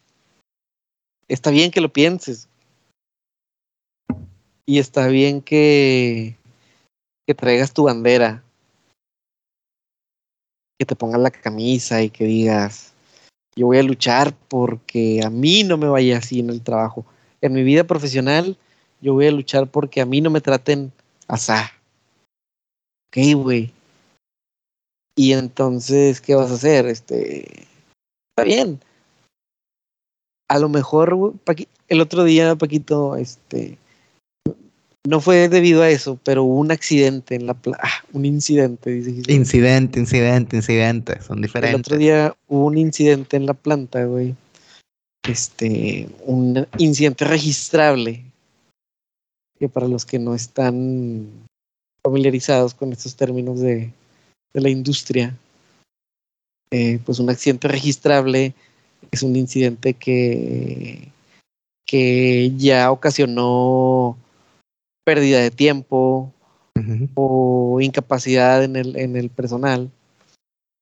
Está 1.28 1.51
bien 1.51 1.71
que 1.71 1.82
lo 1.82 1.91
pienses. 1.91 2.47
Y 4.70 4.80
está 4.80 5.07
bien 5.07 5.41
que, 5.41 6.36
que 7.26 7.34
traigas 7.34 7.74
tu 7.74 7.84
bandera. 7.84 8.43
Que 10.78 10.86
te 10.86 10.95
pongas 10.95 11.22
la 11.22 11.32
camisa 11.32 12.03
y 12.03 12.09
que 12.09 12.26
digas, 12.26 12.93
yo 13.55 13.68
voy 13.68 13.78
a 13.78 13.84
luchar 13.84 14.36
porque 14.49 15.22
a 15.24 15.30
mí 15.30 15.63
no 15.63 15.78
me 15.78 15.88
vaya 15.88 16.18
así 16.18 16.41
en 16.41 16.49
el 16.49 16.61
trabajo. 16.61 17.05
En 17.39 17.53
mi 17.53 17.63
vida 17.63 17.86
profesional, 17.86 18.57
yo 18.99 19.13
voy 19.13 19.28
a 19.28 19.32
luchar 19.32 19.72
porque 19.72 20.01
a 20.01 20.05
mí 20.05 20.20
no 20.20 20.30
me 20.30 20.41
traten 20.41 20.91
asá. 21.30 21.72
Ok, 23.07 23.18
güey. 23.36 23.72
Y 25.15 25.32
entonces, 25.32 26.20
¿qué 26.20 26.36
vas 26.36 26.51
a 26.51 26.55
hacer? 26.55 26.88
Este, 26.88 27.68
está 28.30 28.43
bien. 28.43 28.82
A 30.49 30.59
lo 30.59 30.68
mejor, 30.68 31.34
el 31.88 32.01
otro 32.01 32.26
día, 32.26 32.55
Paquito, 32.55 33.15
este, 33.15 33.78
no 35.08 35.22
fue 35.22 35.47
debido 35.47 35.84
a 35.84 35.89
eso, 35.89 36.20
pero 36.24 36.43
hubo 36.43 36.60
un 36.60 36.70
accidente 36.70 37.36
en 37.36 37.45
la 37.45 37.53
playa, 37.53 38.03
un 38.12 38.26
incidente, 38.26 38.89
dice 38.89 39.14
Gisela. 39.14 39.38
Incidente, 39.38 39.99
incidente, 40.01 40.55
incidente. 40.58 41.22
Son 41.22 41.38
El 41.38 41.43
diferentes. 41.43 41.80
otro 41.80 41.97
día 41.97 42.36
hubo 42.47 42.66
un 42.66 42.78
incidente 42.78 43.38
en 43.38 43.45
la 43.45 43.53
planta, 43.53 44.03
güey. 44.03 44.36
Este, 45.24 46.10
un 46.26 46.68
incidente 46.78 47.24
registrable. 47.24 48.26
Que 49.58 49.70
para 49.70 49.88
los 49.88 50.05
que 50.05 50.20
no 50.20 50.36
están 50.36 51.26
familiarizados 52.03 52.74
con 52.74 52.91
estos 52.91 53.16
términos 53.16 53.62
de, 53.62 53.93
de 54.53 54.62
la 54.62 54.70
industria, 54.70 55.34
eh, 56.70 56.99
pues 57.05 57.20
un 57.20 57.30
accidente 57.30 57.70
registrable 57.70 58.53
es 59.10 59.24
un 59.24 59.38
incidente 59.38 59.93
que, 59.93 61.08
que 61.86 62.51
ya 62.58 62.91
ocasionó 62.91 64.18
pérdida 65.08 65.39
de 65.39 65.51
tiempo 65.51 66.34
o 67.16 67.80
incapacidad 67.80 68.62
en 68.62 68.76
el, 68.76 68.97
en 68.97 69.16
el 69.16 69.30
personal. 69.30 69.89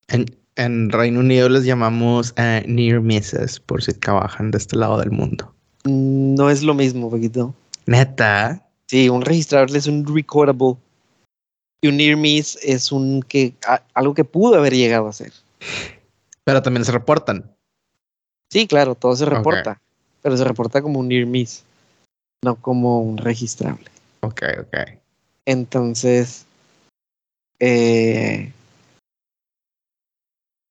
En, 0.08 0.26
en 0.56 0.90
Reino 0.90 1.20
Unido 1.20 1.48
les 1.48 1.64
llamamos 1.64 2.34
eh, 2.36 2.64
near 2.68 3.02
misses 3.02 3.60
por 3.60 3.84
si 3.84 3.94
trabajan 3.94 4.50
de 4.50 4.58
este 4.58 4.78
lado 4.78 4.98
del 4.98 5.12
mundo. 5.12 5.54
No 5.84 6.50
es 6.50 6.64
lo 6.64 6.74
mismo, 6.74 7.12
Paquito. 7.12 7.54
Neta. 7.86 8.68
Sí, 8.88 9.10
un 9.10 9.22
registrable 9.22 9.78
es 9.78 9.86
un 9.86 10.04
recordable. 10.08 10.76
Y 11.84 11.90
un 11.90 11.98
near 11.98 12.18
miss 12.18 12.58
es 12.64 12.92
un 12.92 13.22
que 13.22 13.54
a- 13.68 13.84
algo 13.94 14.16
que 14.16 14.24
pudo 14.24 14.56
haber 14.56 14.74
llegado 14.74 15.08
a 15.08 15.14
ser. 15.14 15.34
Pero 16.44 16.64
también 16.64 16.84
se 16.84 16.92
reportan. 16.92 17.52
Sí, 18.52 18.66
claro, 18.66 18.96
todo 18.96 19.16
se 19.16 19.26
reporta. 19.26 19.80
Pero 20.24 20.36
se 20.36 20.44
reporta 20.44 20.82
como 20.82 21.00
un 21.00 21.10
near 21.10 21.28
miss, 21.28 21.64
no 22.44 22.56
como 22.56 23.02
un 23.02 23.18
registrable. 23.20 23.92
Ok, 24.26 24.42
ok. 24.60 24.78
Entonces, 25.46 26.48
eh, 27.60 28.52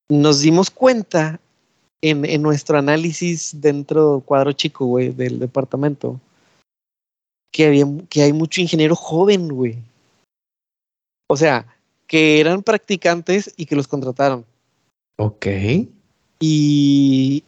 nos 0.09 0.40
dimos 0.40 0.70
cuenta 0.70 1.38
en, 2.02 2.24
en 2.24 2.42
nuestro 2.42 2.78
análisis 2.78 3.61
dentro 3.61 4.22
cuadro 4.26 4.52
chico, 4.52 4.86
güey, 4.86 5.11
del 5.11 5.38
departamento, 5.38 6.20
que, 7.52 7.66
había, 7.66 7.86
que 8.11 8.22
hay 8.22 8.32
mucho 8.32 8.61
ingeniero 8.61 8.96
joven, 8.96 9.48
güey. 9.48 9.78
O 11.28 11.36
sea, 11.36 11.66
que 12.09 12.40
eran 12.40 12.64
practicantes 12.64 13.55
y 13.57 13.66
que 13.66 13.76
los 13.76 13.86
contrataron. 13.86 14.44
Ok. 15.16 15.46
Y, 16.40 17.44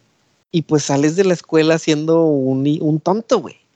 y 0.51 0.61
pues 0.61 0.83
sales 0.83 1.17
de 1.17 1.25
la 1.25 1.33
escuela 1.33 1.77
siendo 1.77 2.23
un, 2.23 2.65
un 2.81 2.99
tonto, 3.01 3.41
güey. 3.41 3.66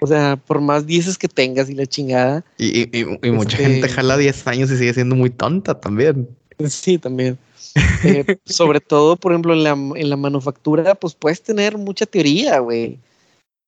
O 0.00 0.06
sea, 0.06 0.36
por 0.36 0.60
más 0.60 0.86
dieces 0.86 1.16
que 1.18 1.28
tengas 1.28 1.70
y 1.70 1.74
la 1.74 1.86
chingada, 1.86 2.44
Y, 2.58 2.80
y- 2.80 2.90
y- 2.92 3.28
y 3.28 3.30
mucha 3.30 3.56
Este- 3.58 3.70
gente 3.70 3.88
jala 3.88 4.16
10 4.16 4.46
años 4.46 4.70
y 4.70 4.76
sigue 4.76 4.94
siendo 4.94 5.14
muy 5.14 5.30
tonta 5.30 5.78
también. 5.80 6.28
Sí, 6.68 6.98
también. 6.98 7.38
Eh, 8.04 8.38
sobre 8.44 8.80
todo, 8.80 9.16
por 9.16 9.32
ejemplo, 9.32 9.54
en 9.54 9.62
la, 9.64 9.70
en 9.70 10.10
la 10.10 10.16
manufactura, 10.16 10.94
pues 10.94 11.14
puedes 11.14 11.42
tener 11.42 11.78
mucha 11.78 12.04
teoría, 12.04 12.58
güey. 12.58 12.98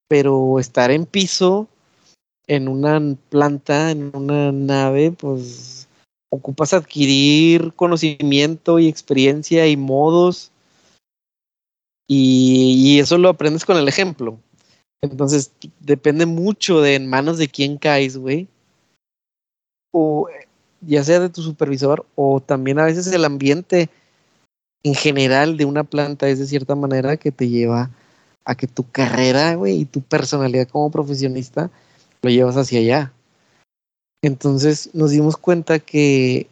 Pero 0.08 0.58
estar 0.60 0.90
en 0.90 1.06
piso, 1.06 1.68
en 2.46 2.68
una 2.68 3.00
planta, 3.30 3.90
en 3.90 4.10
una 4.14 4.52
nave, 4.52 5.12
pues 5.12 5.88
ocupas 6.30 6.74
adquirir 6.74 7.72
conocimiento 7.74 8.78
y 8.78 8.88
experiencia 8.88 9.66
y 9.68 9.76
modos. 9.78 10.50
Y, 12.08 12.74
y 12.96 12.98
eso 13.00 13.16
lo 13.18 13.30
aprendes 13.30 13.64
con 13.64 13.76
el 13.78 13.88
ejemplo. 13.88 14.38
Entonces, 15.02 15.52
depende 15.80 16.26
mucho 16.26 16.80
de 16.80 16.94
en 16.94 17.08
manos 17.08 17.38
de 17.38 17.48
quién 17.48 17.76
caes, 17.76 18.16
güey. 18.16 18.48
O 19.92 20.28
ya 20.80 21.04
sea 21.04 21.20
de 21.20 21.30
tu 21.30 21.42
supervisor 21.42 22.06
o 22.14 22.40
también 22.40 22.78
a 22.78 22.84
veces 22.84 23.06
el 23.06 23.24
ambiente 23.24 23.88
en 24.82 24.94
general 24.94 25.56
de 25.56 25.64
una 25.64 25.84
planta 25.84 26.28
es 26.28 26.38
de 26.38 26.46
cierta 26.46 26.74
manera 26.74 27.16
que 27.16 27.32
te 27.32 27.48
lleva 27.48 27.90
a 28.44 28.54
que 28.54 28.66
tu 28.66 28.90
carrera, 28.90 29.54
güey, 29.54 29.80
y 29.80 29.84
tu 29.86 30.02
personalidad 30.02 30.68
como 30.68 30.90
profesionista 30.90 31.70
lo 32.22 32.30
llevas 32.30 32.56
hacia 32.56 32.80
allá. 32.80 33.12
Entonces 34.22 34.90
nos 34.94 35.10
dimos 35.10 35.36
cuenta 35.36 35.78
que 35.78 36.48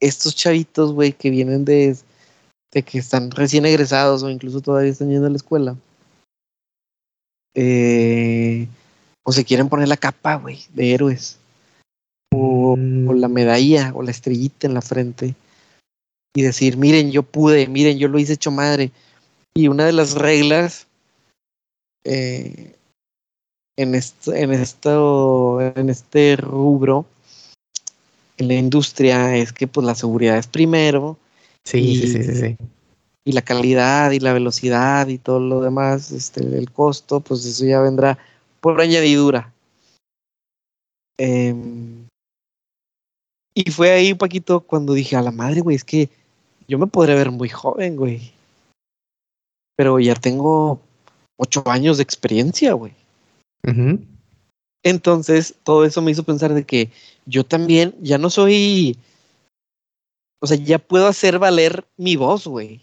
estos 0.00 0.34
chavitos, 0.34 0.92
güey, 0.92 1.12
que 1.12 1.28
vienen 1.28 1.64
de, 1.64 1.96
de 2.72 2.82
que 2.82 2.98
están 2.98 3.30
recién 3.30 3.66
egresados 3.66 4.22
o 4.22 4.30
incluso 4.30 4.62
todavía 4.62 4.90
están 4.90 5.10
yendo 5.10 5.26
a 5.26 5.30
la 5.30 5.36
escuela, 5.36 5.76
eh, 7.54 8.66
o 9.24 9.32
se 9.32 9.44
quieren 9.44 9.68
poner 9.68 9.88
la 9.88 9.96
capa, 9.96 10.36
güey, 10.36 10.60
de 10.72 10.94
héroes 10.94 11.38
o, 12.32 12.60
Mm, 12.76 13.08
o 13.08 13.14
la 13.14 13.28
medalla 13.28 13.92
o 13.94 14.02
la 14.02 14.10
estrellita 14.10 14.66
en 14.66 14.74
la 14.74 14.82
frente 14.82 15.34
y 16.34 16.42
decir, 16.42 16.76
miren, 16.76 17.10
yo 17.10 17.22
pude, 17.22 17.66
miren, 17.66 17.98
yo 17.98 18.08
lo 18.08 18.18
hice 18.18 18.34
hecho 18.34 18.50
madre. 18.50 18.92
Y 19.54 19.68
una 19.68 19.84
de 19.86 19.92
las 19.92 20.12
reglas 20.12 20.86
eh, 22.04 22.76
en, 23.76 23.94
esto, 23.94 24.32
en, 24.32 24.52
esto, 24.52 25.60
en 25.60 25.90
este 25.90 26.36
rubro, 26.36 27.04
en 28.36 28.48
la 28.48 28.54
industria, 28.54 29.36
es 29.36 29.52
que 29.52 29.66
pues 29.66 29.84
la 29.84 29.94
seguridad 29.94 30.38
es 30.38 30.46
primero 30.46 31.18
Sí, 31.64 31.96
sí, 31.96 32.06
sí, 32.06 32.24
sí, 32.24 32.34
sí. 32.36 32.56
Y 33.24 33.32
la 33.32 33.42
calidad 33.42 34.10
y 34.12 34.20
la 34.20 34.32
velocidad 34.32 35.06
y 35.08 35.18
todo 35.18 35.40
lo 35.40 35.60
demás, 35.60 36.10
este, 36.12 36.40
el 36.40 36.70
costo, 36.70 37.20
pues 37.20 37.44
eso 37.44 37.64
ya 37.64 37.80
vendrá 37.80 38.18
por 38.60 38.80
añadidura. 38.80 39.52
Em, 41.18 42.06
y 43.54 43.70
fue 43.70 43.90
ahí, 43.90 44.14
Paquito, 44.14 44.60
cuando 44.60 44.94
dije, 44.94 45.16
a 45.16 45.22
la 45.22 45.32
madre, 45.32 45.60
güey, 45.60 45.76
es 45.76 45.84
que 45.84 46.08
yo 46.66 46.78
me 46.78 46.86
podré 46.86 47.14
ver 47.14 47.30
muy 47.30 47.48
joven, 47.48 47.96
güey. 47.96 48.32
Pero 49.76 49.98
ya 49.98 50.14
tengo 50.14 50.80
ocho 51.36 51.62
años 51.66 51.96
de 51.96 52.02
experiencia, 52.02 52.72
güey. 52.72 52.94
Entonces, 54.82 55.54
todo 55.62 55.84
eso 55.84 56.00
me 56.00 56.10
hizo 56.10 56.22
pensar 56.22 56.54
de 56.54 56.64
que 56.64 56.90
yo 57.26 57.44
también 57.44 57.94
ya 58.00 58.16
no 58.16 58.30
soy, 58.30 58.96
o 60.40 60.46
sea, 60.46 60.56
ya 60.56 60.78
puedo 60.78 61.06
hacer 61.06 61.38
valer 61.38 61.86
mi 61.96 62.16
voz, 62.16 62.46
güey. 62.46 62.80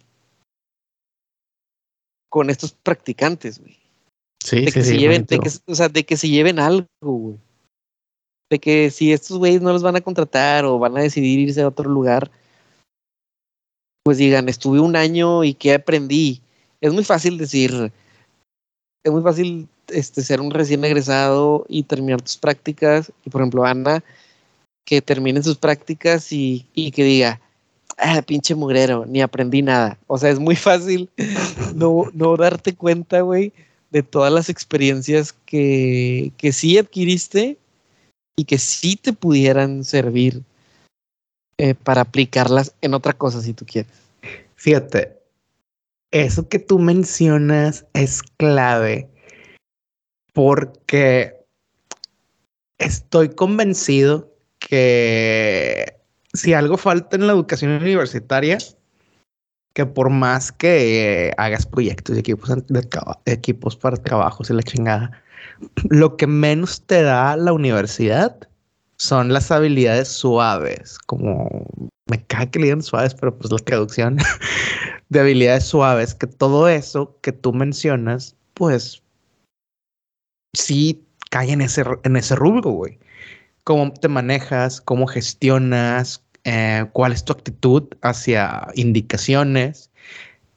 Con 2.38 2.52
estos 2.52 2.72
practicantes, 2.72 3.60
güey. 3.60 3.76
Sí, 4.44 4.58
De 4.62 4.68
sí, 4.68 4.74
que 4.74 4.84
sí. 4.84 4.90
se 4.90 4.98
lleven, 5.00 5.26
de 5.26 5.40
que, 5.40 5.50
o 5.66 5.74
sea, 5.74 5.90
de 5.90 6.04
que 6.04 6.16
se 6.18 6.30
lleven 6.30 6.60
algo, 6.60 6.86
güey. 7.02 7.38
De 8.52 8.60
que 8.60 8.92
si 8.92 9.12
estos 9.12 9.40
güeyes 9.40 9.64
no 9.64 9.74
los 9.74 9.82
van 9.82 9.96
a 9.96 10.02
contratar 10.02 10.64
o 10.66 10.78
van 10.78 10.96
a 10.96 11.02
decidir 11.02 11.40
irse 11.40 11.64
a 11.64 11.68
otro 11.68 11.90
lugar, 11.90 12.30
pues 14.04 14.20
digan, 14.20 14.50
estuve 14.50 14.80
un 14.80 14.96
año 14.96 15.44
y 15.44 15.56
qué 15.56 15.74
aprendí. 15.74 16.40
Es 16.80 16.94
muy 16.94 17.04
fácil 17.04 17.40
decir, 17.40 17.92
es 19.04 19.12
muy 19.12 19.24
fácil 19.24 19.68
este, 19.88 20.22
ser 20.22 20.40
un 20.40 20.52
recién 20.52 20.86
egresado 20.86 21.66
y 21.68 21.82
terminar 21.82 22.22
tus 22.22 22.38
prácticas. 22.38 23.12
Y 23.26 23.32
por 23.32 23.42
ejemplo, 23.42 23.66
Ana, 23.66 24.04
que 24.86 25.02
termine 25.02 25.42
sus 25.42 25.58
prácticas 25.58 26.32
y, 26.32 26.68
y 26.76 26.92
que 26.92 27.04
diga, 27.04 27.42
ah, 27.98 28.22
pinche 28.22 28.56
mugrero, 28.56 29.06
ni 29.06 29.22
aprendí 29.22 29.62
nada. 29.62 29.98
O 30.08 30.18
sea, 30.18 30.30
es 30.30 30.39
muy 30.39 30.56
fácil 30.56 31.10
no, 31.76 32.06
no 32.14 32.38
darte 32.38 32.76
cuenta, 32.76 33.22
güey, 33.22 33.52
de 33.91 34.04
todas 34.04 34.32
las 34.32 34.50
experiencias 34.50 35.34
que, 35.45 36.32
que 36.38 36.52
sí 36.52 36.78
adquiriste 36.78 37.58
y 38.36 38.45
que 38.45 38.58
sí 38.58 38.95
te 38.95 39.14
pudieran 39.14 39.84
servir 39.84 40.43
eh, 41.58 41.74
para 41.74 42.02
aplicarlas 42.02 42.74
en 42.82 42.93
otra 42.93 43.14
cosa 43.14 43.41
si 43.41 43.54
tú 43.54 43.66
quieres. 43.66 43.91
Fíjate, 44.56 45.18
eso 46.12 46.48
que 46.48 46.60
tú 46.60 46.80
mencionas 46.80 47.86
es 47.93 48.22
clave 48.22 49.08
porque 50.34 51.36
estoy 52.78 53.30
convencido 53.30 54.32
que 54.60 55.97
si 56.38 56.54
algo 56.54 56.78
falta 56.78 57.16
en 57.16 57.28
la 57.28 57.34
educación 57.34 57.72
universitaria, 57.72 58.58
que 59.74 59.86
por 59.86 60.10
más 60.10 60.52
que 60.52 61.34
hagas 61.38 61.66
proyectos 61.66 62.16
y 62.16 62.20
equipos, 62.20 62.50
equipos 63.26 63.76
para 63.76 63.98
trabajos 63.98 64.50
y 64.50 64.54
la 64.54 64.64
chingada, 64.64 65.12
lo 65.90 66.18
que 66.18 66.28
menos 66.28 66.82
te 66.82 67.04
da 67.04 67.36
la 67.38 67.54
universidad 67.54 68.38
son 68.98 69.32
las 69.32 69.52
habilidades 69.52 70.08
suaves, 70.08 70.98
como 71.06 71.68
me 72.10 72.24
cae 72.26 72.50
que 72.50 72.60
le 72.60 72.66
digan 72.66 72.82
suaves, 72.82 73.14
pero 73.14 73.38
pues 73.38 73.52
la 73.52 73.60
traducción 73.60 74.18
de 75.10 75.20
habilidades 75.20 75.66
suaves, 75.66 76.16
que 76.16 76.28
todo 76.28 76.68
eso 76.68 77.18
que 77.22 77.32
tú 77.32 77.54
mencionas, 77.54 78.36
pues 78.54 79.04
sí 80.56 81.04
cae 81.30 81.52
en 81.52 81.62
ese, 81.62 81.84
en 82.04 82.16
ese 82.16 82.36
rubro, 82.36 82.72
güey. 82.72 83.00
Cómo 83.64 83.92
te 83.94 84.08
manejas, 84.08 84.80
cómo 84.80 85.08
gestionas, 85.08 86.24
eh, 86.50 86.86
cuál 86.93 87.12
es 87.12 87.26
tu 87.26 87.34
actitud 87.34 87.84
hacia 88.02 88.70
indicaciones. 88.74 89.91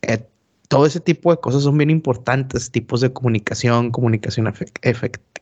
Eh, 0.02 0.24
todo 0.68 0.86
ese 0.86 1.00
tipo 1.00 1.32
de 1.32 1.40
cosas 1.40 1.64
son 1.64 1.76
bien 1.78 1.90
importantes, 1.90 2.70
tipos 2.70 3.00
de 3.00 3.12
comunicación, 3.12 3.90
comunicación 3.90 4.46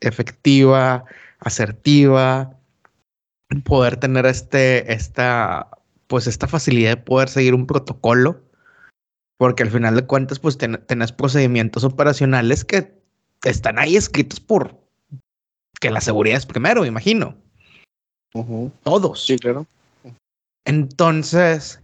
efectiva, 0.00 1.04
asertiva, 1.40 2.56
poder 3.64 3.98
tener 3.98 4.24
este, 4.24 4.90
esta, 4.90 5.68
pues 6.06 6.26
esta 6.26 6.46
facilidad 6.46 6.96
de 6.96 7.02
poder 7.02 7.28
seguir 7.28 7.54
un 7.54 7.66
protocolo, 7.66 8.40
porque 9.36 9.64
al 9.64 9.70
final 9.70 9.96
de 9.96 10.06
cuentas, 10.06 10.38
pues 10.38 10.56
tenés 10.56 11.12
procedimientos 11.12 11.84
operacionales 11.84 12.64
que 12.64 12.98
están 13.44 13.78
ahí 13.78 13.96
escritos 13.96 14.40
por 14.40 14.80
que 15.78 15.90
la 15.90 16.00
seguridad 16.00 16.38
es 16.38 16.46
primero, 16.46 16.86
imagino. 16.86 17.36
Todos. 18.82 19.26
Sí, 19.26 19.38
claro. 19.38 19.66
Entonces, 20.68 21.80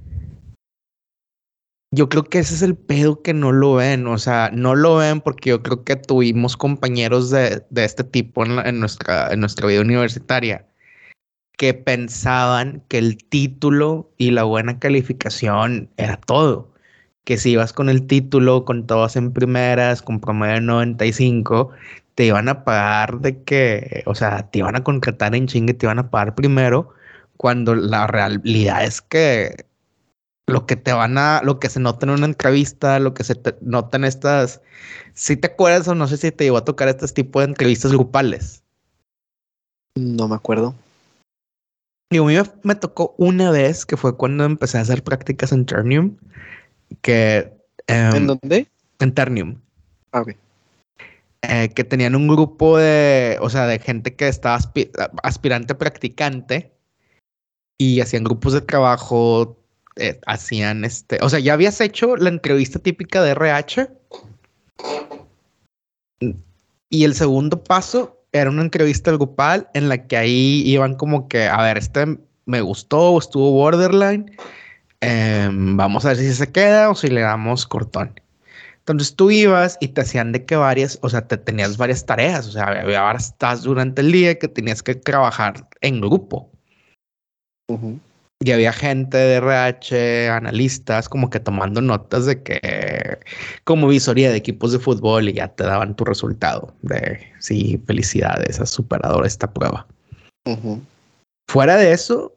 yo 1.91 2.11
creo 2.11 2.25
que 2.25 2.41
ese 2.41 2.55
es 2.55 2.61
el 2.61 2.77
pedo 2.77 3.23
que 3.23 3.33
no 3.33 3.51
lo 3.51 3.77
ven. 3.77 4.07
O 4.07 4.19
sea, 4.19 4.51
no 4.53 4.75
lo 4.75 4.97
ven 4.97 5.23
porque 5.23 5.51
yo 5.51 5.63
creo 5.63 5.85
que 5.85 5.97
tuvimos 5.97 6.59
compañeros 6.59 7.31
de, 7.31 7.65
este 7.77 8.05
tipo 8.05 8.45
en, 8.45 8.81
nuestra, 8.81 9.33
en 9.33 9.41
nuestra 9.41 9.69
vida 9.69 9.81
universitaria 9.81 10.67
que 11.57 11.73
pensaban 11.73 12.83
que 12.89 12.99
el 12.99 13.17
título 13.17 14.13
y 14.19 14.33
la 14.33 14.45
buena 14.45 14.79
calificación 14.79 15.89
era 15.97 16.19
todo. 16.19 16.71
Que 17.25 17.39
si 17.39 17.53
ibas 17.53 17.73
con 17.73 17.89
el 17.89 18.07
título, 18.07 18.67
con 18.67 18.87
todas 18.87 19.17
en 19.17 19.33
primeras, 19.33 20.03
con 20.03 20.21
promedio 20.21 20.61
95, 20.61 21.71
te 22.17 22.27
iban 22.27 22.51
a 22.51 22.65
pagar 22.65 23.21
de 23.21 23.43
que, 23.45 24.03
o 24.05 24.15
sea, 24.15 24.51
te 24.51 24.59
iban 24.59 24.77
a 24.77 24.85
contratar 24.85 25.35
en 25.35 25.47
chingue, 25.47 25.73
te 25.73 25.87
iban 25.87 25.99
a 25.99 26.11
pagar 26.11 26.35
primero, 26.35 26.95
cuando 27.37 27.75
la 27.75 28.07
realidad 28.07 28.85
es 28.85 29.01
que 29.01 29.67
lo 30.47 30.67
que 30.67 30.77
te 30.77 30.93
van 30.93 31.17
a, 31.19 31.41
lo 31.43 31.59
que 31.59 31.71
se 31.71 31.81
nota 31.81 32.07
en 32.07 32.11
una 32.11 32.27
entrevista, 32.27 32.99
lo 32.99 33.15
que 33.15 33.25
se 33.25 33.35
te 33.35 33.57
nota 33.61 33.97
en 33.97 34.05
estas, 34.05 34.61
si 35.15 35.37
te 35.37 35.49
acuerdas 35.49 35.89
o 35.89 35.95
no 35.95 36.07
sé 36.07 36.17
si 36.17 36.31
te 36.31 36.45
llevó 36.45 36.59
a 36.59 36.65
tocar 36.65 36.89
este 36.89 37.07
tipo 37.09 37.41
de 37.41 37.47
entrevistas 37.47 37.93
grupales. 37.93 38.63
No 39.97 40.29
me 40.29 40.35
acuerdo. 40.35 40.75
Y 42.11 42.19
a 42.19 42.23
mí 42.23 42.37
me, 42.63 42.75
tocó 42.75 43.15
una 43.17 43.51
vez 43.51 43.87
que 43.87 43.97
fue 43.97 44.17
cuando 44.17 44.45
empecé 44.45 44.79
a 44.79 44.83
hacer 44.83 45.03
prácticas 45.03 45.53
en 45.53 45.67
Ternium, 45.67 46.17
que... 47.01 47.53
Em, 47.87 48.15
¿En 48.15 48.27
dónde? 48.27 48.69
En 49.01 49.15
Ternium. 49.15 49.61
Ah, 50.13 50.21
ok. 50.21 50.37
Eh, 51.43 51.71
que 51.75 51.85
tenían 51.85 52.15
un 52.15 52.29
grupo 52.29 52.79
de, 52.79 53.39
o 53.41 53.51
sea, 53.51 53.67
de 53.67 53.79
gente 53.79 54.15
que 54.15 54.29
estaba 54.29 54.59
aspirante 55.23 55.75
practicante 55.75 56.74
y 57.79 58.01
hacían 58.01 58.25
grupos 58.25 58.53
de 58.53 58.61
trabajo, 58.61 59.59
eh, 59.97 60.21
hacían 60.27 60.85
este, 60.85 61.19
o 61.23 61.29
sea, 61.29 61.39
ya 61.39 61.53
habías 61.53 61.81
hecho 61.81 62.17
la 62.17 62.29
entrevista 62.29 62.79
típica 62.79 63.23
de 63.23 63.31
RH 63.31 63.89
y 66.91 67.05
el 67.05 67.15
segundo 67.15 67.63
paso 67.63 68.21
era 68.33 68.51
una 68.51 68.63
entrevista 68.63 69.13
grupal 69.13 69.69
en 69.75 69.89
la 69.89 70.07
que 70.07 70.17
ahí 70.17 70.63
iban 70.67 70.97
como 70.97 71.29
que, 71.29 71.47
a 71.47 71.63
ver, 71.63 71.79
este 71.79 72.19
me 72.47 72.61
gustó, 72.61 73.19
estuvo 73.19 73.53
borderline, 73.53 74.37
em, 75.01 75.77
vamos 75.77 76.05
a 76.05 76.09
ver 76.09 76.19
si 76.19 76.33
se 76.35 76.51
queda 76.51 76.91
o 76.91 76.95
si 76.95 77.09
le 77.09 77.21
damos 77.21 77.67
cortón. 77.67 78.21
Entonces 78.81 79.17
tú 79.17 79.31
ibas 79.31 79.79
y 79.81 79.89
te 79.89 80.03
hacían 80.03 80.33
de 80.33 80.45
que 80.45 80.57
varias, 80.57 80.99
o 81.03 81.09
sea, 81.09 81.27
te 81.27 81.39
tenías 81.39 81.79
varias 81.79 82.05
tareas, 82.05 82.47
o 82.49 82.53
sea, 82.53 82.65
había 82.65 83.01
varias 83.01 83.35
durante 83.63 84.03
el 84.03 84.13
día 84.13 84.39
que 84.39 84.49
tenías 84.49 84.83
que 84.83 84.95
trabajar 84.95 85.69
en 85.81 86.01
grupo. 86.01 86.51
Y 88.41 88.51
había 88.51 88.73
gente 88.73 89.17
de 89.17 89.37
RH, 89.37 90.29
analistas, 90.29 91.09
como 91.09 91.31
que 91.31 91.41
tomando 91.41 91.81
notas 91.81 92.27
de 92.27 92.43
que, 92.43 93.19
como 93.65 93.89
visoría 93.89 94.31
de 94.31 94.37
equipos 94.37 94.73
de 94.73 94.79
fútbol, 94.79 95.29
y 95.29 95.35
ya 95.35 95.49
te 95.49 95.65
daban 95.65 95.97
tu 95.97 96.05
resultado 96.05 96.75
de 96.83 97.21
sí, 97.39 97.81
felicidades, 97.87 98.61
has 98.61 98.71
superado 98.71 99.25
esta 99.25 99.51
prueba. 99.51 99.87
Fuera 101.49 101.77
de 101.77 101.93
eso, 101.93 102.35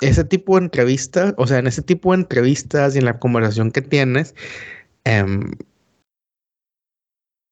ese 0.00 0.24
tipo 0.24 0.58
de 0.58 0.64
entrevistas, 0.64 1.34
o 1.36 1.46
sea, 1.46 1.58
en 1.58 1.66
ese 1.66 1.82
tipo 1.82 2.12
de 2.12 2.20
entrevistas 2.22 2.94
y 2.94 2.98
en 2.98 3.04
la 3.04 3.18
conversación 3.18 3.70
que 3.70 3.82
tienes, 3.82 4.34
Em, 5.06 5.52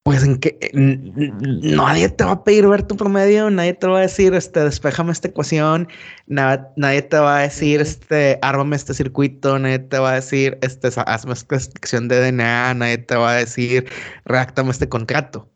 pues 0.04 0.22
en 0.22 0.38
que 0.38 0.70
nadie 0.74 2.10
te 2.10 2.24
va 2.24 2.32
a 2.32 2.44
pedir 2.44 2.68
ver 2.68 2.82
tu 2.82 2.94
promedio, 2.94 3.48
nadie 3.48 3.72
te 3.72 3.86
va 3.86 3.98
a 3.98 4.02
decir, 4.02 4.34
este, 4.34 4.60
despejame 4.60 5.12
esta 5.12 5.28
ecuación, 5.28 5.88
nadie 6.26 7.02
te 7.02 7.16
va 7.16 7.38
a 7.38 7.40
decir, 7.40 7.80
este, 7.80 8.38
ármame 8.42 8.76
este 8.76 8.92
circuito, 8.92 9.58
nadie 9.58 9.78
te 9.78 9.98
va 9.98 10.12
a 10.12 10.14
decir, 10.16 10.58
este, 10.60 10.90
hazme 11.06 11.32
esta 11.32 11.56
extracción 11.56 12.08
de 12.08 12.20
DNA, 12.20 12.74
nadie 12.74 12.98
te 12.98 13.16
va 13.16 13.30
a 13.30 13.36
decir, 13.36 13.90
redactame 14.26 14.72
este 14.72 14.90
contrato. 14.90 15.50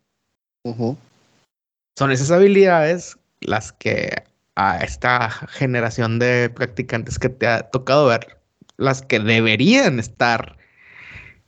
Son 0.65 2.11
esas 2.11 2.31
habilidades 2.31 3.19
las 3.41 3.73
que 3.73 4.25
a 4.57 4.79
esta 4.79 5.29
generación 5.29 6.19
de 6.19 6.49
practicantes 6.49 7.19
que 7.19 7.29
te 7.29 7.47
ha 7.47 7.69
tocado 7.69 8.07
ver, 8.07 8.39
las 8.79 9.03
que 9.03 9.21
deberían 9.21 9.99
estar 9.99 10.57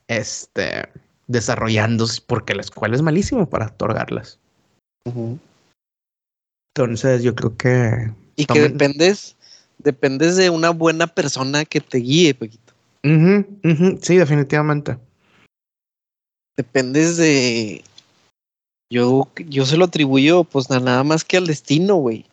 este, 0.09 0.86
desarrollándose 1.30 2.20
porque 2.26 2.54
la 2.54 2.62
escuela 2.62 2.96
es 2.96 3.02
malísima 3.02 3.46
para 3.46 3.66
otorgarlas. 3.66 4.38
Entonces 6.74 7.22
yo 7.22 7.34
creo 7.36 7.56
que... 7.56 8.12
Y 8.34 8.46
que 8.46 8.60
dependes, 8.60 9.36
dependes 9.78 10.36
de 10.36 10.50
una 10.50 10.70
buena 10.70 11.06
persona 11.06 11.64
que 11.64 11.80
te 11.80 11.98
guíe, 11.98 12.34
Pequito. 12.34 12.74
Sí, 13.02 14.16
definitivamente. 14.16 14.98
Dependes 16.56 17.16
de... 17.16 17.84
Yo, 18.92 19.28
yo 19.46 19.66
se 19.66 19.76
lo 19.76 19.84
atribuyo 19.84 20.42
pues 20.42 20.68
nada 20.68 21.04
más 21.04 21.24
que 21.24 21.36
al 21.36 21.46
destino, 21.46 21.94
güey. 21.94 22.26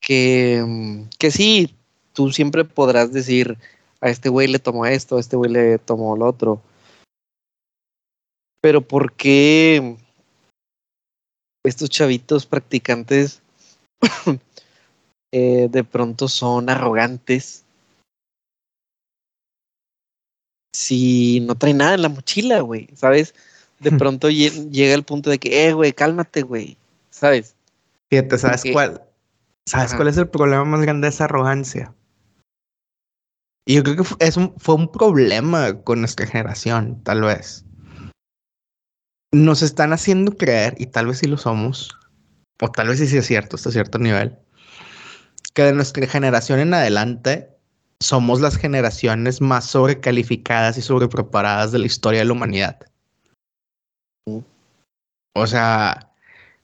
Que, 0.00 1.04
que 1.18 1.32
sí, 1.32 1.74
tú 2.12 2.30
siempre 2.30 2.64
podrás 2.64 3.12
decir, 3.12 3.58
a 4.00 4.10
este 4.10 4.28
güey 4.28 4.46
le 4.46 4.60
tomó 4.60 4.86
esto, 4.86 5.16
a 5.16 5.20
este 5.20 5.34
güey 5.34 5.50
le 5.50 5.78
tomó 5.78 6.16
lo 6.16 6.26
otro. 6.26 6.62
Pero 8.66 8.80
¿por 8.80 9.12
qué 9.12 9.96
estos 11.64 11.88
chavitos 11.88 12.46
practicantes 12.46 13.40
eh, 15.32 15.68
de 15.70 15.84
pronto 15.84 16.26
son 16.26 16.68
arrogantes? 16.68 17.64
Si 20.74 21.38
no 21.46 21.54
trae 21.54 21.74
nada 21.74 21.94
en 21.94 22.02
la 22.02 22.08
mochila, 22.08 22.58
güey, 22.58 22.88
¿sabes? 22.96 23.36
De 23.78 23.92
pronto 23.96 24.30
llega 24.30 24.94
el 24.94 25.04
punto 25.04 25.30
de 25.30 25.38
que, 25.38 25.68
eh, 25.68 25.72
güey, 25.72 25.92
cálmate, 25.92 26.42
güey, 26.42 26.76
¿sabes? 27.10 27.54
Fíjate, 28.10 28.36
¿sabes 28.36 28.64
cuál? 28.72 29.00
¿Sabes 29.64 29.94
cuál 29.94 30.08
es 30.08 30.16
el 30.16 30.28
problema 30.28 30.64
más 30.64 30.80
grande 30.80 31.06
de 31.06 31.10
esa 31.10 31.26
arrogancia? 31.26 31.94
Y 33.64 33.76
yo 33.76 33.84
creo 33.84 33.94
que 33.94 34.02
es 34.24 34.36
un, 34.36 34.54
fue 34.58 34.74
un 34.74 34.90
problema 34.90 35.84
con 35.84 36.00
nuestra 36.00 36.26
generación, 36.26 37.00
tal 37.04 37.22
vez. 37.22 37.65
Nos 39.32 39.62
están 39.62 39.92
haciendo 39.92 40.36
creer, 40.36 40.74
y 40.78 40.86
tal 40.86 41.06
vez 41.06 41.18
sí 41.18 41.26
lo 41.26 41.36
somos, 41.36 41.96
o 42.60 42.70
tal 42.70 42.88
vez 42.88 42.98
sí 42.98 43.16
es 43.16 43.26
cierto 43.26 43.56
hasta 43.56 43.70
cierto 43.70 43.98
nivel, 43.98 44.36
que 45.54 45.62
de 45.62 45.72
nuestra 45.72 46.06
generación 46.06 46.60
en 46.60 46.74
adelante 46.74 47.50
somos 48.00 48.40
las 48.40 48.56
generaciones 48.56 49.40
más 49.40 49.64
sobrecalificadas 49.64 50.78
y 50.78 50.82
sobrepreparadas 50.82 51.72
de 51.72 51.78
la 51.78 51.86
historia 51.86 52.20
de 52.20 52.26
la 52.26 52.32
humanidad. 52.32 52.78
O 55.34 55.46
sea, 55.46 56.12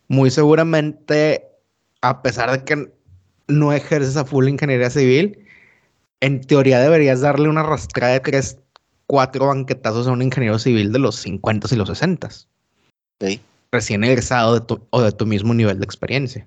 muy 0.09 0.31
seguramente, 0.31 1.47
a 2.01 2.23
pesar 2.23 2.51
de 2.51 2.65
que 2.65 2.93
no 3.49 3.73
ejerces 3.73 4.17
a 4.17 4.25
full 4.25 4.49
ingeniería 4.49 4.91
civil, 4.91 5.47
en 6.21 6.41
teoría 6.41 6.81
deberías 6.81 7.21
darle 7.21 7.49
una 7.49 7.61
arrastrada 7.63 8.15
de 8.15 8.21
tres, 8.21 8.59
cuatro 9.07 9.49
banquetazos 9.49 10.07
a 10.07 10.13
un 10.13 10.23
ingeniero 10.23 10.59
civil 10.59 10.93
de 10.93 10.99
los 10.99 11.17
50 11.17 11.69
y 11.71 11.77
los 11.77 11.89
60. 11.89 12.29
Recién 13.71 14.05
egresado 14.05 14.55
de 14.55 14.61
tu, 14.67 14.87
o 14.91 15.01
de 15.03 15.13
tu 15.13 15.25
mismo 15.27 15.55
nivel 15.55 15.79
de 15.79 15.85
experiencia. 15.85 16.47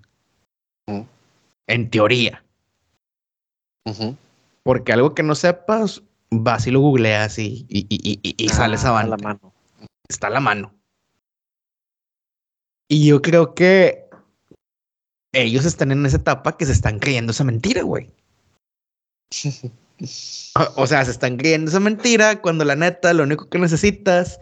En 1.68 1.90
teoría. 1.90 2.44
Ujú. 3.86 4.16
Porque 4.64 4.94
algo 4.94 5.16
que 5.16 5.24
no 5.24 5.34
sepas, 5.36 6.04
vas 6.30 6.68
y 6.68 6.72
lo 6.72 6.80
googleas 6.82 7.40
y, 7.40 7.66
y, 7.70 7.86
y, 7.90 8.20
y, 8.22 8.36
y 8.46 8.50
sales 8.50 8.84
Ah, 8.84 8.88
a 8.88 8.90
avante. 8.92 9.10
la 9.12 9.18
mano. 9.18 9.54
Está 10.08 10.28
a 10.28 10.32
la 10.32 10.40
mano. 10.40 10.74
Y 12.88 13.08
yo 13.08 13.22
creo 13.22 13.56
que 13.56 14.06
ellos 15.34 15.66
están 15.66 15.92
en 15.92 16.06
esa 16.06 16.18
etapa 16.18 16.58
que 16.58 16.66
se 16.66 16.72
están 16.72 17.00
creyendo 17.00 17.32
esa 17.32 17.44
mentira, 17.44 17.82
güey. 17.82 18.12
O- 20.58 20.84
O 20.84 20.88
sea, 20.88 21.06
se 21.06 21.12
están 21.12 21.38
creyendo 21.38 21.72
esa 21.72 21.80
mentira 21.80 22.42
cuando 22.42 22.66
la 22.66 22.76
neta 22.76 23.14
lo 23.14 23.24
único 23.24 23.50
que 23.50 23.58
necesitas 23.60 24.40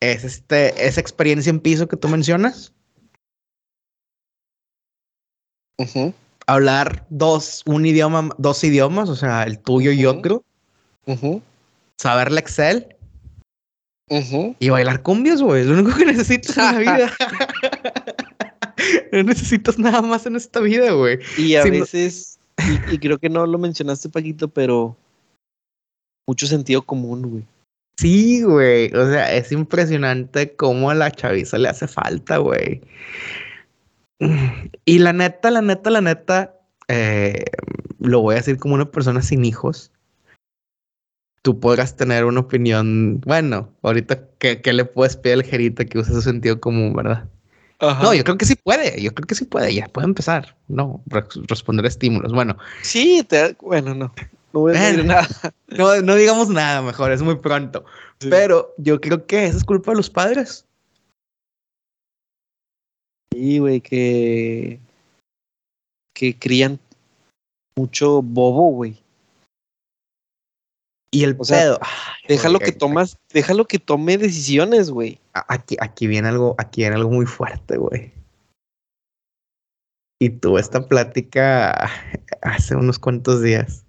es 0.00 0.24
este, 0.24 0.86
esa 0.86 1.00
experiencia 1.00 1.50
en 1.50 1.60
piso 1.60 1.86
que 1.88 1.96
tú 1.96 2.08
mencionas. 2.08 2.72
Hablar 6.46 7.06
dos, 7.10 7.62
un 7.66 7.86
idioma, 7.86 8.30
dos 8.38 8.62
idiomas, 8.64 9.08
o 9.08 9.16
sea, 9.16 9.44
el 9.44 9.58
tuyo 9.58 9.92
y 9.92 10.04
Ujú. 10.06 10.18
otro. 10.18 10.44
Ujú. 11.06 11.42
Saber 11.98 12.32
la 12.32 12.40
Excel 12.40 12.96
y 14.58 14.68
bailar 14.70 15.02
cumbias, 15.02 15.40
güey. 15.40 15.62
Es 15.62 15.66
lo 15.68 15.74
único 15.80 15.96
que 15.96 16.04
necesitas 16.06 16.56
en 16.56 16.64
la 16.64 16.78
vida. 16.96 17.12
no 19.12 19.22
necesitas 19.22 19.78
nada 19.78 20.02
más 20.02 20.26
en 20.26 20.36
esta 20.36 20.60
vida, 20.60 20.92
güey. 20.92 21.18
Y 21.38 21.54
a 21.56 21.64
no- 21.64 21.70
veces, 21.70 22.38
y, 22.90 22.94
y 22.94 22.98
creo 22.98 23.18
que 23.18 23.28
no 23.30 23.46
lo 23.46 23.58
mencionaste, 23.58 24.08
Paquito, 24.08 24.48
pero 24.48 24.96
mucho 26.26 26.46
sentido 26.46 26.82
común, 26.82 27.22
güey. 27.30 27.44
Sí, 28.00 28.42
güey. 28.42 28.90
O 28.94 29.10
sea, 29.10 29.34
es 29.34 29.52
impresionante 29.52 30.56
cómo 30.56 30.88
a 30.90 30.94
la 30.94 31.10
chaviza 31.10 31.58
le 31.58 31.68
hace 31.68 31.86
falta, 31.86 32.38
güey. 32.38 32.80
Y 34.84 34.98
la 34.98 35.12
neta, 35.12 35.50
la 35.50 35.60
neta, 35.60 35.90
la 35.90 36.00
neta, 36.00 36.54
eh, 36.88 37.44
lo 37.98 38.20
voy 38.20 38.34
a 38.34 38.38
decir 38.38 38.58
como 38.58 38.74
una 38.74 38.90
persona 38.90 39.20
sin 39.20 39.44
hijos. 39.44 39.92
Tú 41.42 41.60
podrás 41.60 41.96
tener 41.96 42.24
una 42.24 42.40
opinión. 42.40 43.20
Bueno, 43.20 43.70
ahorita, 43.82 44.28
¿qué, 44.38 44.62
qué 44.62 44.72
le 44.72 44.84
puedes 44.86 45.16
pedir 45.16 45.36
al 45.36 45.44
jerita 45.44 45.84
que 45.84 45.98
use 45.98 46.12
su 46.12 46.22
sentido 46.22 46.58
común, 46.60 46.94
verdad? 46.94 47.28
No, 48.02 48.14
yo 48.14 48.24
creo 48.24 48.38
que 48.38 48.44
sí 48.46 48.56
puede. 48.56 49.00
Yo 49.02 49.14
creo 49.14 49.26
que 49.26 49.34
sí 49.34 49.44
puede. 49.46 49.74
Ya 49.74 49.88
puede 49.88 50.06
empezar. 50.06 50.56
No, 50.68 51.02
re- 51.06 51.24
responder 51.48 51.84
estímulos. 51.86 52.32
Bueno, 52.32 52.56
Sí, 52.82 53.24
te, 53.28 53.56
bueno, 53.60 53.94
no. 53.94 54.12
No 54.52 54.60
voy 54.60 54.74
a 54.76 54.80
decir 54.80 55.04
Bueno. 55.04 55.12
nada. 55.14 55.28
no, 55.68 56.02
no 56.02 56.14
digamos 56.16 56.48
nada 56.48 56.82
mejor, 56.82 57.12
es 57.12 57.22
muy 57.22 57.36
pronto. 57.36 57.84
Sí. 58.20 58.28
Pero 58.30 58.74
yo 58.78 59.00
creo 59.00 59.26
que 59.26 59.46
esa 59.46 59.56
es 59.56 59.64
culpa 59.64 59.92
de 59.92 59.96
los 59.98 60.10
padres. 60.10 60.66
Sí, 63.32 63.58
güey, 63.58 63.80
que. 63.80 64.80
que 66.14 66.38
crían 66.38 66.78
mucho 67.76 68.22
bobo, 68.22 68.70
güey. 68.72 69.00
Y 71.12 71.24
el 71.24 71.36
O 71.38 71.44
sea, 71.44 71.58
pedo. 71.58 71.78
ay, 71.80 72.24
Déjalo 72.28 72.58
güey, 72.58 72.70
que 72.70 72.76
tomas, 72.78 73.16
déjalo 73.32 73.64
que 73.66 73.78
tome 73.78 74.18
decisiones, 74.18 74.90
güey. 74.90 75.18
Aquí, 75.32 75.76
aquí 75.80 76.06
viene 76.06 76.28
algo, 76.28 76.54
aquí 76.58 76.82
viene 76.82 76.96
algo 76.96 77.10
muy 77.10 77.26
fuerte, 77.26 77.78
güey. 77.78 78.12
Y 80.20 80.28
tuve 80.30 80.60
esta 80.60 80.86
plática 80.86 81.90
hace 82.42 82.76
unos 82.76 82.98
cuantos 82.98 83.42
días. 83.42 83.84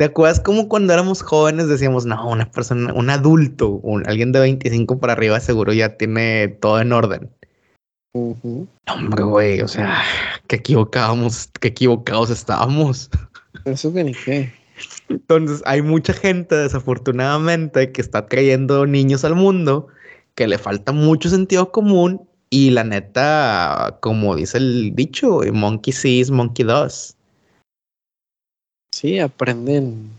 ¿Te 0.00 0.06
acuerdas 0.06 0.40
como 0.40 0.66
cuando 0.66 0.94
éramos 0.94 1.20
jóvenes 1.20 1.68
decíamos, 1.68 2.06
no, 2.06 2.26
una 2.30 2.50
persona, 2.50 2.90
un 2.94 3.10
adulto, 3.10 3.68
un- 3.68 4.08
alguien 4.08 4.32
de 4.32 4.40
25 4.40 4.98
para 4.98 5.12
arriba 5.12 5.38
seguro 5.40 5.74
ya 5.74 5.98
tiene 5.98 6.48
todo 6.48 6.80
en 6.80 6.94
orden? 6.94 7.30
No, 8.14 8.66
hombre, 8.88 9.24
güey, 9.24 9.60
o 9.60 9.68
sea, 9.68 10.00
que 10.46 10.56
equivocábamos, 10.56 11.50
que 11.60 11.68
equivocados 11.68 12.30
estábamos. 12.30 13.10
Eso 13.66 13.92
que 13.92 14.04
ni 14.04 14.14
qué. 14.14 14.54
Entonces, 15.10 15.62
hay 15.66 15.82
mucha 15.82 16.14
gente, 16.14 16.54
desafortunadamente, 16.56 17.92
que 17.92 18.00
está 18.00 18.26
trayendo 18.26 18.86
niños 18.86 19.22
al 19.26 19.34
mundo, 19.34 19.88
que 20.34 20.46
le 20.48 20.56
falta 20.56 20.92
mucho 20.92 21.28
sentido 21.28 21.72
común 21.72 22.26
y 22.48 22.70
la 22.70 22.84
neta, 22.84 23.98
como 24.00 24.34
dice 24.34 24.56
el 24.56 24.94
dicho, 24.94 25.42
monkey 25.52 25.92
sees, 25.92 26.30
monkey 26.30 26.64
does. 26.64 27.18
Sí, 28.92 29.18
aprenden. 29.18 30.10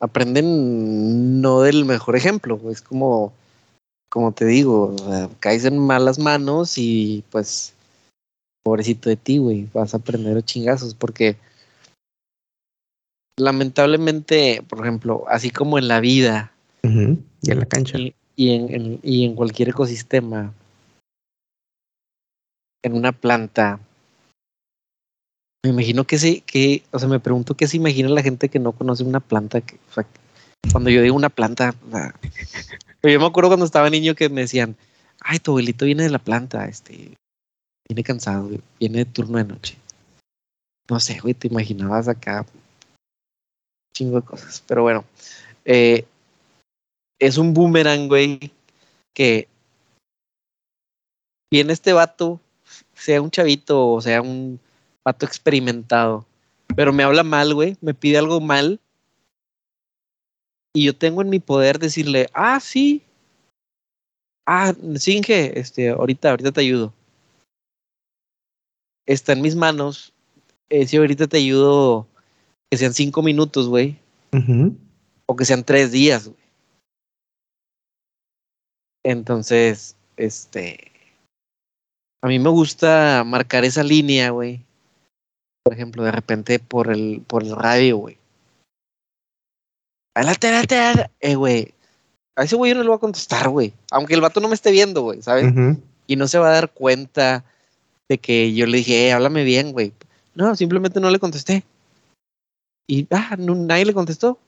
Aprenden 0.00 1.40
no 1.40 1.60
del 1.60 1.84
mejor 1.84 2.16
ejemplo. 2.16 2.58
Es 2.70 2.80
como, 2.80 3.32
como 4.10 4.32
te 4.32 4.46
digo, 4.46 4.94
o 4.94 4.98
sea, 4.98 5.28
caes 5.40 5.64
en 5.64 5.78
malas 5.78 6.18
manos 6.18 6.78
y 6.78 7.22
pues, 7.30 7.74
pobrecito 8.62 9.08
de 9.10 9.16
ti, 9.16 9.38
güey, 9.38 9.68
vas 9.74 9.92
a 9.92 9.98
aprender 9.98 10.42
chingazos 10.42 10.94
porque 10.94 11.36
lamentablemente, 13.38 14.62
por 14.68 14.80
ejemplo, 14.80 15.24
así 15.28 15.50
como 15.50 15.78
en 15.78 15.88
la 15.88 16.00
vida 16.00 16.52
Y 17.42 17.50
en 17.50 17.58
la 17.58 17.66
cancha. 17.66 17.98
y, 17.98 18.14
y 18.36 18.50
en, 18.54 18.74
en- 18.74 19.00
y 19.02 19.24
en 19.24 19.34
cualquier 19.34 19.70
ecosistema, 19.70 20.52
en 22.82 22.94
una 22.94 23.12
planta. 23.12 23.80
Me 25.62 25.70
imagino 25.70 26.04
que 26.04 26.18
sí, 26.18 26.42
que, 26.46 26.82
o 26.90 26.98
sea, 26.98 27.08
me 27.08 27.20
pregunto 27.20 27.54
qué 27.54 27.66
se 27.66 27.76
imagina 27.76 28.08
la 28.08 28.22
gente 28.22 28.48
que 28.48 28.58
no 28.58 28.72
conoce 28.72 29.04
una 29.04 29.20
planta. 29.20 29.60
Que, 29.60 29.76
o 29.90 29.92
sea, 29.92 30.06
cuando 30.72 30.90
yo 30.90 31.02
digo 31.02 31.14
una 31.14 31.28
planta, 31.28 31.74
o 31.86 31.90
sea, 31.90 32.14
yo 33.02 33.20
me 33.20 33.26
acuerdo 33.26 33.50
cuando 33.50 33.66
estaba 33.66 33.90
niño 33.90 34.14
que 34.14 34.28
me 34.28 34.42
decían, 34.42 34.76
ay, 35.20 35.38
tu 35.38 35.50
abuelito 35.50 35.84
viene 35.84 36.04
de 36.04 36.10
la 36.10 36.18
planta, 36.18 36.66
este, 36.66 37.14
viene 37.88 38.02
cansado, 38.02 38.50
viene 38.78 38.98
de 38.98 39.04
turno 39.04 39.38
de 39.38 39.44
noche. 39.44 39.76
No 40.88 40.98
sé, 40.98 41.20
güey, 41.20 41.34
te 41.34 41.48
imaginabas 41.48 42.08
acá 42.08 42.46
chingo 43.94 44.20
de 44.20 44.26
cosas, 44.26 44.62
pero 44.66 44.82
bueno, 44.82 45.04
eh, 45.64 46.06
es 47.18 47.36
un 47.36 47.52
boomerang, 47.52 48.08
güey, 48.08 48.52
que 49.14 49.46
viene 51.52 51.72
este 51.72 51.92
vato, 51.92 52.40
sea 52.94 53.20
un 53.20 53.30
chavito 53.30 53.88
o 53.88 54.00
sea 54.00 54.22
un 54.22 54.60
vato 55.06 55.26
experimentado, 55.26 56.26
pero 56.76 56.92
me 56.92 57.02
habla 57.02 57.22
mal, 57.22 57.54
güey, 57.54 57.76
me 57.80 57.94
pide 57.94 58.18
algo 58.18 58.40
mal. 58.40 58.80
Y 60.74 60.84
yo 60.84 60.96
tengo 60.96 61.22
en 61.22 61.30
mi 61.30 61.40
poder 61.40 61.78
decirle, 61.78 62.28
ah, 62.32 62.60
sí. 62.60 63.02
Ah, 64.46 64.72
Singe, 64.96 65.58
este, 65.58 65.90
ahorita, 65.90 66.30
ahorita 66.30 66.52
te 66.52 66.60
ayudo. 66.60 66.92
Está 69.06 69.32
en 69.32 69.42
mis 69.42 69.56
manos. 69.56 70.12
Eh, 70.68 70.86
si 70.86 70.96
ahorita 70.96 71.26
te 71.26 71.38
ayudo, 71.38 72.06
que 72.70 72.78
sean 72.78 72.94
cinco 72.94 73.22
minutos, 73.22 73.68
güey. 73.68 73.98
O 75.26 75.34
que 75.34 75.44
sean 75.44 75.64
tres 75.64 75.90
días, 75.90 76.28
güey. 76.28 76.40
Entonces, 79.02 79.96
este. 80.16 80.92
A 82.22 82.28
mí 82.28 82.38
me 82.38 82.50
gusta 82.50 83.24
marcar 83.26 83.64
esa 83.64 83.82
línea, 83.82 84.30
güey. 84.30 84.64
Por 85.62 85.74
ejemplo, 85.74 86.02
de 86.02 86.12
repente 86.12 86.58
por 86.58 86.90
el, 86.90 87.22
por 87.26 87.42
el 87.42 87.54
radio, 87.54 87.98
güey. 87.98 88.18
Adelante, 90.14 90.48
adelante. 90.48 91.10
Eh, 91.20 91.34
güey. 91.34 91.74
A 92.36 92.44
ese 92.44 92.56
güey 92.56 92.70
yo 92.70 92.76
no 92.76 92.82
le 92.82 92.88
voy 92.88 92.96
a 92.96 93.00
contestar, 93.00 93.48
güey. 93.48 93.72
Aunque 93.90 94.14
el 94.14 94.20
vato 94.20 94.40
no 94.40 94.48
me 94.48 94.54
esté 94.54 94.70
viendo, 94.70 95.02
güey, 95.02 95.22
¿sabes? 95.22 95.52
Y 96.06 96.16
no 96.16 96.26
se 96.26 96.38
va 96.38 96.48
a 96.48 96.52
dar 96.52 96.70
cuenta 96.72 97.44
de 98.08 98.18
que 98.18 98.54
yo 98.54 98.66
le 98.66 98.78
dije, 98.78 99.08
eh, 99.08 99.12
háblame 99.12 99.44
bien, 99.44 99.72
güey. 99.72 99.92
No, 100.34 100.56
simplemente 100.56 101.00
no 101.00 101.10
le 101.10 101.18
contesté. 101.18 101.64
Y, 102.86 103.06
ah, 103.10 103.36
no, 103.38 103.54
nadie 103.54 103.84
le 103.84 103.94
contestó. 103.94 104.38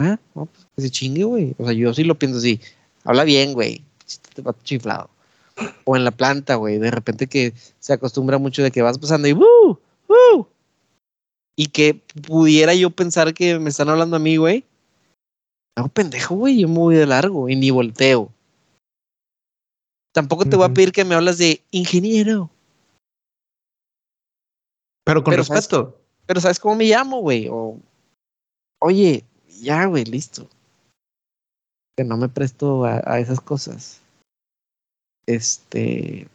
Ah, 0.00 0.18
no, 0.34 0.46
pues 0.46 0.66
que 0.74 0.82
se 0.82 0.90
chingue, 0.90 1.24
güey. 1.24 1.54
O 1.58 1.64
sea, 1.64 1.72
yo 1.72 1.94
sí 1.94 2.04
lo 2.04 2.16
pienso 2.16 2.38
así. 2.38 2.60
Habla 3.04 3.24
bien, 3.24 3.52
güey. 3.52 3.82
Te 4.34 4.42
va 4.42 4.54
chiflado. 4.62 5.08
O 5.84 5.96
en 5.96 6.04
la 6.04 6.10
planta, 6.10 6.56
güey. 6.56 6.78
De 6.78 6.90
repente 6.90 7.28
que 7.28 7.54
se 7.78 7.92
acostumbra 7.92 8.38
mucho 8.38 8.62
de 8.62 8.70
que 8.70 8.82
vas 8.82 8.98
pasando 8.98 9.28
y 9.28 9.32
¡Woo! 9.32 9.78
¡Woo! 10.08 10.48
Y 11.56 11.68
que 11.68 11.94
pudiera 12.26 12.74
yo 12.74 12.90
pensar 12.90 13.32
que 13.34 13.58
me 13.58 13.70
están 13.70 13.88
hablando 13.88 14.16
a 14.16 14.20
mí, 14.20 14.36
güey. 14.36 14.64
No, 15.76 15.88
pendejo, 15.88 16.34
güey. 16.34 16.60
Yo 16.60 16.68
me 16.68 16.78
voy 16.78 16.96
de 16.96 17.06
largo 17.06 17.48
y 17.48 17.56
ni 17.56 17.70
volteo. 17.70 18.30
Tampoco 20.12 20.44
te 20.44 20.56
voy 20.56 20.66
a 20.66 20.72
pedir 20.72 20.92
que 20.92 21.04
me 21.04 21.14
hablas 21.14 21.38
de 21.38 21.60
ingeniero. 21.72 22.48
Pero 25.04 25.24
con 25.24 25.32
Pero, 25.32 25.44
¿sabes 25.44 25.64
respeto. 25.64 25.98
Pero 26.26 26.40
¿sabes 26.40 26.60
cómo 26.60 26.76
me 26.76 26.84
llamo, 26.84 27.20
güey? 27.20 27.48
O, 27.50 27.78
oye, 28.80 29.24
ya, 29.60 29.84
güey, 29.86 30.04
listo. 30.04 30.48
Que 31.96 32.04
no 32.04 32.16
me 32.16 32.28
presto 32.28 32.84
a, 32.84 33.02
a 33.04 33.18
esas 33.18 33.40
cosas. 33.40 34.00
Este. 35.26 36.28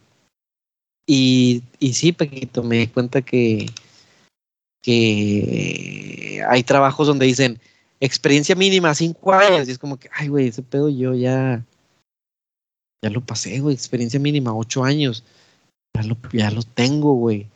Y, 1.12 1.64
y 1.80 1.94
sí, 1.94 2.12
Paquito, 2.12 2.62
me 2.62 2.78
di 2.78 2.86
cuenta 2.86 3.20
que, 3.20 3.66
que 4.80 6.40
hay 6.48 6.62
trabajos 6.62 7.08
donde 7.08 7.26
dicen 7.26 7.58
experiencia 7.98 8.54
mínima, 8.54 8.94
cinco 8.94 9.32
años. 9.32 9.66
Y 9.66 9.72
es 9.72 9.78
como 9.80 9.96
que, 9.98 10.08
ay, 10.12 10.28
güey, 10.28 10.46
ese 10.46 10.62
pedo 10.62 10.88
yo 10.88 11.12
ya. 11.14 11.64
Ya 13.02 13.10
lo 13.10 13.22
pasé, 13.22 13.58
güey. 13.58 13.74
Experiencia 13.74 14.20
mínima, 14.20 14.54
ocho 14.54 14.84
años. 14.84 15.24
Ya 15.96 16.04
lo, 16.04 16.16
ya 16.32 16.52
lo 16.52 16.62
tengo, 16.62 17.14
güey. 17.14 17.48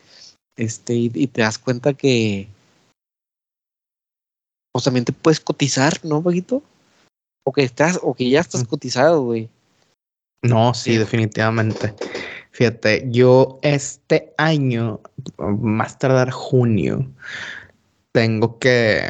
Este, 0.56 0.96
y, 0.96 1.12
y 1.14 1.28
te 1.28 1.42
das 1.42 1.58
cuenta 1.58 1.94
que. 1.94 2.48
Pues 4.72 4.84
también 4.84 5.04
te 5.04 5.12
puedes 5.12 5.38
cotizar, 5.38 6.04
¿no, 6.04 6.20
Paquito? 6.20 6.60
O 7.46 7.52
que 7.52 7.62
estás, 7.62 8.00
o 8.02 8.14
que 8.14 8.28
ya 8.28 8.40
estás 8.40 8.64
cotizado, 8.64 9.22
güey. 9.22 9.48
No, 10.42 10.74
sí, 10.74 10.94
Sí. 10.94 10.98
definitivamente. 10.98 11.94
Fíjate, 12.54 13.08
yo 13.10 13.58
este 13.62 14.32
año, 14.38 15.00
más 15.38 15.98
tardar 15.98 16.30
junio, 16.30 17.12
tengo 18.12 18.60
que, 18.60 19.02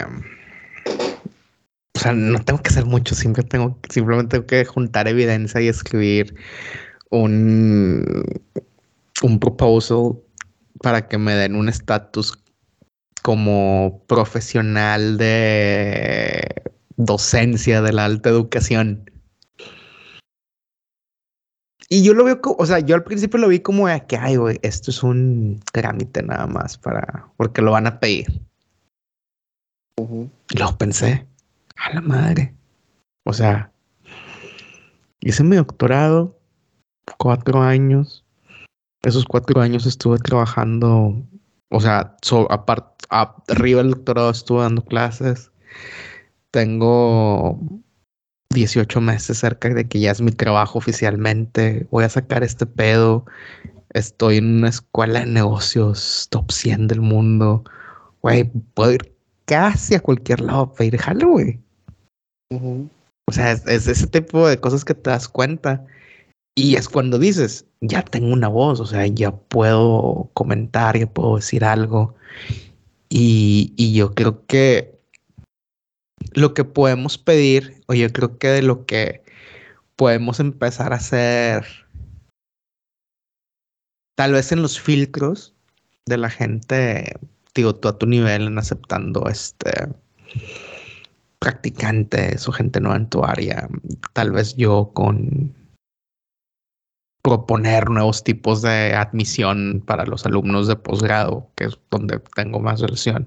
o 1.94 1.98
sea, 1.98 2.14
no 2.14 2.42
tengo 2.42 2.62
que 2.62 2.70
hacer 2.70 2.86
mucho, 2.86 3.14
siempre 3.14 3.42
tengo, 3.42 3.78
simplemente 3.90 4.38
tengo 4.38 4.46
que 4.46 4.64
juntar 4.64 5.08
evidencia 5.08 5.60
y 5.60 5.68
escribir 5.68 6.34
un, 7.10 8.24
un 9.22 9.38
proposal 9.38 10.14
para 10.80 11.06
que 11.06 11.18
me 11.18 11.34
den 11.34 11.54
un 11.54 11.68
estatus 11.68 12.38
como 13.20 14.02
profesional 14.06 15.18
de 15.18 16.62
docencia 16.96 17.82
de 17.82 17.92
la 17.92 18.06
alta 18.06 18.30
educación. 18.30 19.10
Y 21.88 22.02
yo 22.02 22.14
lo 22.14 22.24
veo 22.24 22.40
como, 22.40 22.56
o 22.58 22.66
sea, 22.66 22.78
yo 22.78 22.94
al 22.94 23.04
principio 23.04 23.38
lo 23.38 23.48
vi 23.48 23.60
como 23.60 23.88
de 23.88 24.04
que, 24.06 24.16
ay, 24.16 24.36
güey, 24.36 24.58
esto 24.62 24.90
es 24.90 25.02
un 25.02 25.60
trámite 25.72 26.22
nada 26.22 26.46
más 26.46 26.78
para, 26.78 27.28
porque 27.36 27.62
lo 27.62 27.72
van 27.72 27.86
a 27.86 28.00
pedir. 28.00 28.40
Y 29.98 30.58
luego 30.58 30.78
pensé, 30.78 31.26
a 31.76 31.94
la 31.94 32.00
madre. 32.00 32.54
O 33.24 33.32
sea, 33.32 33.70
hice 35.20 35.42
mi 35.44 35.56
doctorado, 35.56 36.38
cuatro 37.18 37.62
años. 37.62 38.24
Esos 39.02 39.24
cuatro 39.24 39.60
años 39.60 39.84
estuve 39.86 40.18
trabajando, 40.18 41.22
o 41.70 41.80
sea, 41.80 42.16
so, 42.22 42.50
aparte, 42.50 43.06
arriba 43.10 43.82
del 43.82 43.92
doctorado 43.92 44.30
estuve 44.30 44.62
dando 44.62 44.82
clases. 44.82 45.50
Tengo 46.50 47.58
18 48.54 49.00
meses 49.02 49.38
cerca 49.38 49.68
de 49.68 49.86
que 49.86 50.00
ya 50.00 50.10
es 50.10 50.22
mi 50.22 50.30
trabajo 50.30 50.78
oficialmente. 50.78 51.86
Voy 51.90 52.04
a 52.04 52.08
sacar 52.08 52.42
este 52.42 52.64
pedo. 52.64 53.26
Estoy 53.90 54.38
en 54.38 54.58
una 54.58 54.70
escuela 54.70 55.20
de 55.20 55.26
negocios 55.26 56.28
top 56.30 56.50
100 56.50 56.88
del 56.88 57.02
mundo. 57.02 57.64
Güey, 58.22 58.44
puedo 58.72 58.92
ir 58.92 59.14
casi 59.44 59.94
a 59.94 60.00
cualquier 60.00 60.40
lado 60.40 60.60
a 60.62 60.74
pedir 60.74 60.96
jale, 60.96 61.24
güey. 61.26 61.60
Ujú. 62.50 62.88
O 63.28 63.32
sea, 63.32 63.52
es, 63.52 63.66
es 63.66 63.86
ese 63.86 64.06
tipo 64.06 64.48
de 64.48 64.58
cosas 64.58 64.84
que 64.84 64.94
te 64.94 65.10
das 65.10 65.28
cuenta. 65.28 65.84
Y 66.56 66.76
es 66.76 66.88
cuando 66.88 67.18
dices, 67.18 67.66
ya 67.80 68.02
tengo 68.02 68.32
una 68.32 68.48
voz, 68.48 68.80
o 68.80 68.86
sea, 68.86 69.06
ya 69.06 69.32
puedo 69.32 70.30
comentar, 70.34 70.96
ya 70.96 71.06
puedo 71.06 71.36
decir 71.36 71.64
algo. 71.64 72.14
Y, 73.08 73.72
y 73.76 73.92
yo 73.94 74.14
creo 74.14 74.46
que 74.46 74.94
lo 76.32 76.54
que 76.54 76.64
podemos 76.64 77.18
pedir, 77.18 77.73
o 77.86 77.94
yo 77.94 78.12
creo 78.12 78.38
que 78.38 78.48
de 78.48 78.62
lo 78.62 78.86
que 78.86 79.22
podemos 79.96 80.40
empezar 80.40 80.92
a 80.92 80.96
hacer, 80.96 81.66
tal 84.16 84.32
vez 84.32 84.52
en 84.52 84.62
los 84.62 84.80
filtros 84.80 85.54
de 86.06 86.18
la 86.18 86.30
gente, 86.30 87.18
digo, 87.54 87.74
tú 87.74 87.88
a 87.88 87.98
tu 87.98 88.06
nivel 88.06 88.46
en 88.46 88.58
aceptando 88.58 89.28
este 89.28 89.88
practicantes 91.38 92.48
o 92.48 92.52
gente 92.52 92.80
nueva 92.80 92.96
en 92.96 93.08
tu 93.08 93.24
área, 93.24 93.68
tal 94.14 94.32
vez 94.32 94.56
yo 94.56 94.90
con 94.94 95.54
proponer 97.22 97.88
nuevos 97.88 98.22
tipos 98.22 98.60
de 98.60 98.94
admisión 98.94 99.82
para 99.86 100.04
los 100.04 100.26
alumnos 100.26 100.68
de 100.68 100.76
posgrado, 100.76 101.48
que 101.56 101.64
es 101.64 101.78
donde 101.90 102.20
tengo 102.34 102.60
más 102.60 102.80
relación. 102.80 103.26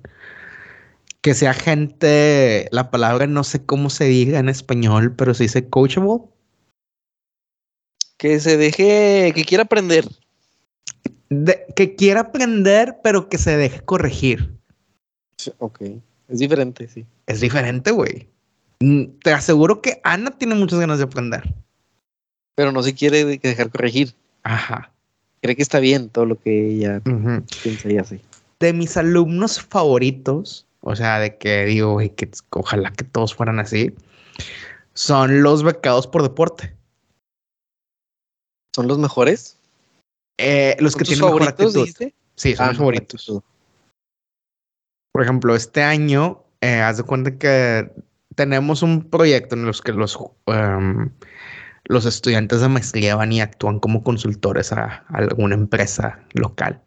Que 1.28 1.34
sea 1.34 1.54
gente, 1.54 2.70
la 2.72 2.90
palabra 2.90 3.28
no 3.28 3.44
sé 3.44 3.66
cómo 3.66 3.90
se 3.90 4.06
diga 4.06 4.40
en 4.40 4.48
español, 4.48 5.14
pero 5.14 5.34
se 5.34 5.44
dice 5.44 5.68
coachable. 5.68 6.20
Que 8.16 8.40
se 8.40 8.56
deje, 8.56 9.34
que 9.36 9.44
quiera 9.44 9.64
aprender. 9.66 10.08
De- 11.30 11.66
que 11.76 11.96
quiera 11.98 12.22
aprender, 12.22 13.00
pero 13.04 13.28
que 13.28 13.38
se 13.38 13.58
deje 13.58 13.82
corregir. 13.82 14.54
Ok. 15.58 15.82
Es 16.30 16.40
diferente, 16.40 16.88
sí. 16.88 17.06
Es 17.26 17.42
diferente, 17.42 17.92
güey. 17.92 18.30
Mm, 18.80 19.08
Te 19.22 19.34
aseguro 19.34 19.82
que 19.82 20.00
Ana 20.06 20.32
tiene 20.32 20.56
muchas 20.56 20.80
ganas 20.80 20.98
de 21.00 21.04
aprender. 21.04 21.44
Pero 22.56 22.72
no 22.72 22.82
se 22.84 22.96
quiere 22.96 23.26
de- 23.26 23.38
dejar 23.38 23.70
corregir. 23.70 24.14
Ajá. 24.44 24.94
Cree 25.42 25.58
que 25.58 25.62
está 25.62 25.80
bien 25.80 26.08
todo 26.08 26.26
lo 26.26 26.40
que 26.40 26.70
ella 26.70 27.02
piensa 27.64 27.92
y 27.92 27.98
hace. 27.98 28.22
de 28.62 28.72
mis 28.72 28.96
alumnos 28.96 29.60
favoritos, 29.62 30.67
o 30.90 30.96
sea, 30.96 31.20
de 31.20 31.38
que 31.38 31.66
digo, 31.66 31.94
güey, 31.94 32.12
que 32.16 32.30
ojalá 32.52 32.92
que 32.94 33.04
todos 33.04 33.36
fueran 33.36 33.60
así, 33.60 33.94
son 34.94 35.44
los 35.44 35.62
becados 35.64 36.08
por 36.08 36.24
deporte. 36.24 36.76
¿Son 38.74 38.88
los 38.88 38.98
mejores? 38.98 39.60
Eh, 40.40 40.78
los 40.80 40.94
¿Son 40.94 41.00
que 41.00 41.06
tienen 41.06 41.26
mejor 41.26 41.44
actitud. 41.44 41.74
dijiste? 41.74 42.14
Sí, 42.36 42.56
son 42.56 42.66
Ah, 42.66 42.70
mis 42.70 42.78
favoritos. 42.78 43.22
actitud. 43.22 43.42
Por 45.12 45.24
ejemplo, 45.24 45.56
este 45.56 45.84
año, 45.84 46.44
eh, 46.62 46.80
haz 46.80 46.98
de 46.98 47.04
cuenta 47.04 47.38
que 47.38 47.92
tenemos 48.36 48.82
un 48.82 49.10
proyecto 49.10 49.56
en 49.56 49.66
los 49.66 49.82
que 49.82 49.92
los, 49.92 50.18
em, 50.46 51.10
los 51.86 52.06
estudiantes 52.06 52.62
de 52.62 52.70
maestría 52.70 53.16
van 53.18 53.34
y 53.34 53.42
actúan 53.42 53.80
como 53.80 54.04
consultores 54.04 54.72
a, 54.72 55.04
a 55.10 55.18
alguna 55.18 55.56
empresa 55.56 56.24
local. 56.34 56.82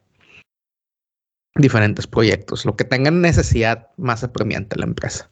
Diferentes 1.57 2.07
proyectos, 2.07 2.65
lo 2.65 2.77
que 2.77 2.85
tengan 2.85 3.21
necesidad 3.21 3.89
más 3.97 4.23
apremiante 4.23 4.79
la 4.79 4.87
empresa. 4.87 5.31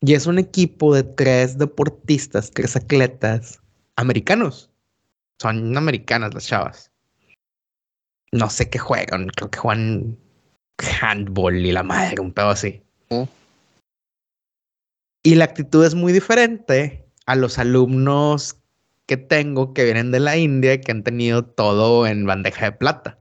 Y 0.00 0.14
es 0.14 0.26
un 0.26 0.38
equipo 0.38 0.94
de 0.94 1.02
tres 1.02 1.58
deportistas, 1.58 2.50
tres 2.50 2.76
atletas 2.76 3.60
americanos. 3.96 4.70
Son 5.40 5.76
americanas 5.76 6.34
las 6.34 6.46
chavas. 6.46 6.90
No 8.32 8.50
sé 8.50 8.68
qué 8.68 8.78
juegan, 8.78 9.28
creo 9.28 9.50
que 9.50 9.58
juegan 9.58 10.18
handball 11.00 11.56
y 11.56 11.72
la 11.72 11.82
madre, 11.82 12.20
un 12.20 12.32
pedo 12.32 12.50
así. 12.50 12.82
Y 15.22 15.34
la 15.34 15.44
actitud 15.44 15.84
es 15.84 15.94
muy 15.94 16.12
diferente 16.12 17.04
a 17.26 17.34
los 17.34 17.58
alumnos 17.58 18.56
que 19.06 19.16
tengo 19.16 19.74
que 19.74 19.84
vienen 19.84 20.10
de 20.10 20.20
la 20.20 20.36
India 20.36 20.74
y 20.74 20.80
que 20.80 20.92
han 20.92 21.02
tenido 21.02 21.44
todo 21.44 22.06
en 22.06 22.26
bandeja 22.26 22.66
de 22.66 22.72
plata. 22.72 23.17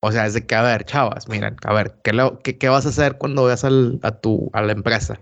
O 0.00 0.10
sea, 0.10 0.26
es 0.26 0.34
de 0.34 0.46
que, 0.46 0.54
a 0.54 0.62
ver, 0.62 0.84
chavas, 0.84 1.28
miren, 1.28 1.56
a 1.64 1.72
ver, 1.72 1.96
¿qué, 2.02 2.12
lo- 2.12 2.40
qué, 2.40 2.58
qué 2.58 2.68
vas 2.68 2.86
a 2.86 2.88
hacer 2.88 3.18
cuando 3.18 3.44
vayas 3.44 3.64
al- 3.64 4.00
a, 4.02 4.10
tu, 4.12 4.50
a 4.52 4.62
la 4.62 4.72
empresa? 4.72 5.20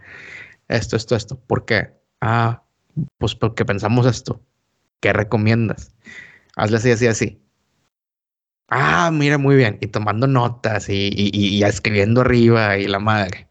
Esto, 0.69 0.97
esto, 0.97 1.17
esto. 1.17 1.39
¿Por 1.39 1.65
qué? 1.67 1.93
Ah, 2.21 2.63
pues 3.19 3.35
porque 3.35 3.65
pensamos 3.65 4.07
esto. 4.07 4.41
¿Qué 5.01 5.13
recomiendas? 5.13 5.95
Hazle 6.57 6.77
así, 6.79 6.91
así, 6.93 7.07
así. 7.09 7.43
Ah, 8.69 9.11
mira, 9.13 9.37
muy 9.37 9.57
bien. 9.57 9.79
Y 9.81 9.89
tomando 9.89 10.27
notas 10.27 10.89
y, 10.89 11.11
y, 11.13 11.31
y- 11.33 11.63
escribiendo 11.65 12.21
arriba 12.21 12.79
y 12.79 12.87
la 12.87 13.01
madre. 13.01 13.49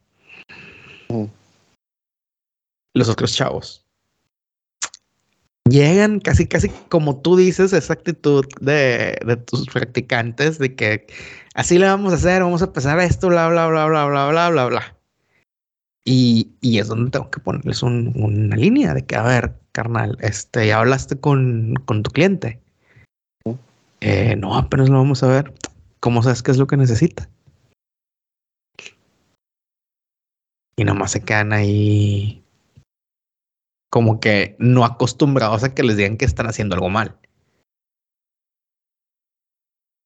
Los 2.95 3.09
otros 3.09 3.35
chavos. 3.35 3.85
Llegan 5.69 6.19
casi, 6.19 6.47
casi 6.47 6.69
como 6.89 7.21
tú 7.21 7.35
dices, 7.35 7.73
esa 7.73 7.93
actitud 7.93 8.45
de, 8.61 9.17
de 9.25 9.37
tus 9.37 9.65
practicantes 9.67 10.57
de 10.57 10.75
que 10.75 11.05
así 11.53 11.77
le 11.77 11.85
vamos 11.85 12.13
a 12.13 12.15
hacer, 12.15 12.41
vamos 12.41 12.61
a 12.61 12.65
empezar 12.65 12.99
esto, 12.99 13.27
bla, 13.27 13.49
bla, 13.49 13.67
bla, 13.67 13.85
bla, 13.85 14.05
bla, 14.05 14.29
bla, 14.29 14.49
bla, 14.49 14.65
bla. 14.67 14.95
Y, 16.05 16.51
y 16.61 16.79
es 16.79 16.87
donde 16.87 17.11
tengo 17.11 17.29
que 17.29 17.39
ponerles 17.39 17.83
un- 17.83 18.13
una 18.15 18.55
línea 18.55 18.93
de 18.93 19.05
que, 19.05 19.15
a 19.15 19.23
ver, 19.23 19.53
carnal, 19.73 20.17
este, 20.21 20.67
ya 20.67 20.79
hablaste 20.79 21.19
con, 21.19 21.75
con 21.85 22.03
tu 22.03 22.11
cliente. 22.11 22.59
Eh, 24.01 24.35
no, 24.37 24.55
apenas 24.57 24.89
lo 24.89 24.95
vamos 24.97 25.23
a 25.23 25.27
ver. 25.27 25.53
¿Cómo 25.99 26.23
sabes 26.23 26.41
qué 26.41 26.51
es 26.51 26.57
lo 26.57 26.67
que 26.67 26.77
necesita? 26.77 27.29
Y 30.77 30.85
nomás 30.85 31.11
se 31.11 31.21
quedan 31.21 31.51
ahí 31.51 32.41
como 33.89 34.19
que 34.19 34.55
no 34.59 34.85
acostumbrados 34.85 35.63
a 35.63 35.73
que 35.73 35.83
les 35.83 35.97
digan 35.97 36.17
que 36.17 36.25
están 36.25 36.47
haciendo 36.47 36.75
algo 36.75 36.89
mal. 36.89 37.17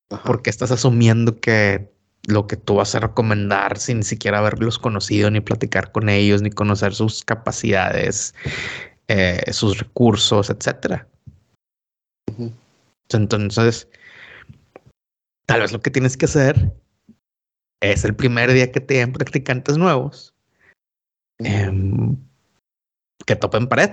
Ajá. 0.09 0.23
Porque 0.25 0.49
estás 0.49 0.71
asumiendo 0.71 1.39
que 1.39 1.91
lo 2.25 2.47
que 2.47 2.55
tú 2.55 2.75
vas 2.75 2.95
a 2.95 2.99
recomendar 2.99 3.77
sin 3.77 4.03
siquiera 4.03 4.39
haberlos 4.39 4.79
conocido, 4.79 5.29
ni 5.29 5.41
platicar 5.41 5.91
con 5.91 6.07
ellos, 6.07 6.41
ni 6.41 6.49
conocer 6.49 6.93
sus 6.93 7.23
capacidades, 7.23 8.34
eh, 9.07 9.43
sus 9.51 9.79
recursos, 9.79 10.49
etcétera. 10.49 11.07
Ujú. 12.31 12.51
Entonces, 13.11 13.88
tal 15.45 15.61
vez 15.61 15.71
lo 15.73 15.81
que 15.81 15.91
tienes 15.91 16.15
que 16.15 16.25
hacer 16.25 16.71
es 17.81 18.05
el 18.05 18.15
primer 18.15 18.53
día 18.53 18.71
que 18.71 18.79
te 18.79 18.95
den 18.95 19.11
practicantes 19.11 19.77
nuevos, 19.77 20.34
em, 21.39 22.15
que 23.26 23.36
topen 23.36 23.67
pared. 23.67 23.91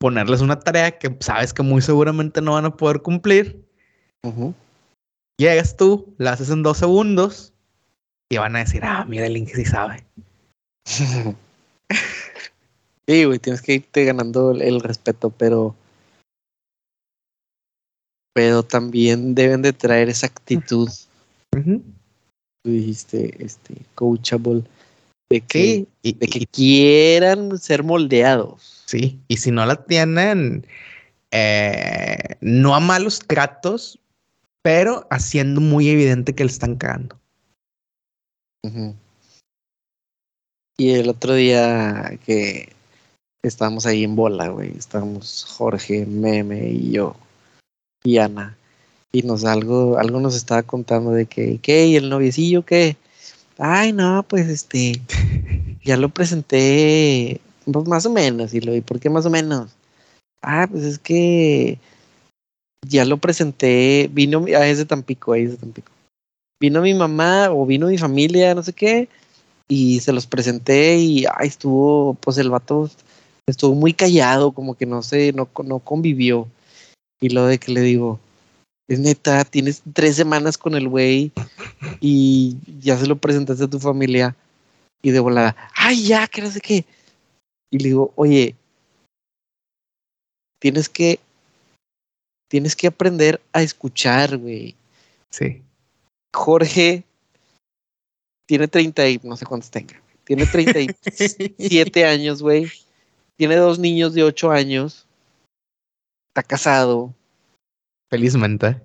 Ponerles 0.00 0.40
una 0.40 0.58
tarea 0.58 0.98
que 0.98 1.14
sabes 1.20 1.52
que 1.52 1.62
muy 1.62 1.82
seguramente 1.82 2.40
no 2.40 2.54
van 2.54 2.64
a 2.64 2.76
poder 2.76 3.02
cumplir. 3.02 3.62
Llegas 5.38 5.76
tú, 5.76 6.14
la 6.18 6.32
haces 6.32 6.50
en 6.50 6.62
dos 6.62 6.78
segundos 6.78 7.52
y 8.30 8.38
van 8.38 8.56
a 8.56 8.60
decir, 8.60 8.82
ah, 8.84 9.04
mira, 9.06 9.26
el 9.26 9.34
Link 9.34 9.48
sí 9.48 9.64
sabe. 9.64 10.04
sí, 13.06 13.24
güey, 13.24 13.38
tienes 13.38 13.60
que 13.62 13.74
irte 13.74 14.04
ganando 14.04 14.52
el 14.52 14.80
respeto, 14.80 15.30
pero 15.30 15.76
pero 18.32 18.62
también 18.62 19.34
deben 19.34 19.62
de 19.62 19.72
traer 19.72 20.08
esa 20.08 20.26
actitud. 20.26 20.88
Tú 22.62 22.70
dijiste, 22.70 23.42
este, 23.42 23.74
coachable, 23.94 24.62
de 25.30 25.40
que, 25.40 25.86
y, 26.02 26.12
de 26.12 26.26
que 26.26 26.46
quieran 26.46 27.58
ser 27.58 27.82
moldeados. 27.82 28.82
Sí, 28.86 29.18
y 29.28 29.36
si 29.36 29.50
no 29.50 29.64
la 29.64 29.84
tienen, 29.84 30.66
eh, 31.30 32.36
no 32.40 32.74
a 32.74 32.80
malos 32.80 33.20
tratos, 33.20 33.98
pero 34.62 35.06
haciendo 35.10 35.60
muy 35.60 35.88
evidente 35.88 36.34
que 36.34 36.44
le 36.44 36.50
están 36.50 36.76
cagando. 36.76 37.18
Y 40.76 40.90
el 40.90 41.08
otro 41.08 41.34
día 41.34 42.18
que 42.26 42.72
estábamos 43.42 43.86
ahí 43.86 44.04
en 44.04 44.16
bola, 44.16 44.48
güey, 44.48 44.76
estábamos 44.76 45.44
Jorge, 45.44 46.04
Meme 46.04 46.68
y 46.70 46.92
yo 46.92 47.16
y 48.04 48.18
Ana. 48.18 48.56
Y 49.12 49.22
nos 49.22 49.44
algo, 49.44 49.98
algo 49.98 50.20
nos 50.20 50.36
estaba 50.36 50.62
contando 50.62 51.10
de 51.10 51.26
que, 51.26 51.58
¿qué? 51.58 51.86
¿Y 51.86 51.96
el 51.96 52.08
noviecillo 52.08 52.64
qué? 52.64 52.96
Ay, 53.58 53.92
no, 53.92 54.22
pues 54.22 54.48
este, 54.48 55.00
ya 55.84 55.96
lo 55.96 56.08
presenté, 56.08 57.40
pues 57.70 57.86
más 57.88 58.06
o 58.06 58.10
menos, 58.10 58.54
y 58.54 58.60
lo, 58.60 58.74
¿y 58.74 58.80
por 58.80 59.00
qué 59.00 59.10
más 59.10 59.26
o 59.26 59.30
menos? 59.30 59.72
Ah, 60.42 60.66
pues 60.70 60.84
es 60.84 60.98
que 60.98 61.78
ya 62.88 63.04
lo 63.04 63.18
presenté, 63.18 64.08
vino, 64.12 64.44
ah, 64.56 64.66
es 64.66 64.78
de 64.78 64.86
Tampico, 64.86 65.32
ahí 65.32 65.44
es 65.44 65.50
de 65.52 65.56
Tampico. 65.58 65.92
Vino 66.60 66.80
mi 66.80 66.94
mamá 66.94 67.50
o 67.50 67.66
vino 67.66 67.88
mi 67.88 67.98
familia, 67.98 68.54
no 68.54 68.62
sé 68.62 68.72
qué, 68.72 69.08
y 69.68 70.00
se 70.00 70.12
los 70.12 70.26
presenté 70.26 70.98
y 70.98 71.24
ay, 71.26 71.48
estuvo, 71.48 72.14
pues 72.14 72.38
el 72.38 72.50
vato 72.50 72.88
estuvo 73.46 73.74
muy 73.74 73.92
callado, 73.92 74.52
como 74.52 74.74
que 74.74 74.86
no 74.86 75.02
sé, 75.02 75.32
no, 75.32 75.48
no 75.64 75.80
convivió. 75.80 76.48
Y 77.20 77.30
lo 77.30 77.46
de 77.46 77.58
que 77.58 77.72
le 77.72 77.82
digo, 77.82 78.18
es 78.90 78.98
neta, 78.98 79.44
tienes 79.44 79.82
tres 79.94 80.16
semanas 80.16 80.58
con 80.58 80.74
el 80.74 80.88
güey 80.88 81.30
y 82.00 82.56
ya 82.80 82.98
se 82.98 83.06
lo 83.06 83.16
presentaste 83.16 83.62
a 83.62 83.70
tu 83.70 83.78
familia 83.78 84.34
y 85.00 85.12
de 85.12 85.20
volada, 85.20 85.56
ay, 85.76 86.04
ya, 86.06 86.26
que 86.26 86.42
no 86.42 86.50
sé 86.50 86.60
qué. 86.60 86.84
Y 87.70 87.78
le 87.78 87.84
digo, 87.90 88.12
oye, 88.16 88.56
tienes 90.58 90.88
que, 90.88 91.20
tienes 92.50 92.74
que 92.74 92.88
aprender 92.88 93.40
a 93.52 93.62
escuchar, 93.62 94.36
güey. 94.36 94.74
Sí. 95.30 95.62
Jorge 96.34 97.04
tiene 98.48 98.66
30 98.66 99.08
y 99.08 99.20
no 99.22 99.36
sé 99.36 99.46
cuántos 99.46 99.70
tenga. 99.70 100.02
Tiene 100.24 100.46
37 100.46 102.04
años, 102.04 102.42
güey. 102.42 102.66
Tiene 103.36 103.54
dos 103.54 103.78
niños 103.78 104.14
de 104.14 104.24
8 104.24 104.50
años 104.50 105.06
está 106.30 106.42
casado. 106.42 107.14
Felizmente. 108.10 108.76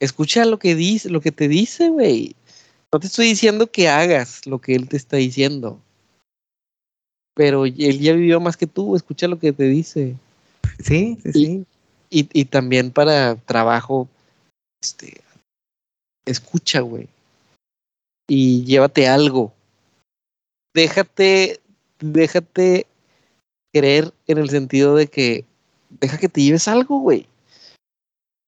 Escucha 0.00 0.44
lo 0.44 0.58
que 0.58 0.74
dice, 0.74 1.08
lo 1.08 1.20
que 1.20 1.32
te 1.32 1.48
dice, 1.48 1.88
güey. 1.88 2.34
No 2.92 3.00
te 3.00 3.06
estoy 3.06 3.26
diciendo 3.26 3.70
que 3.70 3.88
hagas 3.88 4.46
lo 4.46 4.60
que 4.60 4.74
él 4.74 4.88
te 4.88 4.96
está 4.96 5.16
diciendo. 5.16 5.80
Pero 7.34 7.64
él 7.64 7.98
ya 8.00 8.12
vivió 8.12 8.40
más 8.40 8.56
que 8.56 8.66
tú, 8.66 8.96
escucha 8.96 9.28
lo 9.28 9.38
que 9.38 9.52
te 9.52 9.64
dice. 9.64 10.16
Sí, 10.82 11.18
sí, 11.22 11.32
sí. 11.32 11.66
Y, 12.10 12.28
y 12.32 12.44
también 12.44 12.90
para 12.90 13.36
trabajo, 13.36 14.08
este, 14.82 15.20
escucha, 16.24 16.80
güey. 16.80 17.08
Y 18.28 18.64
llévate 18.64 19.08
algo. 19.08 19.52
Déjate, 20.74 21.60
déjate 22.00 22.86
creer 23.72 24.12
en 24.26 24.38
el 24.38 24.50
sentido 24.50 24.96
de 24.96 25.06
que 25.08 25.44
deja 26.00 26.18
que 26.18 26.28
te 26.28 26.42
lleves 26.42 26.68
algo, 26.68 26.98
güey. 27.00 27.26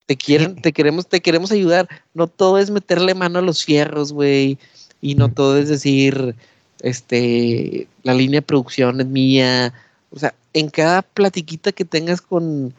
Te 0.06 0.16
quieren, 0.16 0.56
te 0.62 0.72
queremos, 0.72 1.08
te 1.08 1.20
queremos 1.20 1.50
ayudar. 1.50 1.88
No 2.14 2.28
todo 2.28 2.58
es 2.58 2.70
meterle 2.70 3.14
mano 3.14 3.40
a 3.40 3.42
los 3.42 3.64
fierros, 3.64 4.12
güey. 4.12 4.58
Y 5.00 5.16
no 5.16 5.30
todo 5.32 5.58
es 5.58 5.68
decir, 5.68 6.36
este, 6.80 7.88
la 8.02 8.14
línea 8.14 8.40
de 8.40 8.46
producción 8.46 9.00
es 9.00 9.06
mía. 9.06 9.74
O 10.10 10.18
sea, 10.18 10.34
en 10.52 10.70
cada 10.70 11.02
platiquita 11.02 11.72
que 11.72 11.84
tengas 11.84 12.20
con, 12.20 12.72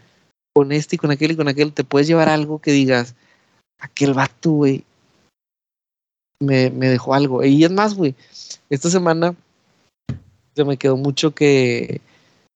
con 0.54 0.72
este 0.72 0.96
y 0.96 1.00
con 1.00 1.12
aquel 1.12 1.32
y 1.32 1.36
con 1.36 1.48
aquel, 1.50 1.74
te 1.74 1.84
puedes 1.84 2.08
llevar 2.08 2.30
algo 2.30 2.60
que 2.60 2.72
digas, 2.72 3.14
aquel 3.80 4.14
vato, 4.14 4.52
güey, 4.52 4.84
me, 6.40 6.70
me 6.70 6.88
dejó 6.88 7.14
algo. 7.14 7.44
Y 7.44 7.64
es 7.64 7.72
más, 7.72 7.94
güey, 7.94 8.16
esta 8.70 8.90
semana 8.90 9.36
se 10.56 10.64
me 10.64 10.78
quedó 10.78 10.98
mucho 10.98 11.36
que 11.36 12.02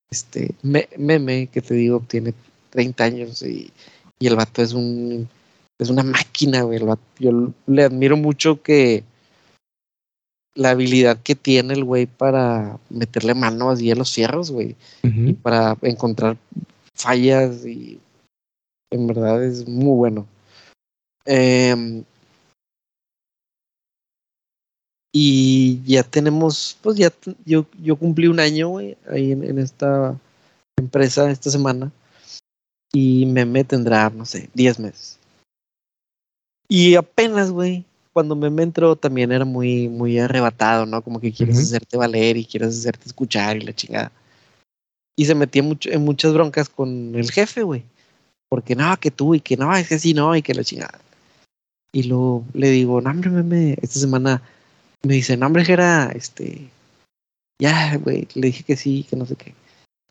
este 0.10 0.56
meme 0.64 1.48
que 1.48 1.62
te 1.62 1.74
digo 1.74 2.04
tiene 2.08 2.34
30 2.72 3.04
años 3.04 3.42
y, 3.44 3.72
el 4.28 4.36
vato 4.36 4.62
es 4.62 4.74
un 4.74 5.28
es 5.80 5.90
una 5.90 6.04
máquina, 6.04 6.62
güey. 6.62 6.80
yo 7.20 7.52
le 7.66 7.84
admiro 7.84 8.16
mucho 8.16 8.62
que 8.62 9.04
la 10.54 10.72
habilidad 10.72 11.20
que 11.22 11.36
tiene 11.36 11.74
el 11.74 11.84
güey 11.84 12.06
para 12.06 12.78
meterle 12.90 13.34
mano 13.34 13.70
así 13.70 13.90
a 13.90 13.96
los 13.96 14.10
cierros, 14.10 14.52
güey. 14.52 14.76
Y 15.04 15.34
para 15.34 15.78
encontrar 15.82 16.38
fallas 16.94 17.66
y 17.66 18.00
en 18.92 19.08
verdad 19.08 19.44
es 19.44 19.68
muy 19.68 19.96
bueno. 19.96 20.28
Em, 21.26 22.04
y 25.14 25.82
ya 25.84 26.04
tenemos, 26.04 26.78
pues 26.82 26.98
ya 26.98 27.12
yo, 27.46 27.66
yo 27.82 27.96
cumplí 27.96 28.28
un 28.28 28.40
año, 28.40 28.70
güey, 28.70 28.98
ahí 29.10 29.32
en, 29.32 29.58
esta 29.60 30.18
empresa 30.78 31.30
esta 31.30 31.50
semana. 31.50 31.92
Y 32.94 33.26
Meme 33.26 33.64
tendrá, 33.64 34.10
no 34.10 34.26
sé, 34.26 34.50
10 34.54 34.80
meses. 34.80 35.18
Y 36.68 36.96
apenas, 36.96 37.52
güey, 37.52 37.86
cuando 38.14 38.36
Meme 38.36 38.64
entró 38.64 38.96
también 38.96 39.32
era 39.32 39.46
muy, 39.46 39.88
muy 39.88 40.20
arrebatado, 40.20 40.86
¿no? 40.86 41.02
Como 41.02 41.20
que 41.20 41.32
quieres 41.32 41.58
hacerte 41.60 41.98
valer 41.98 42.38
y 42.38 42.46
quieres 42.46 42.78
hacerte 42.78 43.08
escuchar 43.08 43.58
y 43.58 43.62
la 43.62 43.74
chingada. 43.74 44.12
Y 45.18 45.26
se 45.26 45.36
metía 45.36 45.64
mucho, 45.64 45.90
en 45.90 46.04
muchas 46.04 46.34
broncas 46.34 46.70
con 46.70 47.16
el 47.16 47.32
jefe, 47.32 47.64
güey. 47.64 47.84
Porque 48.50 48.76
no, 48.76 48.98
que 49.00 49.12
tú 49.12 49.36
y 49.36 49.40
que 49.40 49.56
no, 49.56 49.74
es 49.76 49.88
que 49.88 50.00
sí, 50.00 50.14
no, 50.14 50.36
y 50.36 50.42
que 50.42 50.54
la 50.54 50.64
chingada. 50.64 51.00
Y 51.94 52.04
luego 52.04 52.46
le 52.54 52.70
digo, 52.70 53.00
no, 53.02 53.10
hombre, 53.10 53.30
Meme, 53.30 53.78
esta 53.82 54.00
semana 54.00 54.42
me 55.04 55.16
dice, 55.16 55.38
no, 55.38 55.48
hombre, 55.48 55.64
era, 55.68 56.12
este, 56.16 56.70
ya, 57.60 57.98
güey, 57.98 58.28
le 58.36 58.48
dije 58.48 58.64
que 58.64 58.76
sí, 58.76 59.06
que 59.10 59.16
no 59.16 59.26
sé 59.26 59.36
qué. 59.36 59.54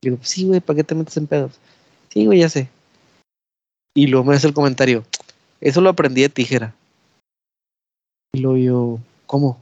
Le 0.02 0.10
digo, 0.10 0.18
sí, 0.22 0.44
güey, 0.44 0.60
¿para 0.60 0.78
qué 0.78 0.84
te 0.84 0.94
metes 0.94 1.16
en 1.16 1.26
pedos? 1.26 1.58
Sí, 2.12 2.26
güey, 2.26 2.40
ya 2.40 2.48
sé. 2.48 2.68
Y 3.94 4.06
luego 4.06 4.26
me 4.26 4.36
hace 4.36 4.46
el 4.46 4.54
comentario, 4.54 5.04
eso 5.60 5.80
lo 5.80 5.90
aprendí 5.90 6.22
de 6.22 6.28
tijera. 6.28 6.74
Y 8.32 8.40
luego 8.40 8.56
yo, 8.56 8.98
¿cómo? 9.26 9.60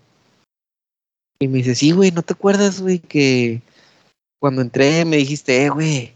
Y 1.40 1.48
me 1.48 1.58
dice, 1.58 1.74
sí, 1.74 1.92
güey, 1.92 2.10
¿no 2.10 2.22
te 2.22 2.34
acuerdas, 2.34 2.80
güey, 2.80 2.98
que 2.98 3.62
cuando 4.40 4.60
entré 4.62 5.04
me 5.04 5.16
dijiste, 5.16 5.64
eh, 5.64 5.70
güey, 5.70 6.12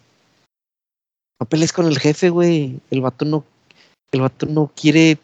no 1.41 1.47
pelees 1.47 1.73
con 1.73 1.87
el 1.87 1.99
jefe, 1.99 2.29
güey. 2.29 2.81
El 2.91 3.01
vato 3.01 3.25
no, 3.25 3.45
el 4.13 4.21
vato 4.21 4.47
no 4.47 4.71
quiere 4.75 5.19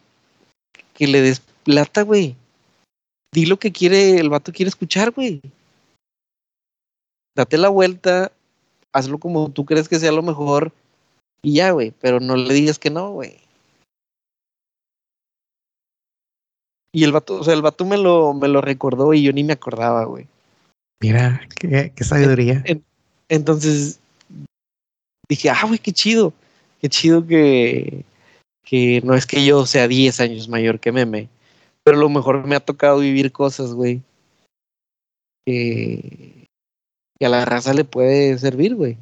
que 0.95 1.07
le 1.07 1.21
des 1.21 1.41
plata, 1.65 2.03
güey 2.03 2.37
di 3.33 3.47
lo 3.47 3.59
que 3.59 3.73
quiere, 3.73 4.19
el 4.19 4.31
vato 4.31 4.53
quiere 4.53 4.69
escuchar, 4.69 5.11
güey. 5.11 5.41
Date 7.37 7.59
la 7.59 7.69
vuelta, 7.69 8.33
hazlo 8.93 9.19
como 9.19 9.51
tú 9.51 9.65
crees 9.65 9.89
que 9.89 9.99
sea 9.99 10.13
lo 10.13 10.23
mejor 10.23 10.73
y 11.43 11.55
ya, 11.55 11.71
güey, 11.73 11.93
pero 12.01 12.21
no 12.21 12.37
le 12.37 12.53
digas 12.53 12.79
que 12.79 12.91
no, 12.91 13.13
güey. 13.13 13.39
Y 16.93 17.05
el 17.05 17.13
vato, 17.13 17.41
o 17.41 17.45
sea, 17.45 17.55
el 17.55 17.63
vato 17.63 17.85
me 17.85 17.99
lo, 17.99 18.35
me 18.35 18.49
lo 18.49 18.61
recordó 18.61 19.13
y 19.15 19.23
yo 19.23 19.33
ni 19.33 19.45
me 19.45 19.53
acordaba, 19.53 20.05
güey. 20.05 20.27
Mira, 21.01 21.47
qué, 21.59 21.93
qué 21.95 22.05
sabiduría. 22.05 22.65
entonces 23.29 24.01
dije, 25.29 25.51
ah, 25.51 25.65
güey, 25.67 25.79
qué 25.79 25.93
chido. 25.93 26.33
Qué 26.81 26.89
chido 26.89 27.27
que, 27.27 28.05
que 28.65 29.01
no 29.05 29.15
es 29.15 29.27
que 29.27 29.45
yo 29.45 29.67
sea 29.67 29.89
10 29.89 30.21
años 30.21 30.49
mayor 30.49 30.81
que 30.81 30.93
Meme, 30.93 31.29
pero 31.83 31.97
a 31.97 32.01
lo 32.01 32.09
mejor 32.09 32.47
me 32.47 32.57
ha 32.57 32.61
tocado 32.61 33.01
vivir 33.01 33.33
cosas, 33.33 33.75
güey. 33.75 34.03
Que, 35.47 36.47
a 37.21 37.29
la 37.29 37.45
raza 37.45 37.75
le 37.75 37.85
puede 37.85 38.39
servir, 38.39 38.75
güey. 38.75 38.97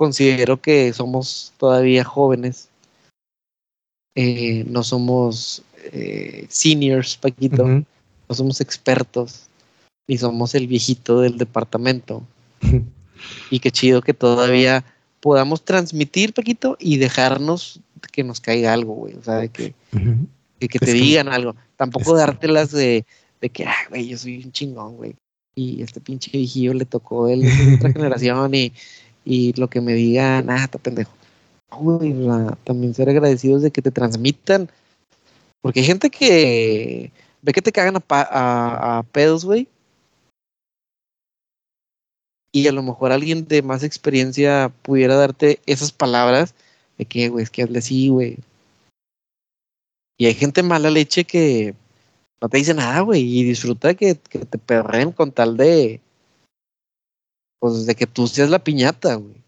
Considero 0.00 0.62
que 0.62 0.94
somos 0.94 1.52
todavía 1.58 2.04
jóvenes. 2.04 2.70
Eh, 4.14 4.64
no 4.66 4.82
somos 4.82 5.62
eh, 5.92 6.46
seniors, 6.48 7.18
Paquito. 7.18 7.66
No 7.66 8.34
somos 8.34 8.62
expertos. 8.62 9.50
y 10.06 10.16
somos 10.16 10.54
el 10.54 10.68
viejito 10.68 11.20
del 11.20 11.36
departamento. 11.36 12.22
y 13.50 13.58
qué 13.58 13.70
chido 13.70 14.00
que 14.00 14.14
todavía 14.14 14.86
podamos 15.20 15.66
transmitir, 15.66 16.32
Paquito, 16.32 16.78
y 16.80 16.96
dejarnos 16.96 17.80
que 18.10 18.24
nos 18.24 18.40
caiga 18.40 18.72
algo, 18.72 18.94
güey. 18.94 19.16
O 19.16 19.22
sea, 19.22 19.34
de 19.34 19.50
que, 19.50 19.74
de 19.92 20.68
que 20.68 20.78
te 20.78 20.94
digan 20.94 21.28
algo. 21.28 21.54
Tampoco 21.76 22.16
dártelas 22.16 22.70
de, 22.70 23.04
de 23.42 23.50
que, 23.50 23.66
ah, 23.66 23.76
güey, 23.90 24.08
yo 24.08 24.16
soy 24.16 24.42
un 24.44 24.52
chingón, 24.52 24.96
güey. 24.96 25.14
Y 25.54 25.82
este 25.82 26.00
pinche 26.00 26.30
viejillo 26.32 26.72
le 26.72 26.86
tocó 26.86 27.28
el 27.28 27.44
otra 27.74 27.92
generación 27.92 28.54
y, 28.54 28.72
y 29.24 29.52
lo 29.54 29.68
que 29.68 29.80
me 29.80 29.94
digan, 29.94 30.50
ah, 30.50 30.64
está 30.64 30.78
pendejo. 30.78 31.12
Uy, 31.78 32.14
también 32.64 32.94
ser 32.94 33.08
agradecidos 33.08 33.62
de 33.62 33.70
que 33.70 33.82
te 33.82 33.90
transmitan. 33.90 34.68
Porque 35.60 35.80
hay 35.80 35.86
gente 35.86 36.10
que 36.10 37.12
ve 37.42 37.52
que 37.52 37.62
te 37.62 37.72
cagan 37.72 37.96
a, 37.96 38.98
a, 38.98 39.02
pedos, 39.04 39.44
güey. 39.44 39.68
Y 42.52 42.66
a 42.66 42.72
lo 42.72 42.82
mejor 42.82 43.12
alguien 43.12 43.46
de 43.46 43.62
más 43.62 43.84
experiencia 43.84 44.72
pudiera 44.82 45.14
darte 45.14 45.60
esas 45.66 45.92
palabras 45.92 46.54
de 46.98 47.04
que, 47.04 47.28
güey, 47.28 47.44
es 47.44 47.50
que 47.50 47.62
hable 47.62 47.78
así, 47.78 48.08
güey. 48.08 48.38
Y 50.18 50.26
hay 50.26 50.34
gente 50.34 50.62
mala 50.62 50.90
leche 50.90 51.24
que 51.24 51.74
no 52.42 52.48
te 52.48 52.58
dice 52.58 52.74
nada, 52.74 53.00
güey, 53.00 53.22
y 53.22 53.44
disfruta 53.44 53.94
que 53.94 54.16
te 54.16 54.58
perren 54.58 55.12
con 55.12 55.30
tal 55.30 55.56
de, 55.56 56.00
pues, 57.60 57.86
de 57.86 57.94
que 57.94 58.06
tú 58.06 58.26
seas 58.26 58.50
la 58.50 58.64
piñata, 58.64 59.14
güey. 59.14 59.40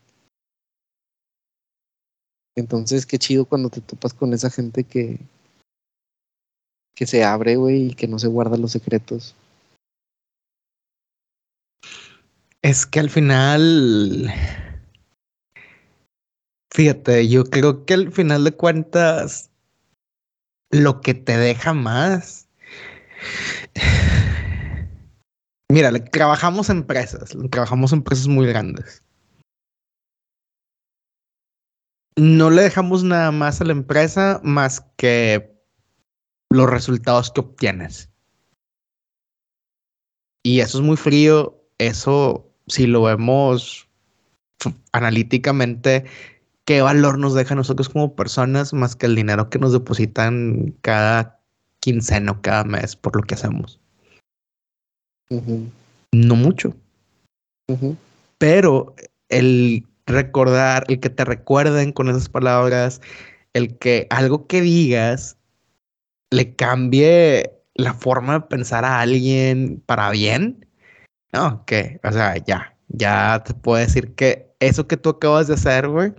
Entonces, 2.54 3.06
qué 3.06 3.18
chido 3.18 3.46
cuando 3.46 3.70
te 3.70 3.80
topas 3.80 4.12
con 4.12 4.34
esa 4.34 4.50
gente 4.50 4.84
que, 4.84 5.18
que 6.94 7.06
se 7.06 7.24
abre, 7.24 7.56
güey, 7.56 7.88
y 7.88 7.94
que 7.94 8.06
no 8.06 8.18
se 8.18 8.28
guarda 8.28 8.56
los 8.58 8.72
secretos. 8.72 9.34
Es 12.60 12.86
que 12.86 13.00
al 13.00 13.10
final, 13.10 14.32
fíjate, 16.72 17.26
yo 17.28 17.44
creo 17.44 17.84
que 17.86 17.94
al 17.94 18.12
final 18.12 18.44
de 18.44 18.52
cuentas, 18.52 19.50
lo 20.70 21.00
que 21.00 21.14
te 21.14 21.36
deja 21.36 21.72
más. 21.72 22.48
Mira, 25.72 25.90
trabajamos 26.04 26.68
empresas, 26.68 27.34
trabajamos 27.50 27.94
empresas 27.94 28.28
muy 28.28 28.46
grandes. 28.46 29.02
No 32.14 32.50
le 32.50 32.60
dejamos 32.60 33.04
nada 33.04 33.32
más 33.32 33.62
a 33.62 33.64
la 33.64 33.72
empresa 33.72 34.38
más 34.44 34.82
que 34.98 35.58
los 36.50 36.68
resultados 36.68 37.30
que 37.30 37.40
obtienes. 37.40 38.10
Y 40.42 40.60
eso 40.60 40.76
es 40.76 40.84
muy 40.84 40.98
frío, 40.98 41.58
eso 41.78 42.52
si 42.66 42.86
lo 42.86 43.04
vemos 43.04 43.88
analíticamente, 44.92 46.04
¿qué 46.66 46.82
valor 46.82 47.18
nos 47.18 47.32
deja 47.32 47.54
a 47.54 47.56
nosotros 47.56 47.88
como 47.88 48.14
personas 48.14 48.74
más 48.74 48.94
que 48.94 49.06
el 49.06 49.14
dinero 49.14 49.48
que 49.48 49.58
nos 49.58 49.72
depositan 49.72 50.76
cada 50.82 51.40
quincena 51.80 52.32
o 52.32 52.42
cada 52.42 52.64
mes 52.64 52.94
por 52.94 53.16
lo 53.16 53.22
que 53.22 53.36
hacemos? 53.36 53.82
No 56.12 56.37
mucho. 56.37 56.74
Pero 58.39 58.95
el 59.28 59.87
recordar, 60.07 60.85
el 60.89 61.01
que 61.01 61.11
te 61.11 61.24
recuerden 61.24 61.93
con 61.93 62.09
esas 62.09 62.28
palabras, 62.28 63.01
el 63.55 63.78
que 63.78 64.07
algo 64.11 64.47
que 64.47 64.61
digas 64.61 65.37
le 66.30 66.55
cambie 66.55 67.53
la 67.74 67.95
forma 67.95 68.35
de 68.35 68.41
pensar 68.43 68.85
a 68.85 69.01
alguien 69.01 69.83
para 69.87 70.11
bien, 70.11 70.66
no, 71.33 71.64
que, 71.64 72.01
o 72.05 72.12
sea, 72.12 72.37
ya, 72.45 72.76
ya 72.89 73.43
te 73.45 73.55
puedo 73.55 73.78
decir 73.78 74.14
que 74.14 74.53
eso 74.61 74.87
que 74.87 74.97
tú 74.97 75.11
acabas 75.11 75.49
de 75.49 75.55
hacer, 75.55 75.89
güey, 75.89 76.12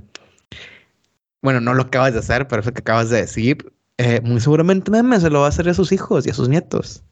bueno, 1.42 1.60
no 1.60 1.74
lo 1.74 1.84
acabas 1.84 2.14
de 2.14 2.20
hacer, 2.20 2.48
pero 2.48 2.62
eso 2.62 2.74
que 2.74 2.80
acabas 2.80 3.10
de 3.10 3.18
decir, 3.18 3.74
eh, 3.98 4.22
muy 4.22 4.40
seguramente 4.40 4.90
Meme 4.90 5.20
se 5.20 5.30
lo 5.30 5.42
va 5.42 5.48
a 5.48 5.50
hacer 5.50 5.70
a 5.70 5.74
sus 5.74 5.92
hijos 5.92 6.26
y 6.26 6.30
a 6.30 6.34
sus 6.34 6.50
nietos. 6.50 7.04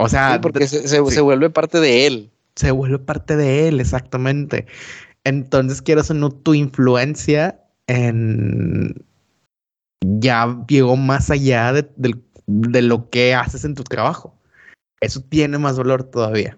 O 0.00 0.08
sea, 0.08 0.40
porque 0.40 0.68
se, 0.68 0.86
se, 0.86 1.20
vuelve 1.20 1.50
parte 1.50 1.80
de 1.80 2.06
él. 2.06 2.30
Se 2.54 2.70
vuelve 2.70 3.00
parte 3.00 3.36
de 3.36 3.66
él, 3.66 3.80
exactamente. 3.80 4.66
Entonces, 5.24 5.82
quiero 5.82 6.02
o 6.08 6.14
no, 6.14 6.30
tu 6.30 6.54
influencia 6.54 7.60
en, 7.88 9.04
ya 10.00 10.64
llegó 10.68 10.96
más 10.96 11.32
allá 11.32 11.72
de, 11.72 11.90
de, 12.46 12.82
lo 12.82 13.10
que 13.10 13.34
haces 13.34 13.64
en 13.64 13.74
tu 13.74 13.82
trabajo. 13.82 14.38
Eso 15.00 15.20
tiene 15.20 15.58
más 15.58 15.76
valor 15.76 16.04
todavía. 16.04 16.56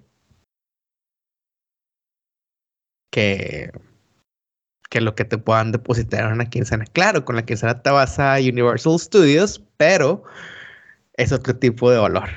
Que, 3.10 3.70
que 4.90 5.00
lo 5.00 5.14
que 5.14 5.24
te 5.24 5.38
puedan 5.38 5.72
depositar 5.72 6.26
en 6.26 6.32
una 6.32 6.50
quincena. 6.50 6.84
Claro, 6.92 7.24
con 7.24 7.36
la 7.36 7.46
quincena 7.46 7.82
te 7.82 7.88
vas 7.88 8.18
a 8.18 8.34
Universal 8.34 8.98
Studios, 8.98 9.64
pero 9.78 10.24
es 11.14 11.32
otro 11.32 11.56
tipo 11.56 11.90
de 11.90 11.96
valor. 11.96 12.28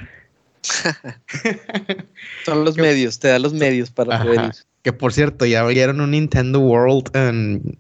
Son 2.46 2.64
los 2.64 2.78
medios, 2.78 3.20
te 3.20 3.28
da 3.28 3.40
los 3.40 3.54
medios 3.54 3.92
para 3.92 4.24
poder 4.24 4.46
ir. 4.46 4.52
Que 4.82 4.92
por 4.92 5.14
cierto, 5.14 5.46
ya 5.46 5.62
abrieron 5.62 6.02
un 6.02 6.12
Nintendo 6.12 6.60
World 6.60 7.16
en, 7.16 7.80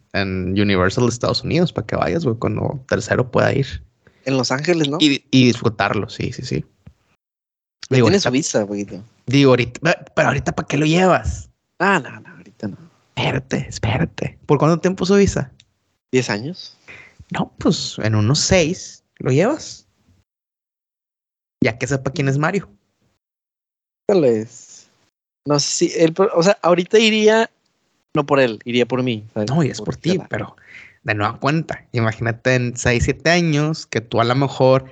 Universal 0.59 1.07
Estados 1.07 1.43
Unidos 1.43 1.73
para 1.73 1.87
que 1.87 1.95
vayas, 1.95 2.23
güey, 2.23 2.37
cuando 2.37 2.83
tercero 2.87 3.29
pueda 3.29 3.53
ir. 3.53 3.83
En 4.25 4.37
Los 4.37 4.51
Ángeles, 4.51 4.87
¿no? 4.87 4.97
Y, 5.01 5.21
disfrutarlo, 5.31 6.09
sí, 6.09 6.31
sí, 6.31 6.43
sí. 6.43 6.65
Digo, 7.89 8.07
tiene 8.07 8.19
su 8.19 8.31
visa, 8.31 8.63
güey. 8.63 8.87
Digo, 9.25 9.51
ahorita, 9.51 10.05
pero 10.15 10.29
ahorita, 10.29 10.53
¿para 10.53 10.67
qué 10.67 10.77
lo 10.77 10.85
llevas? 10.85 11.49
Ah, 11.79 11.99
no, 12.01 12.21
no, 12.21 12.29
ahorita 12.37 12.69
no. 12.69 12.77
Espérate, 13.15 13.65
espérate. 13.69 14.37
¿Por 14.45 14.57
cuánto 14.57 14.79
tiempo 14.79 15.05
su 15.05 15.15
visa? 15.15 15.51
¿Diez 16.11 16.29
años? 16.29 16.77
No, 17.31 17.51
pues 17.57 17.97
en 18.01 18.15
unos 18.15 18.39
seis 18.39 19.03
lo 19.17 19.31
llevas. 19.31 19.82
Ya 21.63 21.77
que 21.77 21.87
sepa 21.87 22.11
quién 22.11 22.27
es 22.27 22.37
Mario. 22.37 22.69
¿Cuál 24.05 24.25
es? 24.25 24.89
No 25.47 25.59
sé 25.59 25.67
si 25.67 25.93
él, 25.97 26.13
o 26.35 26.43
sea, 26.43 26.57
ahorita 26.61 26.99
iría, 26.99 27.49
no 28.13 28.25
por 28.25 28.41
él, 28.41 28.59
iría 28.65 28.85
por 28.85 29.01
mí. 29.01 29.25
No, 29.47 29.63
y 29.63 29.69
es 29.69 29.81
por, 29.81 29.95
ti, 29.95 30.19
pero 30.29 30.57
de 31.03 31.15
nueva 31.15 31.39
cuenta, 31.39 31.85
imagínate 31.93 32.55
en 32.55 32.75
6, 32.75 33.03
7 33.05 33.29
años 33.29 33.85
que 33.85 34.01
tú 34.01 34.19
a 34.19 34.25
lo 34.25 34.35
mejor 34.35 34.91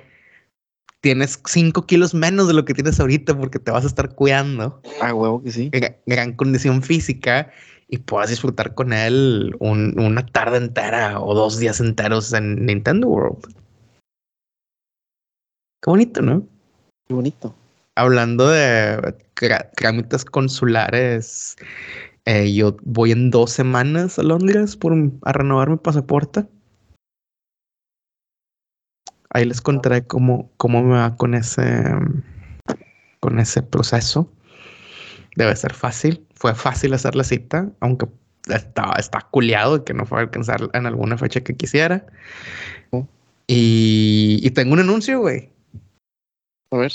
tienes 1.02 1.40
5 1.44 1.86
kilos 1.86 2.14
menos 2.14 2.48
de 2.48 2.54
lo 2.54 2.64
que 2.64 2.72
tienes 2.72 3.00
ahorita 3.00 3.38
porque 3.38 3.58
te 3.58 3.70
vas 3.70 3.84
a 3.84 3.88
estar 3.88 4.14
cuidando. 4.14 4.80
Ah, 5.02 5.12
huevo 5.12 5.42
que 5.42 5.52
sí. 5.52 5.70
Gran, 6.06 6.32
condición 6.32 6.82
física 6.82 7.50
y 7.88 7.98
puedas 7.98 8.30
disfrutar 8.30 8.74
con 8.74 8.94
él 8.94 9.54
una 9.60 10.24
tarde 10.24 10.56
entera 10.56 11.20
o 11.20 11.34
dos 11.34 11.58
días 11.58 11.80
enteros 11.80 12.32
en 12.32 12.64
Nintendo 12.64 13.08
World. 13.08 13.54
Qué 15.82 15.90
bonito, 15.90 16.22
¿no? 16.22 16.46
Qué 17.12 17.16
bonito 17.16 17.54
hablando 17.94 18.48
de 18.48 19.14
trámites 19.76 20.24
consulares, 20.24 21.56
eh, 22.24 22.52
yo 22.54 22.76
voy 22.82 23.12
en 23.12 23.30
dos 23.30 23.50
semanas 23.50 24.18
a 24.18 24.22
Londres 24.22 24.76
por, 24.76 24.94
a 25.22 25.32
renovar 25.32 25.70
mi 25.70 25.76
pasaporte. 25.76 26.46
Ahí 29.30 29.44
les 29.44 29.60
contaré 29.60 30.06
cómo, 30.06 30.50
cómo 30.56 30.82
me 30.82 30.96
va 30.96 31.16
con 31.16 31.34
ese, 31.34 31.64
con 33.20 33.38
ese 33.38 33.62
proceso. 33.62 34.30
Debe 35.36 35.56
ser 35.56 35.72
fácil. 35.72 36.26
Fue 36.34 36.54
fácil 36.54 36.92
hacer 36.92 37.14
la 37.14 37.24
cita, 37.24 37.70
aunque 37.80 38.06
estaba, 38.48 38.94
está 38.96 39.20
culiado 39.30 39.84
que 39.84 39.94
no 39.94 40.04
fue 40.04 40.18
a 40.18 40.22
alcanzar 40.22 40.68
en 40.74 40.86
alguna 40.86 41.16
fecha 41.16 41.40
que 41.40 41.56
quisiera. 41.56 42.04
Y, 43.46 44.40
y 44.42 44.50
tengo 44.50 44.74
un 44.74 44.80
anuncio, 44.80 45.20
güey. 45.20 45.51
A 46.72 46.76
ver 46.76 46.92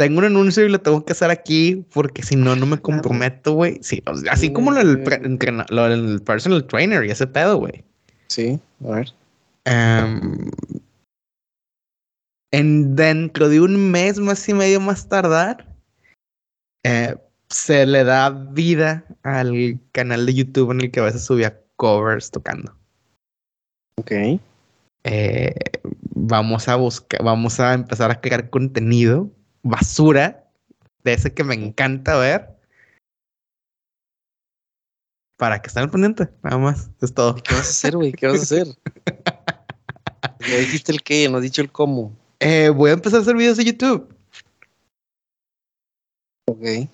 tengo 0.00 0.20
un 0.20 0.24
anuncio 0.24 0.64
y 0.64 0.70
lo 0.70 0.80
tengo 0.80 1.04
que 1.04 1.12
hacer 1.12 1.30
aquí 1.30 1.84
porque 1.92 2.22
si 2.22 2.34
no, 2.34 2.56
no 2.56 2.64
me 2.64 2.78
comprometo, 2.78 3.52
güey. 3.52 3.78
Sí, 3.82 4.02
así 4.30 4.50
como 4.50 4.70
lo 4.70 4.78
del, 4.78 6.22
personal 6.22 6.66
trainer 6.66 7.04
y 7.04 7.10
ese 7.10 7.26
pedo, 7.26 7.58
güey. 7.58 7.84
Sí, 8.28 8.58
a 8.82 8.92
ver. 8.92 9.12
Em, 9.66 10.50
en 12.50 12.96
dentro 12.96 13.50
de 13.50 13.60
un 13.60 13.90
mes 13.90 14.18
más 14.18 14.48
y 14.48 14.54
medio 14.54 14.80
más 14.80 15.06
tardar, 15.06 15.66
eh, 16.82 17.14
se 17.50 17.84
le 17.84 18.02
da 18.02 18.30
vida 18.30 19.04
al 19.22 19.78
canal 19.92 20.24
de 20.24 20.32
YouTube 20.32 20.70
en 20.70 20.80
el 20.80 20.90
que 20.90 21.00
a 21.00 21.04
veces 21.04 21.26
subía 21.26 21.60
covers 21.76 22.30
tocando. 22.30 22.74
Ok. 23.96 24.12
Eh, 25.04 25.54
vamos 26.20 26.68
a 26.68 26.76
buscar, 26.76 27.22
vamos 27.22 27.60
a 27.60 27.74
empezar 27.74 28.10
a 28.10 28.20
crear 28.20 28.50
contenido 28.50 29.30
basura, 29.62 30.44
de 31.02 31.14
ese 31.14 31.32
que 31.32 31.44
me 31.44 31.54
encanta 31.54 32.16
ver. 32.16 32.48
Para 35.36 35.62
que 35.62 35.68
estén 35.68 35.84
al 35.84 35.90
pendiente, 35.90 36.28
nada 36.42 36.58
más, 36.58 36.90
es 37.00 37.14
todo. 37.14 37.34
¿Qué 37.36 37.54
vas 37.54 37.66
a 37.66 37.70
hacer, 37.70 37.96
güey? 37.96 38.12
¿Qué 38.12 38.26
vas 38.26 38.40
a 38.40 38.42
hacer? 38.42 38.66
no 40.40 40.56
dijiste 40.58 40.92
el 40.92 41.02
qué, 41.02 41.28
no 41.28 41.38
has 41.38 41.42
dicho 41.42 41.62
el 41.62 41.72
cómo. 41.72 42.14
Eh, 42.40 42.68
voy 42.68 42.90
a 42.90 42.94
empezar 42.94 43.20
a 43.20 43.22
hacer 43.22 43.36
videos 43.36 43.56
de 43.56 43.64
YouTube. 43.64 44.14
Ok. 46.46 46.88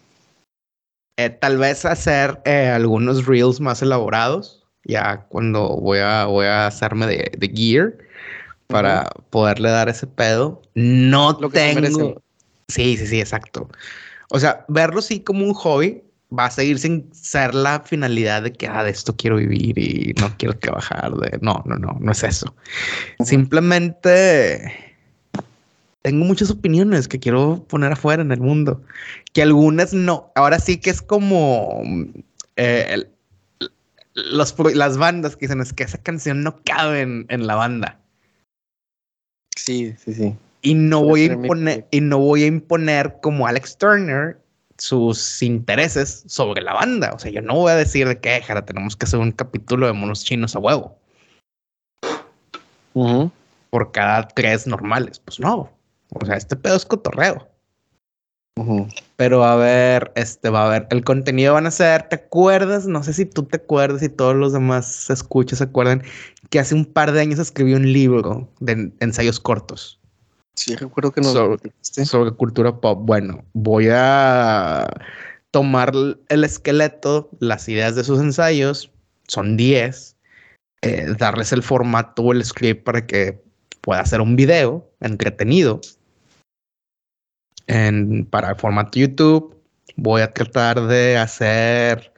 Eh, 1.18 1.30
tal 1.40 1.58
vez 1.58 1.84
hacer 1.84 2.40
eh, 2.44 2.68
algunos 2.68 3.26
reels 3.26 3.58
más 3.58 3.82
elaborados, 3.82 4.64
ya 4.84 5.26
cuando 5.28 5.80
voy 5.80 5.98
a, 5.98 6.26
voy 6.26 6.46
a 6.46 6.66
hacerme 6.66 7.06
de, 7.06 7.32
de 7.36 7.48
gear 7.48 7.94
para 8.66 9.10
poderle 9.30 9.70
dar 9.70 9.88
ese 9.88 10.06
pedo. 10.06 10.62
No 10.74 11.36
Lo 11.40 11.50
tengo. 11.50 12.22
Sí, 12.68 12.96
sí, 12.98 13.06
sí, 13.06 13.20
exacto. 13.20 13.68
O 14.30 14.40
sea, 14.40 14.64
verlo 14.68 15.00
sí 15.02 15.20
como 15.20 15.44
un 15.44 15.54
hobby 15.54 16.02
va 16.36 16.46
a 16.46 16.50
seguir 16.50 16.78
sin 16.80 17.08
ser 17.14 17.54
la 17.54 17.80
finalidad 17.80 18.42
de 18.42 18.52
que 18.52 18.66
ah, 18.66 18.82
de 18.82 18.90
esto 18.90 19.14
quiero 19.16 19.36
vivir 19.36 19.78
y 19.78 20.12
no 20.20 20.34
quiero 20.36 20.58
trabajar. 20.58 21.12
De... 21.14 21.38
No, 21.40 21.62
no, 21.66 21.76
no, 21.76 21.96
no 22.00 22.12
es 22.12 22.24
eso. 22.24 22.54
Simplemente 23.24 24.96
tengo 26.02 26.24
muchas 26.24 26.50
opiniones 26.50 27.06
que 27.08 27.18
quiero 27.18 27.64
poner 27.68 27.92
afuera 27.92 28.22
en 28.22 28.32
el 28.32 28.40
mundo, 28.40 28.82
que 29.32 29.42
algunas 29.42 29.92
no. 29.92 30.32
Ahora 30.34 30.58
sí 30.58 30.78
que 30.78 30.90
es 30.90 31.00
como 31.02 31.82
eh, 32.56 32.86
el- 32.90 33.08
los, 34.14 34.52
pro- 34.52 34.70
las 34.70 34.96
bandas 34.96 35.36
que 35.36 35.46
dicen 35.46 35.60
es 35.60 35.72
que 35.72 35.84
esa 35.84 35.98
canción 35.98 36.42
no 36.42 36.60
cabe 36.64 37.02
en, 37.02 37.26
en 37.28 37.46
la 37.46 37.54
banda. 37.54 38.00
Sí, 39.56 39.94
sí, 39.98 40.14
sí. 40.14 40.34
Y 40.62 40.74
no 40.74 41.02
voy 41.02 41.22
a 41.22 41.32
imponer, 41.32 41.86
y 41.90 42.00
no 42.00 42.18
voy 42.18 42.44
a 42.44 42.46
imponer 42.46 43.16
como 43.22 43.46
Alex 43.46 43.76
Turner 43.78 44.38
sus 44.78 45.42
intereses 45.42 46.24
sobre 46.26 46.62
la 46.62 46.74
banda. 46.74 47.12
O 47.14 47.18
sea, 47.18 47.30
yo 47.30 47.40
no 47.40 47.54
voy 47.54 47.72
a 47.72 47.76
decir 47.76 48.06
de 48.06 48.20
que 48.20 48.40
"Jara, 48.42 48.64
tenemos 48.64 48.96
que 48.96 49.06
hacer 49.06 49.18
un 49.20 49.32
capítulo 49.32 49.86
de 49.86 49.92
monos 49.92 50.24
chinos 50.24 50.54
a 50.54 50.58
huevo 50.58 50.98
por 53.70 53.92
cada 53.92 54.28
tres 54.28 54.66
normales. 54.66 55.18
Pues 55.18 55.40
no. 55.40 55.70
O 56.12 56.24
sea, 56.24 56.36
este 56.36 56.56
pedo 56.56 56.76
es 56.76 56.86
cotorreo. 56.86 57.48
Pero 59.16 59.40
va 59.40 59.50
a 59.50 59.52
haber, 59.52 60.12
este, 60.14 60.48
va 60.48 60.62
a 60.62 60.66
haber, 60.66 60.86
el 60.90 61.04
contenido 61.04 61.54
van 61.54 61.66
a 61.66 61.70
ser, 61.70 62.08
¿te 62.08 62.16
acuerdas? 62.16 62.86
No 62.86 63.02
sé 63.02 63.12
si 63.12 63.26
tú 63.26 63.42
te 63.42 63.56
acuerdas 63.56 64.02
y 64.02 64.08
todos 64.08 64.34
los 64.34 64.52
demás 64.52 65.10
escuchas 65.10 65.58
se 65.58 65.64
acuerdan 65.64 66.02
que 66.48 66.58
hace 66.58 66.74
un 66.74 66.86
par 66.86 67.12
de 67.12 67.20
años 67.20 67.38
escribí 67.38 67.74
un 67.74 67.92
libro 67.92 68.48
de 68.60 68.92
ensayos 69.00 69.40
cortos. 69.40 70.00
Sí, 70.54 70.74
recuerdo 70.74 71.12
que 71.12 71.20
platicaste. 71.20 72.06
sobre 72.06 72.30
cultura 72.30 72.80
pop. 72.80 73.00
Bueno, 73.02 73.44
voy 73.52 73.88
a 73.90 74.88
tomar 75.50 75.92
el 76.28 76.44
esqueleto, 76.44 77.28
las 77.40 77.68
ideas 77.68 77.94
de 77.94 78.04
sus 78.04 78.20
ensayos, 78.20 78.90
son 79.28 79.56
10, 79.56 80.16
eh, 80.82 81.14
darles 81.18 81.52
el 81.52 81.62
formato 81.62 82.22
o 82.22 82.32
el 82.32 82.44
script 82.44 82.84
para 82.84 83.06
que 83.06 83.42
pueda 83.82 84.00
hacer 84.00 84.22
un 84.22 84.34
video 84.34 84.90
entretenido. 85.00 85.80
En, 87.66 88.24
para 88.26 88.50
el 88.50 88.56
formato 88.56 88.98
YouTube, 88.98 89.56
voy 89.96 90.22
a 90.22 90.32
tratar 90.32 90.86
de 90.86 91.16
hacer 91.18 92.12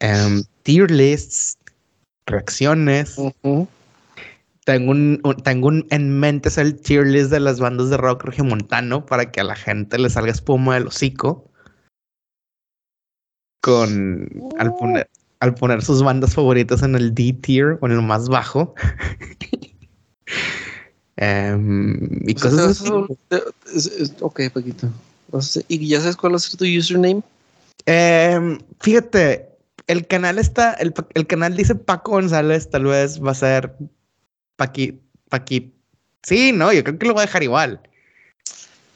em, 0.00 0.42
tier 0.62 0.90
lists, 0.90 1.56
reacciones. 2.26 3.16
Tengo, 4.64 4.90
un, 4.90 5.20
un- 5.24 5.36
tengo 5.42 5.68
un- 5.68 5.86
en 5.90 6.18
mente 6.20 6.50
es 6.50 6.58
el 6.58 6.78
tier 6.78 7.06
list 7.06 7.30
de 7.30 7.40
las 7.40 7.58
bandas 7.60 7.88
de 7.88 7.96
rock 7.96 8.24
regiomontano 8.24 9.06
para 9.06 9.30
que 9.30 9.40
a 9.40 9.44
la 9.44 9.56
gente 9.56 9.98
le 9.98 10.10
salga 10.10 10.30
espuma 10.32 10.74
del 10.74 10.88
hocico. 10.88 11.50
Con 13.62 14.28
al 14.58 14.74
poner, 14.76 15.08
al 15.40 15.54
poner 15.54 15.82
sus 15.82 16.02
bandas 16.02 16.34
favoritas 16.34 16.82
en 16.82 16.94
el 16.94 17.14
D 17.14 17.32
tier 17.40 17.78
o 17.80 17.86
en 17.86 17.92
el 17.92 18.02
más 18.02 18.28
bajo. 18.28 18.74
Em, 21.20 21.96
y 22.28 22.38
sea, 22.38 22.50
cosas 22.50 22.80
así. 22.80 22.88
a- 22.88 24.24
ok, 24.24 24.40
Paquito. 24.54 24.88
¿Y 25.66 25.88
ya 25.88 26.00
sabes 26.00 26.16
cuál 26.16 26.32
va 26.32 26.36
a 26.36 26.40
ser 26.40 26.56
tu 26.56 26.64
username? 26.64 27.22
Em, 27.86 28.58
fíjate, 28.80 29.48
el 29.88 30.06
canal 30.06 30.38
está, 30.38 30.74
el, 30.74 30.94
el 31.14 31.26
canal 31.26 31.56
dice 31.56 31.74
Paco 31.74 32.12
González, 32.12 32.70
tal 32.70 32.84
vez 32.84 33.20
va 33.22 33.32
a 33.32 33.34
ser 33.34 33.74
Paqui, 34.56 35.00
Paqui. 35.28 35.72
Sí, 36.22 36.52
no, 36.52 36.72
yo 36.72 36.84
creo 36.84 36.98
que 36.98 37.06
lo 37.06 37.14
voy 37.14 37.22
a 37.22 37.26
dejar 37.26 37.42
igual. 37.42 37.80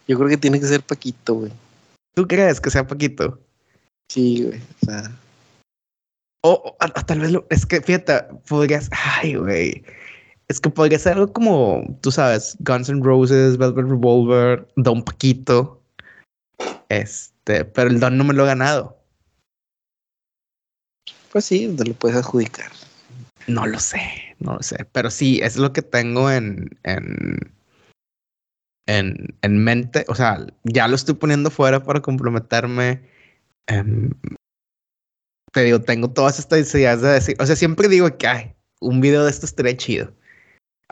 Yo 0.07 0.16
creo 0.16 0.28
que 0.28 0.36
tiene 0.36 0.61
que 0.61 0.66
ser 0.66 0.82
Paquito, 0.82 1.35
güey. 1.35 1.53
¿Tú 2.15 2.28
crees 2.28 2.61
que 2.61 2.70
sea 2.70 2.86
Paquito? 2.86 3.40
Sí, 4.11 4.44
güey. 4.44 4.61
O 4.82 4.86
sea, 4.86 5.19
O, 6.44 6.77
o- 6.78 7.05
tal 7.05 7.20
vez 7.20 7.31
lo, 7.32 7.47
es 7.51 7.66
que 7.66 7.81
fíjate, 7.81 8.24
podrías, 8.49 8.89
ay, 8.93 9.35
güey. 9.35 9.85
Es 10.53 10.61
que 10.61 10.69
podría 10.69 10.99
ser 10.99 11.15
algo 11.15 11.33
como, 11.33 11.83
tú 12.03 12.12
sabes, 12.12 12.59
Guns 12.61 12.91
N' 12.91 13.03
Roses, 13.03 13.57
Velvet 13.57 13.87
Revolver, 13.87 14.69
Don 14.77 15.03
Paquito. 15.03 15.83
Este, 16.91 17.65
pero 17.65 17.89
el 17.89 17.99
Don 17.99 18.19
no 18.19 18.24
me 18.24 18.35
lo 18.35 18.45
he 18.45 18.49
ganado. 18.49 18.99
pues 21.31 21.47
sí, 21.47 21.74
te 21.74 21.87
lo 21.87 21.95
puedes 21.95 22.19
adjudicar. 22.19 22.70
No 23.47 23.66
lo 23.66 23.81
sé, 23.81 24.03
no 24.41 24.57
lo 24.57 24.62
sé. 24.62 24.85
Pero 24.93 25.11
sí, 25.11 25.41
es 25.43 25.57
lo 25.57 25.73
que 25.73 25.81
tengo 25.81 26.31
en, 26.31 26.69
en, 26.83 27.39
en, 28.87 29.35
en 29.41 29.65
mente. 29.65 30.05
O 30.09 30.15
sea, 30.15 30.47
ya 30.65 30.87
lo 30.87 30.97
estoy 30.97 31.15
poniendo 31.15 31.49
fuera 31.51 31.83
para 31.83 32.03
comprometerme. 32.03 33.09
Em, 33.69 34.11
te 35.51 35.62
digo, 35.62 35.81
tengo 35.81 36.11
todas 36.11 36.39
estas 36.39 36.74
ideas 36.74 37.01
de 37.01 37.09
decir. 37.09 37.37
O 37.41 37.47
sea, 37.47 37.57
siempre 37.57 37.89
digo 37.89 38.19
que 38.19 38.27
ay, 38.27 38.55
un 38.83 39.01
video 39.01 39.24
de 39.24 39.31
esto 39.31 39.47
estaría 39.47 39.79
chido. 39.79 40.12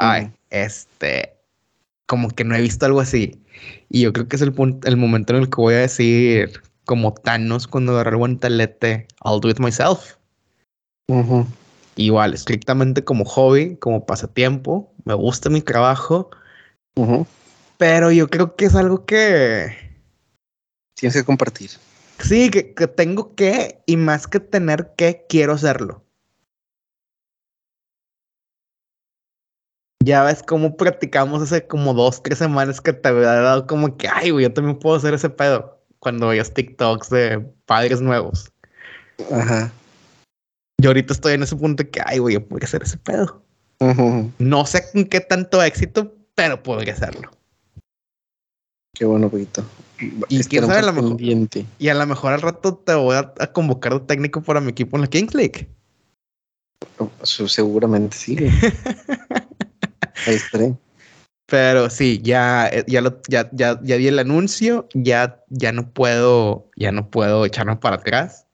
Ay, 0.01 0.33
este. 0.51 1.35
Como 2.07 2.31
que 2.31 2.45
no 2.45 2.55
he 2.57 2.61
visto 2.61 2.87
algo 2.87 3.01
así. 3.01 3.41
Y 3.89 4.03
yo 4.03 4.13
creo 4.13 4.29
que 4.29 4.37
es 4.37 4.43
el 4.43 4.53
punto, 4.53 4.89
el 4.89 4.97
momento 4.97 5.35
en 5.35 5.43
el 5.43 5.51
que 5.51 5.57
voy 5.57 5.75
a 5.75 5.79
decir, 5.79 6.61
como 6.85 7.15
Thanos 7.15 7.67
cuando 7.69 7.93
agarró 7.93 8.11
el 8.11 8.17
guantelete, 8.17 9.07
I'll 9.25 9.41
do 9.41 9.51
it 9.51 9.61
myself. 9.61 10.17
Ujú. 11.09 11.47
Igual, 11.97 12.35
estrictamente 12.35 13.05
como 13.05 13.25
hobby, 13.25 13.77
como 13.77 14.07
pasatiempo. 14.07 14.93
Me 15.05 15.15
gusta 15.15 15.51
mi 15.51 15.61
trabajo, 15.61 16.31
Ujú. 16.97 17.27
pero 17.79 18.11
yo 18.11 18.29
creo 18.29 18.57
que 18.57 18.67
es 18.67 18.75
algo 18.75 19.05
que 19.05 19.77
Tienes 20.95 21.17
que 21.17 21.25
compartir. 21.25 21.71
sí, 22.19 22.51
que, 22.51 22.75
que 22.75 22.87
tengo 22.87 23.35
que, 23.35 23.83
y 23.87 23.97
más 23.97 24.27
que 24.27 24.41
tener 24.41 24.93
que, 24.97 25.27
quiero 25.29 25.55
hacerlo. 25.55 26.05
Ya 30.03 30.25
ves 30.25 30.43
cómo 30.43 30.77
practicamos 30.77 31.43
hace 31.43 31.67
como 31.67 31.93
dos, 31.93 32.23
tres 32.23 32.39
semanas 32.39 32.81
que 32.81 32.93
te 32.93 33.09
había 33.09 33.33
dado 33.33 33.67
como 33.67 33.97
que, 33.97 34.09
ay, 34.09 34.31
güey, 34.31 34.45
yo 34.45 34.53
también 34.53 34.79
puedo 34.79 34.97
hacer 34.97 35.13
ese 35.13 35.29
pedo. 35.29 35.79
Cuando 35.99 36.29
veías 36.29 36.55
TikToks 36.55 37.11
de 37.11 37.41
padres 37.67 38.01
nuevos. 38.01 38.51
Ajá. 39.31 39.71
Yo 40.81 40.91
ahorita 40.91 41.13
estoy 41.13 41.35
en 41.35 41.43
ese 41.43 41.55
punto 41.57 41.83
de 41.83 41.91
que, 41.91 42.01
ay, 42.07 42.19
güey, 42.19 42.35
yo 42.35 42.47
podría 42.47 42.67
hacer 42.67 42.83
ese 42.83 42.97
pedo. 42.97 43.43
No 44.39 44.67
sé 44.67 44.85
con 44.93 45.05
qué 45.05 45.21
tanto 45.21 45.63
éxito, 45.63 46.15
pero 46.35 46.63
podría 46.63 46.95
hacerlo. 46.95 47.31
Qué 48.95 49.05
bueno, 49.05 49.29
Paquito. 49.29 49.65
Y 50.29 50.43
sabe, 50.43 50.79
a 50.79 50.83
lo 50.83 50.93
mejor-. 50.95 51.17
Y 51.79 51.89
a 51.89 51.95
lo 51.95 52.07
mejor 52.07 52.33
al 52.33 52.41
rato 52.41 52.75
te 52.75 52.95
voy 52.95 53.17
a, 53.17 53.35
a 53.39 53.53
convocar 53.53 53.93
de 53.93 54.01
técnico 54.01 54.41
para 54.43 54.61
mi 54.61 54.71
equipo 54.71 54.97
en 54.97 55.03
la 55.03 55.09
Kings 55.09 55.35
League. 55.35 55.69
Oh, 56.99 57.11
Seguramente 57.23 58.17
sí. 58.17 58.37
estaré. 60.27 60.75
Pero 61.47 61.91
sí, 61.91 62.21
ya, 62.23 62.69
eh, 62.69 62.85
ya, 62.87 63.01
lo, 63.01 63.21
ya, 63.29 63.49
ya, 63.53 63.81
ya 63.83 63.97
di 63.97 64.07
el 64.07 64.21
anuncio, 64.21 64.89
ya, 64.95 65.43
ya 65.49 65.73
no 65.73 65.91
puedo, 65.91 66.71
ya 66.77 66.93
no 66.93 67.11
puedo 67.11 67.45
echarme 67.45 67.77
para 67.77 67.97
atrás. 67.97 68.47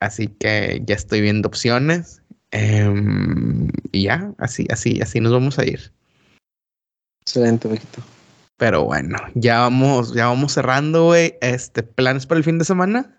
Así 0.00 0.26
que 0.28 0.82
ya 0.84 0.94
estoy 0.94 1.22
viendo 1.22 1.48
opciones. 1.48 2.20
Em, 2.50 3.70
y 3.92 4.02
ya, 4.04 4.34
así, 4.38 4.66
así, 4.70 5.00
así 5.00 5.20
nos 5.20 5.32
vamos 5.32 5.58
a 5.58 5.64
ir. 5.64 5.90
Excelente, 7.24 7.68
Paquito. 7.68 8.02
Pero 8.58 8.84
bueno, 8.84 9.18
ya 9.34 9.60
vamos, 9.60 10.12
ya 10.12 10.26
vamos 10.26 10.52
cerrando, 10.52 11.04
güey. 11.04 11.36
Este, 11.40 11.82
planes 11.82 12.26
para 12.26 12.38
el 12.38 12.44
fin 12.44 12.58
de 12.58 12.64
semana. 12.66 13.18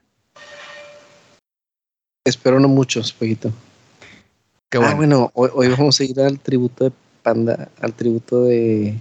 Espero 2.26 2.60
no 2.60 2.68
muchos, 2.68 3.12
Paquito. 3.12 3.52
Qué 4.70 4.78
Ah, 4.78 4.94
bueno. 4.94 4.96
bueno, 4.96 5.32
hoy, 5.34 5.50
hoy 5.54 5.68
vamos 5.70 6.00
a 6.00 6.04
ir 6.04 6.20
al 6.20 6.40
tributo 6.40 6.86
de 6.86 6.92
Panda, 7.24 7.70
al 7.82 7.94
tributo 7.94 8.44
de 8.44 8.96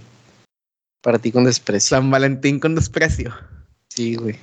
Para 1.01 1.19
ti 1.19 1.31
con 1.31 1.43
desprecio. 1.43 1.97
San 1.97 2.09
Valentín 2.09 2.59
con 2.59 2.75
desprecio. 2.75 3.33
Sí, 3.89 4.15
güey. 4.15 4.37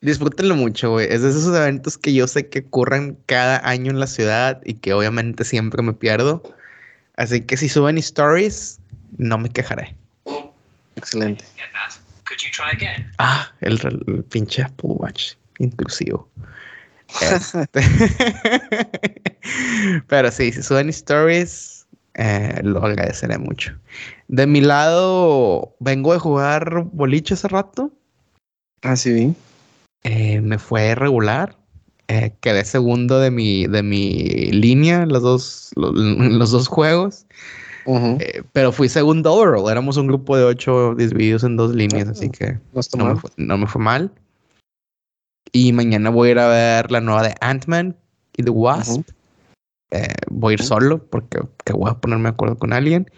Disfrútenlo 0.00 0.56
mucho, 0.56 0.90
güey. 0.90 1.06
Es 1.10 1.22
de 1.22 1.30
esos 1.30 1.54
eventos 1.54 1.98
que 1.98 2.12
yo 2.12 2.26
sé 2.26 2.48
que 2.48 2.60
ocurren 2.60 3.16
cada 3.26 3.66
año 3.68 3.90
en 3.90 4.00
la 4.00 4.06
ciudad 4.06 4.60
y 4.64 4.74
que 4.74 4.92
obviamente 4.92 5.44
siempre 5.44 5.82
me 5.82 5.92
pierdo. 5.92 6.42
Así 7.16 7.40
que 7.40 7.56
si 7.56 7.68
suben 7.68 7.98
stories, 7.98 8.78
no 9.18 9.38
me 9.38 9.48
quejaré. 9.48 9.94
Excelente. 10.96 11.44
Get 11.56 11.72
that. 11.72 11.94
Could 12.24 12.40
you 12.40 12.50
try 12.50 12.70
again? 12.72 13.10
Ah, 13.18 13.52
el, 13.60 13.78
el 13.84 14.24
pinche 14.24 14.62
Apple 14.62 14.90
Watch 14.94 15.34
intrusivo. 15.58 16.28
Este. 17.20 17.80
Pero 20.08 20.30
sí, 20.30 20.52
si 20.52 20.62
suben 20.62 20.88
stories, 20.88 21.75
eh, 22.16 22.60
lo 22.62 22.84
agradeceré 22.84 23.38
mucho. 23.38 23.78
De 24.28 24.46
mi 24.46 24.60
lado, 24.60 25.76
vengo 25.80 26.12
de 26.12 26.18
jugar 26.18 26.84
boliche 26.92 27.34
hace 27.34 27.48
rato. 27.48 27.92
Ah, 28.82 28.96
sí, 28.96 29.34
eh, 30.02 30.40
me 30.40 30.58
fue 30.58 30.94
regular. 30.94 31.56
Eh, 32.08 32.32
quedé 32.40 32.64
segundo 32.64 33.18
de 33.18 33.30
mi, 33.30 33.66
de 33.66 33.82
mi 33.82 34.12
línea 34.52 35.04
los 35.04 35.22
dos, 35.22 35.72
los 35.76 36.50
dos 36.50 36.68
juegos. 36.68 37.26
Pero 38.52 38.72
fui 38.72 38.88
segundo 38.88 39.32
overall. 39.32 39.70
Éramos 39.70 39.96
un 39.96 40.06
grupo 40.06 40.36
de 40.36 40.44
ocho 40.44 40.94
divididos 40.94 41.44
en 41.44 41.56
dos 41.56 41.74
líneas, 41.74 42.08
así 42.08 42.30
que 42.30 42.58
No 42.96 43.06
me, 43.06 43.16
fue, 43.16 43.30
no 43.36 43.58
me 43.58 43.66
fue 43.66 43.80
mal. 43.80 44.10
Y 45.52 45.72
mañana 45.72 46.10
voy 46.10 46.28
a 46.28 46.32
ir 46.32 46.38
a 46.38 46.48
ver 46.48 46.90
la 46.90 47.00
nueva 47.00 47.22
de 47.22 47.34
Ant-Man 47.40 47.96
y 48.36 48.42
The 48.42 48.50
Wasp. 48.50 49.08
Eh, 49.90 50.14
voy 50.30 50.52
a 50.52 50.54
ir 50.54 50.62
solo 50.62 51.04
porque 51.06 51.40
que 51.64 51.72
voy 51.72 51.90
a 51.90 51.94
ponerme 51.94 52.24
de 52.24 52.30
acuerdo 52.30 52.58
con 52.58 52.72
alguien. 52.72 53.10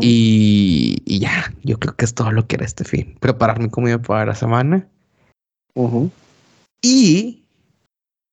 Y, 0.00 1.00
y 1.04 1.20
ya, 1.20 1.54
yo 1.62 1.78
creo 1.78 1.94
que 1.94 2.04
es 2.04 2.14
todo 2.14 2.32
lo 2.32 2.46
que 2.46 2.56
era 2.56 2.64
este 2.64 2.84
fin. 2.84 3.16
Preparar 3.20 3.60
mi 3.60 3.68
comida 3.68 4.02
para 4.02 4.26
la 4.26 4.34
semana. 4.34 4.88
Y, 6.82 7.44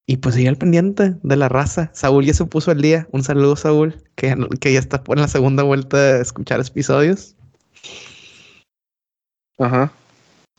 y 0.07 0.17
pues 0.17 0.34
seguir 0.34 0.49
al 0.49 0.57
pendiente 0.57 1.15
de 1.21 1.35
la 1.35 1.49
raza. 1.49 1.91
Saúl 1.93 2.25
ya 2.25 2.34
se 2.34 2.45
puso 2.45 2.71
al 2.71 2.81
día. 2.81 3.07
Un 3.11 3.23
saludo, 3.23 3.55
Saúl, 3.55 4.01
que, 4.15 4.35
que 4.59 4.73
ya 4.73 4.80
está 4.80 5.03
en 5.07 5.19
la 5.19 5.27
segunda 5.27 5.61
vuelta 5.61 5.97
de 5.97 6.21
escuchar 6.21 6.59
episodios. 6.59 7.35
Ajá. 9.59 9.91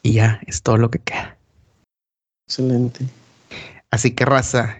Y 0.03 0.13
ya, 0.13 0.41
es 0.47 0.63
todo 0.63 0.77
lo 0.77 0.91
que 0.91 1.01
queda. 1.01 1.37
Excelente. 2.47 3.07
Así 3.91 4.13
que, 4.13 4.25
raza, 4.25 4.79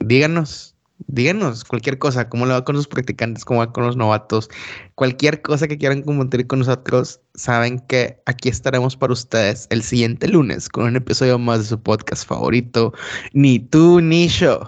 díganos, 0.00 0.74
díganos 1.06 1.64
cualquier 1.64 1.98
cosa, 1.98 2.28
cómo 2.28 2.46
le 2.46 2.52
va 2.52 2.64
con 2.64 2.76
los 2.76 2.88
practicantes, 2.88 3.44
cómo 3.44 3.60
va 3.60 3.72
con 3.72 3.86
los 3.86 3.96
novatos, 3.96 4.48
cualquier 4.94 5.42
cosa 5.42 5.68
que 5.68 5.78
quieran 5.78 6.02
compartir 6.02 6.46
con 6.46 6.60
nosotros, 6.60 7.20
saben 7.34 7.78
que 7.80 8.20
aquí 8.26 8.48
estaremos 8.48 8.96
para 8.96 9.12
ustedes 9.12 9.66
el 9.70 9.82
siguiente 9.82 10.28
lunes 10.28 10.68
con 10.68 10.84
un 10.84 10.96
episodio 10.96 11.38
más 11.38 11.60
de 11.60 11.64
su 11.66 11.80
podcast 11.80 12.26
favorito, 12.26 12.92
Ni 13.32 13.58
tú 13.58 14.00
ni 14.00 14.28
yo. 14.28 14.60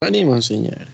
Ánimo, 0.00 0.40
señor. 0.42 0.86